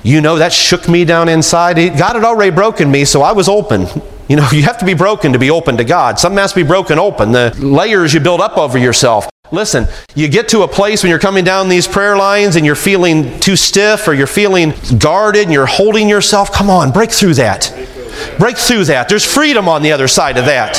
You 0.04 0.22
know, 0.22 0.38
that 0.38 0.54
shook 0.54 0.88
me 0.88 1.06
down 1.06 1.30
inside. 1.30 1.76
God 1.98 2.16
had 2.16 2.24
already 2.24 2.52
broken 2.52 2.90
me, 2.90 3.06
so 3.06 3.22
I 3.22 3.32
was 3.34 3.50
open. 3.50 3.88
You 4.28 4.38
know, 4.38 4.48
you 4.54 4.64
have 4.64 4.78
to 4.80 4.86
be 4.86 4.94
broken 4.94 5.34
to 5.34 5.40
be 5.40 5.50
open 5.50 5.78
to 5.78 5.84
God. 5.84 6.20
Something 6.20 6.38
has 6.38 6.54
to 6.54 6.64
be 6.64 6.68
broken 6.68 7.00
open. 7.00 7.32
The 7.32 7.54
layers 7.60 8.14
you 8.14 8.20
build 8.20 8.42
up 8.42 8.58
over 8.58 8.78
yourself. 8.78 9.30
Listen, 9.52 9.88
you 10.14 10.28
get 10.28 10.50
to 10.50 10.62
a 10.62 10.68
place 10.68 11.02
when 11.02 11.10
you're 11.10 11.18
coming 11.18 11.44
down 11.44 11.70
these 11.70 11.88
prayer 11.88 12.16
lines 12.16 12.56
and 12.56 12.64
you're 12.64 12.76
feeling 12.76 13.40
too 13.40 13.56
stiff 13.56 14.08
or 14.08 14.14
you're 14.14 14.28
feeling 14.28 14.74
guarded 15.00 15.44
and 15.44 15.52
you're 15.52 15.66
holding 15.66 16.08
yourself. 16.08 16.52
Come 16.52 16.70
on, 16.70 16.92
break 16.92 17.10
through 17.10 17.34
that. 17.36 17.74
Break 18.38 18.58
through 18.58 18.86
that. 18.86 19.10
There's 19.10 19.26
freedom 19.26 19.68
on 19.68 19.82
the 19.82 19.92
other 19.92 20.08
side 20.08 20.38
of 20.38 20.46
that. 20.46 20.78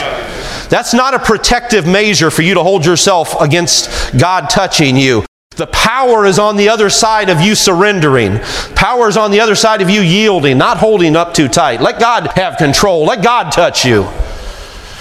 That's 0.71 0.95
not 0.95 1.15
a 1.15 1.19
protective 1.19 1.87
measure 1.87 2.31
for 2.31 2.43
you 2.43 2.55
to 2.55 2.63
hold 2.63 2.87
yourself 2.87 3.41
against 3.41 4.17
God 4.19 4.49
touching 4.49 4.97
you. 4.97 5.25
The 5.57 5.67
power 5.67 6.25
is 6.25 6.39
on 6.39 6.57
the 6.57 6.69
other 6.69 6.89
side 6.89 7.29
of 7.29 7.41
you 7.41 7.55
surrendering. 7.55 8.39
Power 8.77 9.09
is 9.09 9.17
on 9.17 9.31
the 9.31 9.41
other 9.41 9.57
side 9.57 9.83
of 9.83 9.91
you 9.91 10.01
yielding, 10.01 10.57
not 10.57 10.79
holding 10.79 11.17
up 11.17 11.35
too 11.35 11.49
tight. 11.49 11.81
Let 11.81 11.99
God 11.99 12.29
have 12.37 12.57
control. 12.57 13.05
Let 13.05 13.23
God 13.23 13.51
touch 13.51 13.85
you. 13.85 14.05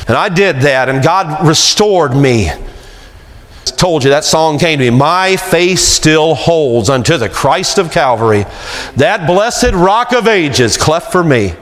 And 0.07 0.17
I 0.17 0.27
did 0.27 0.61
that, 0.61 0.89
and 0.89 1.03
God 1.03 1.47
restored 1.47 2.15
me. 2.15 2.49
I 2.49 2.57
told 3.77 4.03
you 4.03 4.09
that 4.09 4.23
song 4.23 4.57
came 4.57 4.79
to 4.79 4.91
me. 4.91 4.97
My 4.97 5.37
faith 5.37 5.79
still 5.79 6.33
holds 6.33 6.89
unto 6.89 7.17
the 7.17 7.29
Christ 7.29 7.77
of 7.77 7.91
Calvary. 7.91 8.45
That 8.95 9.27
blessed 9.27 9.73
rock 9.73 10.13
of 10.13 10.27
ages 10.27 10.77
cleft 10.77 11.11
for 11.11 11.23
me. 11.23 11.53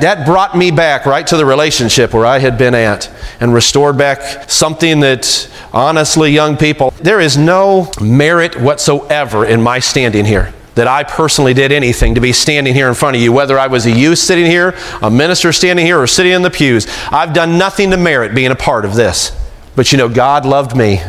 That 0.00 0.24
brought 0.24 0.56
me 0.56 0.70
back 0.70 1.04
right 1.04 1.26
to 1.26 1.36
the 1.36 1.44
relationship 1.44 2.14
where 2.14 2.24
I 2.24 2.38
had 2.38 2.56
been 2.56 2.74
at 2.74 3.10
and 3.40 3.52
restored 3.52 3.98
back 3.98 4.50
something 4.50 5.00
that, 5.00 5.50
honestly, 5.70 6.30
young 6.32 6.56
people, 6.56 6.92
there 7.02 7.20
is 7.20 7.36
no 7.36 7.90
merit 8.00 8.58
whatsoever 8.58 9.44
in 9.44 9.60
my 9.60 9.80
standing 9.80 10.24
here 10.24 10.54
that 10.76 10.88
I 10.88 11.04
personally 11.04 11.52
did 11.52 11.70
anything 11.70 12.14
to 12.14 12.22
be 12.22 12.32
standing 12.32 12.72
here 12.72 12.88
in 12.88 12.94
front 12.94 13.16
of 13.16 13.22
you, 13.22 13.30
whether 13.30 13.58
I 13.58 13.66
was 13.66 13.84
a 13.84 13.90
youth 13.90 14.18
sitting 14.18 14.46
here, 14.46 14.74
a 15.02 15.10
minister 15.10 15.52
standing 15.52 15.84
here, 15.84 16.00
or 16.00 16.06
sitting 16.06 16.32
in 16.32 16.40
the 16.40 16.50
pews. 16.50 16.86
I've 17.10 17.34
done 17.34 17.58
nothing 17.58 17.90
to 17.90 17.98
merit 17.98 18.34
being 18.34 18.50
a 18.50 18.56
part 18.56 18.86
of 18.86 18.94
this. 18.94 19.38
But 19.76 19.92
you 19.92 19.98
know, 19.98 20.08
God 20.08 20.46
loved 20.46 20.74
me, 20.74 21.02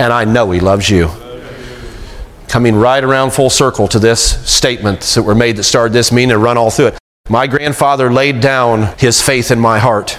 and 0.00 0.12
I 0.12 0.24
know 0.24 0.50
He 0.50 0.58
loves 0.58 0.90
you. 0.90 1.08
Coming 2.48 2.74
right 2.74 3.04
around 3.04 3.30
full 3.30 3.50
circle 3.50 3.86
to 3.88 4.00
this 4.00 4.44
statements 4.50 5.14
that 5.14 5.22
were 5.22 5.36
made 5.36 5.56
that 5.56 5.62
started 5.62 5.92
this 5.92 6.10
meeting 6.10 6.32
and 6.32 6.42
run 6.42 6.58
all 6.58 6.72
through 6.72 6.88
it. 6.88 6.98
My 7.30 7.46
grandfather 7.46 8.12
laid 8.12 8.42
down 8.42 8.98
his 8.98 9.22
faith 9.22 9.50
in 9.50 9.58
my 9.58 9.78
heart. 9.78 10.18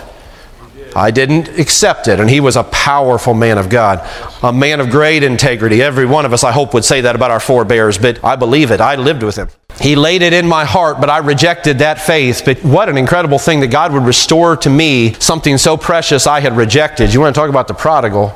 I 0.95 1.11
didn't 1.11 1.49
accept 1.59 2.07
it, 2.07 2.19
and 2.19 2.27
he 2.27 2.39
was 2.39 2.55
a 2.55 2.63
powerful 2.63 3.35
man 3.35 3.59
of 3.59 3.69
God, 3.69 4.09
a 4.41 4.51
man 4.51 4.79
of 4.79 4.89
great 4.89 5.21
integrity. 5.21 5.83
Every 5.83 6.07
one 6.07 6.25
of 6.25 6.33
us, 6.33 6.43
I 6.43 6.51
hope, 6.51 6.73
would 6.73 6.83
say 6.83 7.01
that 7.01 7.15
about 7.15 7.29
our 7.29 7.39
forebears, 7.39 7.99
but 7.99 8.23
I 8.25 8.35
believe 8.35 8.71
it. 8.71 8.81
I 8.81 8.95
lived 8.95 9.21
with 9.21 9.35
him. 9.35 9.49
He 9.79 9.95
laid 9.95 10.23
it 10.23 10.33
in 10.33 10.47
my 10.47 10.65
heart, 10.65 10.99
but 10.99 11.11
I 11.11 11.19
rejected 11.19 11.77
that 11.77 12.01
faith. 12.01 12.41
But 12.43 12.63
what 12.63 12.89
an 12.89 12.97
incredible 12.97 13.37
thing 13.37 13.59
that 13.59 13.67
God 13.67 13.93
would 13.93 14.01
restore 14.01 14.57
to 14.57 14.69
me 14.71 15.13
something 15.19 15.59
so 15.59 15.77
precious 15.77 16.25
I 16.25 16.39
had 16.39 16.57
rejected. 16.57 17.13
You 17.13 17.19
want 17.19 17.35
to 17.35 17.39
talk 17.39 17.51
about 17.51 17.67
the 17.67 17.75
prodigal? 17.75 18.33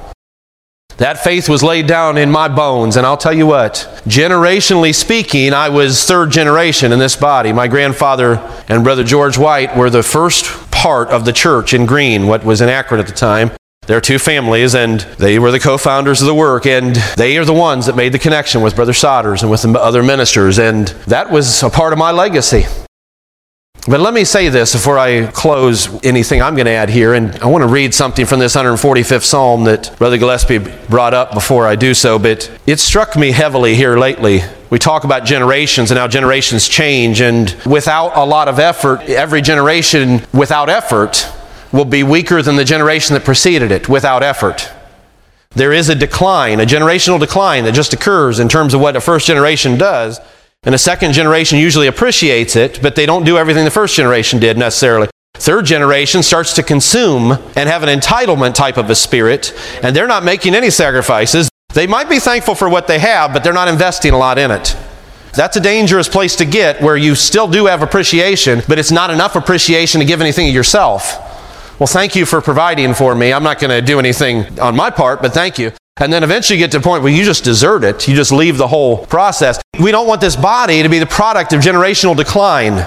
That 1.00 1.24
faith 1.24 1.47
was 1.47 1.64
laid 1.64 1.88
down 1.88 2.18
in 2.18 2.30
my 2.30 2.50
bones, 2.50 2.97
and 2.97 3.06
I'll 3.06 3.16
tell 3.16 3.34
you 3.34 3.47
what, 3.47 4.02
generationally 4.06 4.93
speaking, 4.93 5.54
I 5.54 5.70
was 5.70 6.04
third 6.04 6.30
generation 6.30 6.91
in 6.91 7.00
this 7.00 7.16
body. 7.16 7.54
My 7.54 7.70
grandfather 7.70 8.36
and 8.68 8.84
Brother 8.84 9.06
George 9.06 9.38
White 9.38 9.78
were 9.78 9.89
the 9.89 10.04
first 10.04 10.43
part 10.72 11.08
of 11.08 11.24
the 11.24 11.32
church 11.32 11.74
in 11.74 11.86
Green, 11.86 12.28
what 12.28 12.43
was 12.43 12.60
in 12.60 12.68
Akron 12.68 13.00
at 13.00 13.08
the 13.08 13.14
time. 13.14 13.52
There 13.88 13.95
are 13.95 14.02
two 14.02 14.20
families, 14.20 14.76
and 14.76 15.00
they 15.18 15.39
were 15.39 15.52
the 15.52 15.60
co 15.62 15.78
founders 15.78 16.20
of 16.20 16.28
the 16.28 16.36
work, 16.36 16.66
and 16.66 16.97
they 17.16 17.38
are 17.38 17.45
the 17.45 17.54
ones 17.54 17.86
that 17.86 17.95
made 17.95 18.12
the 18.12 18.20
connection 18.20 18.62
with 18.62 18.76
Brother 18.76 18.91
Sodders 18.91 19.41
and 19.41 19.50
with 19.50 19.62
the 19.62 19.72
other 19.80 20.04
ministers, 20.04 20.60
and 20.60 20.89
that 21.08 21.32
was 21.32 21.64
a 21.64 21.70
part 21.70 21.93
of 21.93 21.97
my 21.97 22.12
legacy. 22.12 22.66
But 23.88 24.01
let 24.01 24.13
me 24.13 24.25
say 24.25 24.49
this 24.49 24.73
before 24.73 24.99
I 24.99 25.27
close 25.27 26.03
anything 26.03 26.41
I'm 26.41 26.55
going 26.55 26.65
to 26.65 26.71
add 26.71 26.89
here, 26.89 27.13
and 27.13 27.34
I 27.38 27.47
want 27.47 27.63
to 27.63 27.67
read 27.67 27.93
something 27.93 28.25
from 28.25 28.39
this 28.39 28.55
145th 28.55 29.23
Psalm 29.23 29.63
that 29.63 29.97
Brother 29.97 30.17
Gillespie 30.17 30.57
brought 30.89 31.13
up 31.13 31.34
before 31.34 31.65
I 31.65 31.77
do 31.77 31.93
so, 31.93 32.19
but 32.19 32.51
it 32.67 32.80
struck 32.80 33.15
me 33.15 33.32
heavily 33.32 33.75
here 33.75 33.97
lately. 33.97 34.41
We 34.69 34.80
talk 34.80 35.05
about 35.05 35.23
generations 35.23 35.91
and 35.91 35.97
how 35.97 36.09
generations 36.09 36.67
change, 36.67 37.21
and 37.21 37.55
without 37.65 38.17
a 38.17 38.25
lot 38.25 38.49
of 38.49 38.59
effort, 38.59 39.01
every 39.03 39.41
generation 39.41 40.23
without 40.34 40.69
effort 40.69 41.25
will 41.71 41.86
be 41.86 42.03
weaker 42.03 42.41
than 42.41 42.57
the 42.57 42.65
generation 42.65 43.13
that 43.13 43.23
preceded 43.23 43.71
it 43.71 43.88
without 43.88 44.23
effort. 44.23 44.69
There 45.51 45.71
is 45.71 45.88
a 45.88 45.95
decline, 45.95 46.59
a 46.59 46.65
generational 46.65 47.19
decline 47.19 47.63
that 47.63 47.73
just 47.73 47.93
occurs 47.93 48.39
in 48.39 48.49
terms 48.49 48.73
of 48.73 48.82
what 48.82 48.97
a 48.97 49.01
first 49.01 49.25
generation 49.25 49.77
does. 49.77 50.19
And 50.64 50.76
a 50.76 50.78
second 50.78 51.14
generation 51.14 51.57
usually 51.57 51.88
appreciates 51.88 52.55
it, 52.57 52.82
but 52.82 52.95
they 52.95 53.05
don't 53.05 53.24
do 53.24 53.38
everything 53.38 53.64
the 53.64 53.72
first 53.72 53.95
generation 53.95 54.39
did 54.39 54.57
necessarily. 54.57 55.07
Third 55.36 55.66
generation 55.66 56.22
starts 56.22 56.53
to 56.55 56.64
consume 56.64 57.32
and 57.55 57.70
have 57.70 57.82
an 57.82 57.97
entitlement 57.97 58.55
type 58.55 58.76
of 58.76 58.89
a 58.89 58.95
spirit, 58.95 59.53
and 59.82 59.95
they're 59.95 60.07
not 60.07 60.26
making 60.26 60.55
any 60.55 60.70
sacrifices. 60.70 61.49
They 61.74 61.88
might 61.88 62.10
be 62.10 62.20
thankful 62.20 62.55
for 62.55 62.68
what 62.68 62.88
they 62.88 62.99
have, 62.99 63.32
but 63.32 63.43
they're 63.43 63.53
not 63.53 63.70
investing 63.70 64.12
a 64.12 64.18
lot 64.18 64.38
in 64.38 64.51
it. 64.51 64.76
That's 65.34 65.55
a 65.55 65.62
dangerous 65.62 66.10
place 66.10 66.36
to 66.38 66.45
get 66.45 66.82
where 66.82 66.97
you 66.97 67.16
still 67.16 67.47
do 67.47 67.68
have 67.68 67.82
appreciation, 67.82 68.62
but 68.68 68.78
it's 68.80 68.91
not 68.91 69.12
enough 69.12 69.38
appreciation 69.38 69.99
to 70.01 70.05
give 70.05 70.20
anything 70.20 70.49
of 70.49 70.53
yourself. 70.53 71.26
Well, 71.80 71.88
thank 71.88 72.18
you 72.18 72.26
for 72.26 72.41
providing 72.41 72.93
for 72.93 73.16
me. 73.16 73.32
I'm 73.32 73.43
not 73.43 73.60
going 73.60 73.72
to 73.72 73.82
do 73.82 73.99
anything 73.99 74.60
on 74.60 74.76
my 74.76 74.89
part, 74.89 75.22
but 75.22 75.34
thank 75.34 75.57
you. 75.57 75.72
And 76.00 76.14
then 76.14 76.24
eventually 76.24 76.58
get 76.58 76.72
to 76.72 76.78
a 76.78 76.82
point 76.82 77.04
where 77.04 77.12
you 77.12 77.26
just 77.26 77.43
desert 77.43 77.84
it. 77.84 78.08
You 78.08 78.16
just 78.16 78.32
leave 78.32 78.58
the 78.58 78.68
whole 78.68 79.06
process. 79.06 79.62
We 79.80 79.91
don't 79.91 80.08
want 80.08 80.22
this 80.22 80.36
body 80.36 80.82
to 80.82 80.89
be 80.89 81.00
the 81.00 81.06
product 81.06 81.52
of 81.52 81.60
generational 81.60 82.16
decline. 82.16 82.86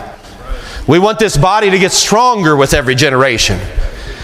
We 0.89 0.99
want 0.99 1.19
this 1.19 1.37
body 1.37 1.71
to 1.71 1.79
get 1.79 1.93
stronger 1.93 2.57
with 2.57 2.75
every 2.75 2.95
generation. 2.95 3.59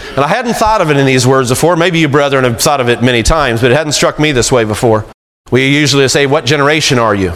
And 0.09 0.19
I 0.19 0.27
hadn't 0.27 0.55
thought 0.55 0.81
of 0.81 0.89
it 0.89 0.97
in 0.97 1.05
these 1.05 1.25
words 1.25 1.49
before. 1.49 1.75
Maybe 1.75 1.99
you 1.99 2.09
brethren 2.09 2.43
have 2.43 2.59
thought 2.59 2.81
of 2.81 2.89
it 2.89 3.01
many 3.01 3.23
times, 3.23 3.61
but 3.61 3.71
it 3.71 3.77
hadn't 3.77 3.93
struck 3.93 4.19
me 4.19 4.31
this 4.31 4.51
way 4.51 4.65
before. 4.65 5.05
We 5.51 5.67
usually 5.69 6.07
say, 6.07 6.25
What 6.25 6.45
generation 6.45 6.99
are 6.99 7.15
you? 7.15 7.33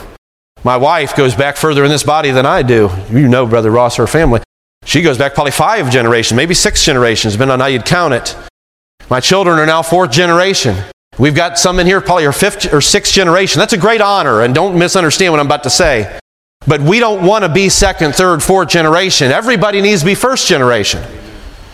My 0.64 0.78
wife 0.78 1.16
goes 1.16 1.36
back 1.36 1.56
further 1.56 1.84
in 1.84 1.89
this 1.89 2.04
body 2.04 2.32
than 2.32 2.45
I 2.45 2.64
do. 2.64 2.89
You 3.12 3.28
know, 3.28 3.45
Brother 3.45 3.70
Ross, 3.70 3.97
her 3.97 4.08
family. 4.08 4.41
She 4.86 5.01
goes 5.01 5.18
back 5.18 5.34
probably 5.34 5.51
five 5.51 5.91
generations, 5.91 6.36
maybe 6.36 6.54
six 6.54 6.84
generations, 6.84 7.34
depending 7.34 7.54
on 7.54 7.60
how 7.60 7.68
you'd 7.68 7.86
count 7.86 8.14
it. 8.14 8.36
My 9.10 9.20
children 9.20 9.60
are 9.60 9.66
now 9.66 9.82
fourth 9.82 10.12
generation. 10.12 10.76
We've 11.20 11.36
got 11.36 11.59
some 11.59 11.80
in 11.80 11.86
here, 11.86 12.01
probably 12.01 12.26
our 12.26 12.34
fifth 12.34 12.74
or 12.74 12.82
sixth 12.82 13.14
generation. 13.14 13.59
That's 13.59 13.74
a 13.74 13.78
great 13.78 14.01
honor, 14.01 14.41
and 14.41 14.53
don't 14.53 14.78
misunderstand 14.78 15.32
what 15.32 15.39
I'm 15.39 15.45
about 15.45 15.64
to 15.64 15.70
say. 15.70 16.20
But 16.66 16.82
we 16.82 16.99
don't 16.99 17.26
want 17.26 17.43
to 17.43 17.49
be 17.49 17.70
second, 17.70 18.16
third, 18.16 18.41
fourth 18.41 18.70
generation. 18.70 19.32
Everybody 19.32 19.82
needs 19.82 20.01
to 20.01 20.05
be 20.05 20.16
first 20.16 20.47
generation. 20.47 21.03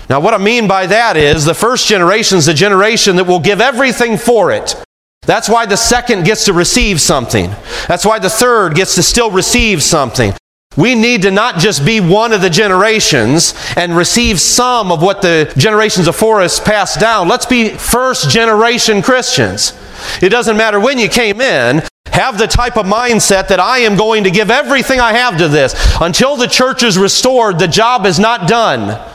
Now, 0.09 0.19
what 0.19 0.33
I 0.33 0.39
mean 0.39 0.67
by 0.67 0.87
that 0.87 1.15
is 1.15 1.45
the 1.45 1.53
first 1.53 1.87
generation 1.87 2.37
is 2.37 2.47
the 2.47 2.53
generation 2.53 3.15
that 3.17 3.25
will 3.25 3.39
give 3.39 3.61
everything 3.61 4.17
for 4.17 4.51
it. 4.51 4.75
That's 5.21 5.47
why 5.47 5.67
the 5.67 5.77
second 5.77 6.25
gets 6.25 6.45
to 6.45 6.53
receive 6.53 6.99
something. 6.99 7.51
That's 7.87 8.05
why 8.05 8.17
the 8.17 8.29
third 8.29 8.73
gets 8.73 8.95
to 8.95 9.03
still 9.03 9.29
receive 9.29 9.83
something. 9.83 10.33
We 10.79 10.95
need 10.95 11.23
to 11.23 11.31
not 11.31 11.59
just 11.59 11.85
be 11.85 11.99
one 11.99 12.31
of 12.31 12.41
the 12.41 12.49
generations 12.49 13.53
and 13.75 13.97
receive 13.97 14.39
some 14.39 14.93
of 14.93 15.01
what 15.01 15.21
the 15.21 15.51
generations 15.57 16.05
before 16.05 16.41
us 16.41 16.57
passed 16.57 17.01
down. 17.01 17.27
Let's 17.27 17.45
be 17.45 17.69
first 17.71 18.29
generation 18.29 19.01
Christians. 19.01 19.77
It 20.21 20.29
doesn't 20.29 20.55
matter 20.55 20.79
when 20.79 20.97
you 20.97 21.09
came 21.09 21.41
in, 21.41 21.81
have 22.13 22.37
the 22.37 22.47
type 22.47 22.77
of 22.77 22.85
mindset 22.85 23.49
that 23.49 23.59
I 23.59 23.79
am 23.79 23.97
going 23.97 24.23
to 24.23 24.31
give 24.31 24.49
everything 24.49 25.01
I 25.01 25.11
have 25.11 25.37
to 25.39 25.49
this. 25.49 25.75
Until 25.99 26.37
the 26.37 26.47
church 26.47 26.81
is 26.81 26.97
restored, 26.97 27.59
the 27.59 27.67
job 27.67 28.05
is 28.05 28.17
not 28.17 28.47
done. 28.47 29.05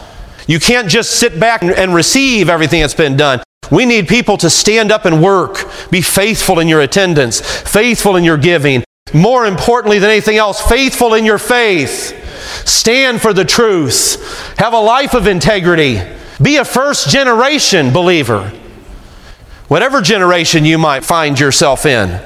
You 0.47 0.61
can't 0.61 0.89
just 0.89 1.19
sit 1.19 1.41
back 1.41 1.63
and 1.63 1.95
receive 1.95 2.51
everything 2.51 2.83
that's 2.83 2.95
been 2.95 3.17
done. 3.17 3.43
We 3.71 3.87
need 3.87 4.07
people 4.07 4.37
to 4.39 4.51
stand 4.51 4.93
up 4.93 5.07
and 5.07 5.23
work. 5.23 5.67
Be 5.91 6.03
faithful 6.03 6.59
in 6.59 6.69
your 6.69 6.83
attendance, 6.83 7.41
faithful 7.41 8.17
in 8.17 8.25
your 8.25 8.37
giving, 8.37 8.85
more 9.13 9.47
importantly 9.47 9.99
than 9.99 10.11
anything 10.11 10.37
else, 10.37 10.61
faithful 10.61 11.15
in 11.15 11.25
your 11.25 11.39
faith. 11.39 12.21
Stand 12.67 13.21
for 13.21 13.33
the 13.33 13.45
truth. 13.45 14.57
Have 14.59 14.73
a 14.73 14.81
life 14.81 15.15
of 15.15 15.27
integrity. 15.27 16.01
Be 16.43 16.57
a 16.57 16.65
first 16.65 17.11
generation 17.11 17.93
believer. 17.93 18.53
Whatever 19.69 20.01
generation 20.01 20.65
you 20.65 20.79
might 20.79 21.05
find 21.05 21.39
yourself 21.39 21.87
in. 21.87 22.21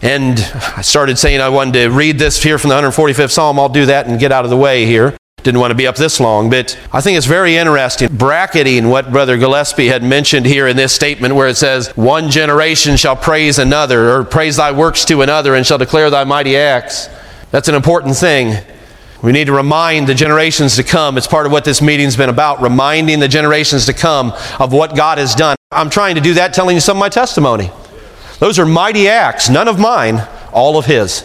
And 0.00 0.40
I 0.76 0.82
started 0.82 1.18
saying 1.18 1.40
I 1.40 1.48
wanted 1.48 1.74
to 1.74 1.88
read 1.88 2.18
this 2.18 2.42
here 2.42 2.58
from 2.58 2.70
the 2.70 2.76
145th 2.76 3.30
Psalm. 3.30 3.58
I'll 3.58 3.68
do 3.68 3.86
that 3.86 4.06
and 4.06 4.18
get 4.18 4.32
out 4.32 4.44
of 4.44 4.50
the 4.50 4.56
way 4.56 4.86
here. 4.86 5.16
Didn't 5.42 5.58
want 5.58 5.72
to 5.72 5.76
be 5.76 5.88
up 5.88 5.96
this 5.96 6.20
long, 6.20 6.50
but 6.50 6.78
I 6.92 7.00
think 7.00 7.18
it's 7.18 7.26
very 7.26 7.56
interesting 7.56 8.16
bracketing 8.16 8.88
what 8.88 9.10
Brother 9.10 9.36
Gillespie 9.36 9.88
had 9.88 10.04
mentioned 10.04 10.46
here 10.46 10.68
in 10.68 10.76
this 10.76 10.92
statement 10.92 11.34
where 11.34 11.48
it 11.48 11.56
says, 11.56 11.88
One 11.96 12.30
generation 12.30 12.96
shall 12.96 13.16
praise 13.16 13.58
another, 13.58 14.10
or 14.10 14.24
praise 14.24 14.56
thy 14.56 14.70
works 14.70 15.04
to 15.06 15.22
another, 15.22 15.56
and 15.56 15.66
shall 15.66 15.78
declare 15.78 16.10
thy 16.10 16.22
mighty 16.22 16.56
acts. 16.56 17.08
That's 17.50 17.68
an 17.68 17.74
important 17.74 18.16
thing. 18.16 18.64
We 19.22 19.32
need 19.32 19.46
to 19.46 19.52
remind 19.52 20.08
the 20.08 20.14
generations 20.14 20.76
to 20.76 20.84
come. 20.84 21.18
It's 21.18 21.26
part 21.26 21.46
of 21.46 21.52
what 21.52 21.64
this 21.64 21.82
meeting's 21.82 22.16
been 22.16 22.28
about, 22.28 22.62
reminding 22.62 23.18
the 23.18 23.28
generations 23.28 23.86
to 23.86 23.92
come 23.92 24.32
of 24.60 24.72
what 24.72 24.94
God 24.94 25.18
has 25.18 25.34
done. 25.34 25.56
I'm 25.70 25.90
trying 25.90 26.14
to 26.14 26.20
do 26.20 26.34
that, 26.34 26.54
telling 26.54 26.76
you 26.76 26.80
some 26.80 26.96
of 26.96 27.00
my 27.00 27.08
testimony. 27.08 27.70
Those 28.38 28.58
are 28.58 28.66
mighty 28.66 29.08
acts, 29.08 29.48
none 29.48 29.68
of 29.68 29.78
mine, 29.78 30.26
all 30.52 30.76
of 30.76 30.86
His. 30.86 31.24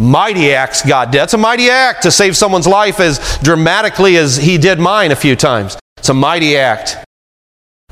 Mighty 0.00 0.54
acts 0.54 0.80
God 0.80 1.10
did. 1.10 1.18
That's 1.18 1.34
a 1.34 1.38
mighty 1.38 1.68
act 1.68 2.04
to 2.04 2.10
save 2.10 2.34
someone's 2.34 2.66
life 2.66 3.00
as 3.00 3.38
dramatically 3.42 4.16
as 4.16 4.38
He 4.38 4.56
did 4.56 4.78
mine 4.78 5.12
a 5.12 5.16
few 5.16 5.36
times. 5.36 5.78
It's 5.98 6.08
a 6.08 6.14
mighty 6.14 6.56
act. 6.56 6.96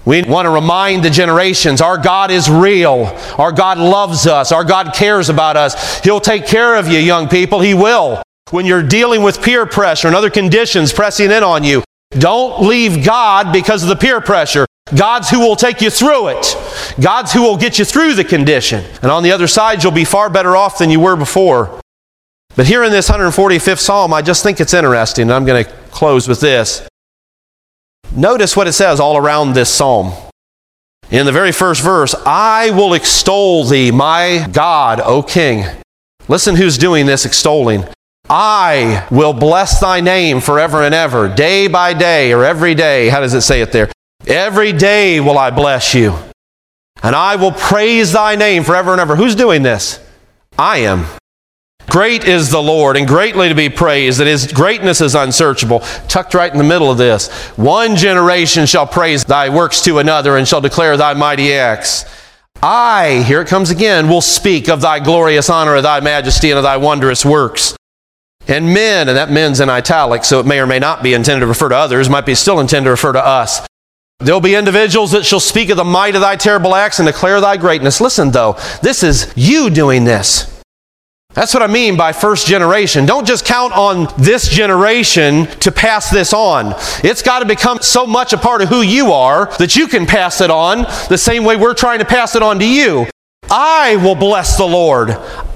We 0.07 0.23
want 0.23 0.47
to 0.47 0.51
remind 0.51 1.05
the 1.05 1.11
generations 1.11 1.83
our 1.83 1.99
God 1.99 2.31
is 2.31 2.49
real. 2.49 3.15
Our 3.37 3.53
God 3.53 3.77
loves 3.77 4.27
us. 4.27 4.53
Our 4.53 4.65
God 4.65 4.95
cares 4.95 5.29
about 5.29 5.59
us. 5.59 6.01
He'll 6.01 6.19
take 6.19 6.47
care 6.47 6.77
of 6.77 6.89
you, 6.89 6.99
young 6.99 7.29
people. 7.29 7.61
He 7.61 7.75
will. 7.75 8.23
When 8.53 8.65
you're 8.65 8.83
dealing 8.83 9.23
with 9.23 9.43
peer 9.43 9.67
pressure 9.67 10.07
and 10.07 10.17
other 10.17 10.31
conditions 10.31 10.95
pressing 10.95 11.31
in 11.31 11.43
on 11.43 11.63
you, 11.63 11.85
don't 12.13 12.63
leave 12.63 13.05
God 13.05 13.53
because 13.53 13.83
of 13.83 13.91
the 13.91 13.97
peer 13.97 14.23
pressure. 14.23 14.65
God's 14.97 15.29
who 15.29 15.41
will 15.41 15.57
take 15.57 15.83
you 15.83 15.91
through 15.91 16.29
it. 16.29 16.57
God's 16.99 17.35
who 17.35 17.43
will 17.43 17.59
get 17.59 17.79
you 17.79 17.85
through 17.85 18.15
the 18.15 18.25
condition. 18.25 18.83
And 19.03 19.11
on 19.11 19.23
the 19.23 19.33
other 19.33 19.47
side, 19.47 19.83
you'll 19.83 19.93
be 19.93 20.07
far 20.07 20.31
better 20.31 20.57
off 20.57 20.79
than 20.79 20.89
you 20.89 21.01
were 21.01 21.17
before. 21.17 21.83
But 22.59 22.67
here 22.67 22.83
in 22.83 22.91
this 22.91 23.09
145th 23.09 23.79
Psalm, 23.79 24.13
I 24.13 24.21
just 24.21 24.43
think 24.43 24.61
it's 24.61 24.75
interesting, 24.75 25.23
and 25.23 25.33
I'm 25.33 25.45
going 25.45 25.65
to 25.65 25.71
close 25.93 26.27
with 26.27 26.41
this. 26.41 26.83
Notice 28.11 28.57
what 28.57 28.67
it 28.67 28.73
says 28.73 28.99
all 28.99 29.17
around 29.17 29.53
this 29.53 29.73
psalm. 29.73 30.13
In 31.09 31.25
the 31.25 31.31
very 31.31 31.53
first 31.53 31.85
verse, 31.85 32.17
I 32.27 32.71
will 32.71 32.95
extol 32.95 33.63
thee, 33.63 33.93
my 33.93 34.49
God, 34.51 34.99
O 34.99 35.23
King. 35.23 35.67
Listen 36.27 36.57
who's 36.57 36.77
doing 36.77 37.07
this 37.07 37.25
extolling. 37.25 37.85
I 38.29 39.07
will 39.09 39.35
bless 39.35 39.79
thy 39.79 40.01
name 40.01 40.41
forever 40.41 40.83
and 40.83 40.97
ever, 40.97 41.33
day 41.33 41.69
by 41.69 41.95
day, 41.95 42.33
or 42.33 42.45
every 42.45 42.75
day. 42.75 43.09
How 43.09 43.21
does 43.21 43.35
it 43.35 43.43
say 43.43 43.61
it 43.61 43.71
there? 43.71 43.89
Every 44.27 44.73
day 44.73 45.21
will 45.21 45.39
I 45.39 45.53
bless 45.53 45.95
you, 45.95 46.17
and 47.05 47.15
I 47.15 47.37
will 47.37 47.53
praise 47.53 48.11
thy 48.11 48.35
name 48.35 48.65
forever 48.65 48.91
and 48.91 49.01
ever. 49.01 49.15
Who's 49.15 49.37
doing 49.37 49.63
this? 49.63 50.05
I 50.59 50.79
am. 50.79 51.07
Great 51.89 52.25
is 52.25 52.51
the 52.51 52.63
Lord, 52.63 52.97
and 52.99 53.09
greatly 53.09 53.49
to 53.49 53.55
be 53.55 53.71
praised, 53.71 54.21
that 54.21 54.27
his 54.27 54.53
greatness 54.53 55.01
is 55.01 55.15
unsearchable. 55.15 55.81
Tucked 56.07 56.35
right 56.35 56.53
in 56.53 56.59
the 56.59 56.65
middle 56.65 56.91
of 56.91 56.99
this. 56.99 57.29
One 57.57 57.97
generation 57.97 58.67
shall 58.67 58.87
praise 58.87 59.25
thy 59.25 59.49
works 59.49 59.81
to 59.85 59.99
another, 59.99 60.37
and 60.37 60.47
shall 60.47 60.61
declare 60.61 60.97
thy 60.97 61.15
mighty 61.15 61.55
acts. 61.55 62.05
I, 62.63 63.25
here 63.27 63.41
it 63.41 63.49
comes 63.49 63.71
again, 63.71 64.09
will 64.09 64.21
speak 64.21 64.69
of 64.69 64.83
thy 64.83 65.01
glorious 65.01 65.49
honor, 65.49 65.77
of 65.77 65.83
thy 65.83 66.01
majesty, 66.01 66.51
and 66.51 66.59
of 66.59 66.65
thy 66.65 66.77
wondrous 66.77 67.25
works. 67.25 67.75
And 68.47 68.75
men, 68.75 69.09
and 69.09 69.17
that 69.17 69.31
men's 69.31 69.61
in 69.61 69.71
italics, 69.71 70.29
so 70.29 70.41
it 70.41 70.47
may 70.47 70.61
or 70.61 70.67
may 70.67 70.79
not 70.79 71.03
be 71.03 71.15
intended 71.15 71.41
to 71.41 71.47
refer 71.47 71.71
to 71.71 71.77
others, 71.77 72.11
might 72.11 72.27
be 72.27 72.35
still 72.35 72.61
intended 72.61 72.87
to 72.87 72.91
refer 72.91 73.13
to 73.13 73.25
us. 73.25 73.67
There'll 74.21 74.41
be 74.41 74.57
individuals 74.57 75.13
that 75.13 75.25
shall 75.25 75.41
speak 75.41 75.71
of 75.71 75.77
the 75.77 75.85
might 75.85 76.17
of 76.17 76.21
thy 76.21 76.37
terrible 76.37 76.75
acts 76.75 76.99
and 76.99 77.07
declare 77.07 77.41
thy 77.41 77.57
greatness. 77.57 78.01
Listen, 78.01 78.31
though, 78.31 78.59
this 78.83 79.03
is 79.03 79.33
you 79.37 79.71
doing 79.71 80.05
this. 80.05 80.58
That's 81.39 81.55
what 81.55 81.63
I 81.63 81.69
mean 81.69 81.97
by 81.97 82.11
first 82.11 82.49
generation. 82.49 83.07
Don't 83.07 83.25
just 83.25 83.45
count 83.45 83.73
on 83.73 84.13
this 84.19 84.49
generation 84.49 85.47
to 85.61 85.71
pass 85.71 86.11
this 86.11 86.33
on. 86.33 86.75
It's 87.05 87.23
got 87.23 87.39
to 87.39 87.45
become 87.45 87.79
so 87.81 88.09
much 88.09 88.33
a 88.33 88.37
part 88.37 88.61
of 88.61 88.69
who 88.69 88.83
you 88.83 89.13
are 89.13 89.47
that 89.59 89.77
you 89.77 89.87
can 89.87 90.05
pass 90.05 90.41
it 90.41 90.51
on 90.51 90.79
the 91.09 91.17
same 91.17 91.45
way 91.45 91.55
we're 91.55 91.75
trying 91.75 92.01
to 92.01 92.05
pass 92.05 92.35
it 92.35 92.43
on 92.43 92.59
to 92.59 92.67
you. 92.67 93.07
I 93.49 93.95
will 94.03 94.17
bless 94.17 94.57
the 94.57 94.67
Lord. 94.67 95.11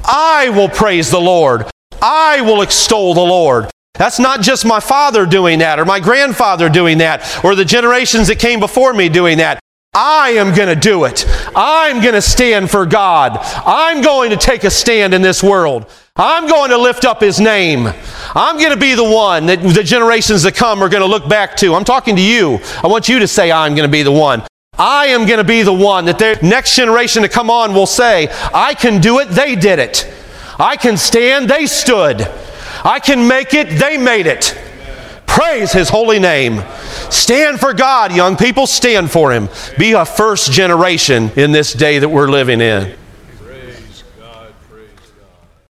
I 0.04 0.50
will 0.50 0.68
praise 0.68 1.10
the 1.10 1.20
Lord. 1.20 1.68
I 2.00 2.42
will 2.42 2.62
extol 2.62 3.12
the 3.14 3.20
Lord. 3.20 3.68
That's 3.94 4.20
not 4.20 4.40
just 4.40 4.64
my 4.64 4.78
father 4.78 5.26
doing 5.26 5.58
that 5.58 5.80
or 5.80 5.84
my 5.84 5.98
grandfather 5.98 6.68
doing 6.68 6.98
that 6.98 7.44
or 7.44 7.56
the 7.56 7.64
generations 7.64 8.28
that 8.28 8.38
came 8.38 8.60
before 8.60 8.94
me 8.94 9.08
doing 9.08 9.38
that. 9.38 9.58
I 9.94 10.30
am 10.30 10.54
going 10.54 10.68
to 10.68 10.74
do 10.74 11.04
it. 11.04 11.26
I'm 11.54 12.00
going 12.00 12.14
to 12.14 12.22
stand 12.22 12.70
for 12.70 12.86
God. 12.86 13.36
I'm 13.66 14.00
going 14.00 14.30
to 14.30 14.38
take 14.38 14.64
a 14.64 14.70
stand 14.70 15.12
in 15.12 15.20
this 15.20 15.42
world. 15.42 15.84
I'm 16.16 16.48
going 16.48 16.70
to 16.70 16.78
lift 16.78 17.04
up 17.04 17.20
His 17.20 17.38
name. 17.38 17.92
I'm 18.34 18.56
going 18.56 18.70
to 18.70 18.80
be 18.80 18.94
the 18.94 19.04
one 19.04 19.44
that 19.46 19.60
the 19.62 19.82
generations 19.82 20.44
that 20.44 20.54
come 20.54 20.82
are 20.82 20.88
going 20.88 21.02
to 21.02 21.06
look 21.06 21.28
back 21.28 21.58
to. 21.58 21.74
I'm 21.74 21.84
talking 21.84 22.16
to 22.16 22.22
you. 22.22 22.58
I 22.82 22.86
want 22.86 23.06
you 23.10 23.18
to 23.18 23.28
say, 23.28 23.52
I'm 23.52 23.74
going 23.74 23.86
to 23.86 23.92
be 23.92 24.02
the 24.02 24.10
one. 24.10 24.42
I 24.78 25.08
am 25.08 25.26
going 25.26 25.36
to 25.36 25.44
be 25.44 25.60
the 25.60 25.74
one 25.74 26.06
that 26.06 26.18
the 26.18 26.38
next 26.42 26.74
generation 26.74 27.20
to 27.20 27.28
come 27.28 27.50
on 27.50 27.74
will 27.74 27.86
say, 27.86 28.28
I 28.54 28.72
can 28.72 28.98
do 28.98 29.18
it, 29.18 29.26
they 29.28 29.56
did 29.56 29.78
it. 29.78 30.10
I 30.58 30.76
can 30.76 30.96
stand, 30.96 31.50
they 31.50 31.66
stood. 31.66 32.22
I 32.82 32.98
can 32.98 33.28
make 33.28 33.52
it, 33.52 33.78
they 33.78 33.98
made 33.98 34.26
it. 34.26 34.58
Praise 35.26 35.70
His 35.70 35.90
holy 35.90 36.18
name. 36.18 36.62
Stand 37.12 37.60
for 37.60 37.74
God, 37.74 38.14
young 38.16 38.36
people, 38.36 38.66
stand 38.66 39.10
for 39.10 39.32
Him. 39.32 39.48
Be 39.78 39.92
a 39.92 40.04
first 40.04 40.50
generation 40.50 41.30
in 41.36 41.52
this 41.52 41.72
day 41.72 41.98
that 41.98 42.08
we're 42.08 42.28
living 42.28 42.60
in. 42.60 42.96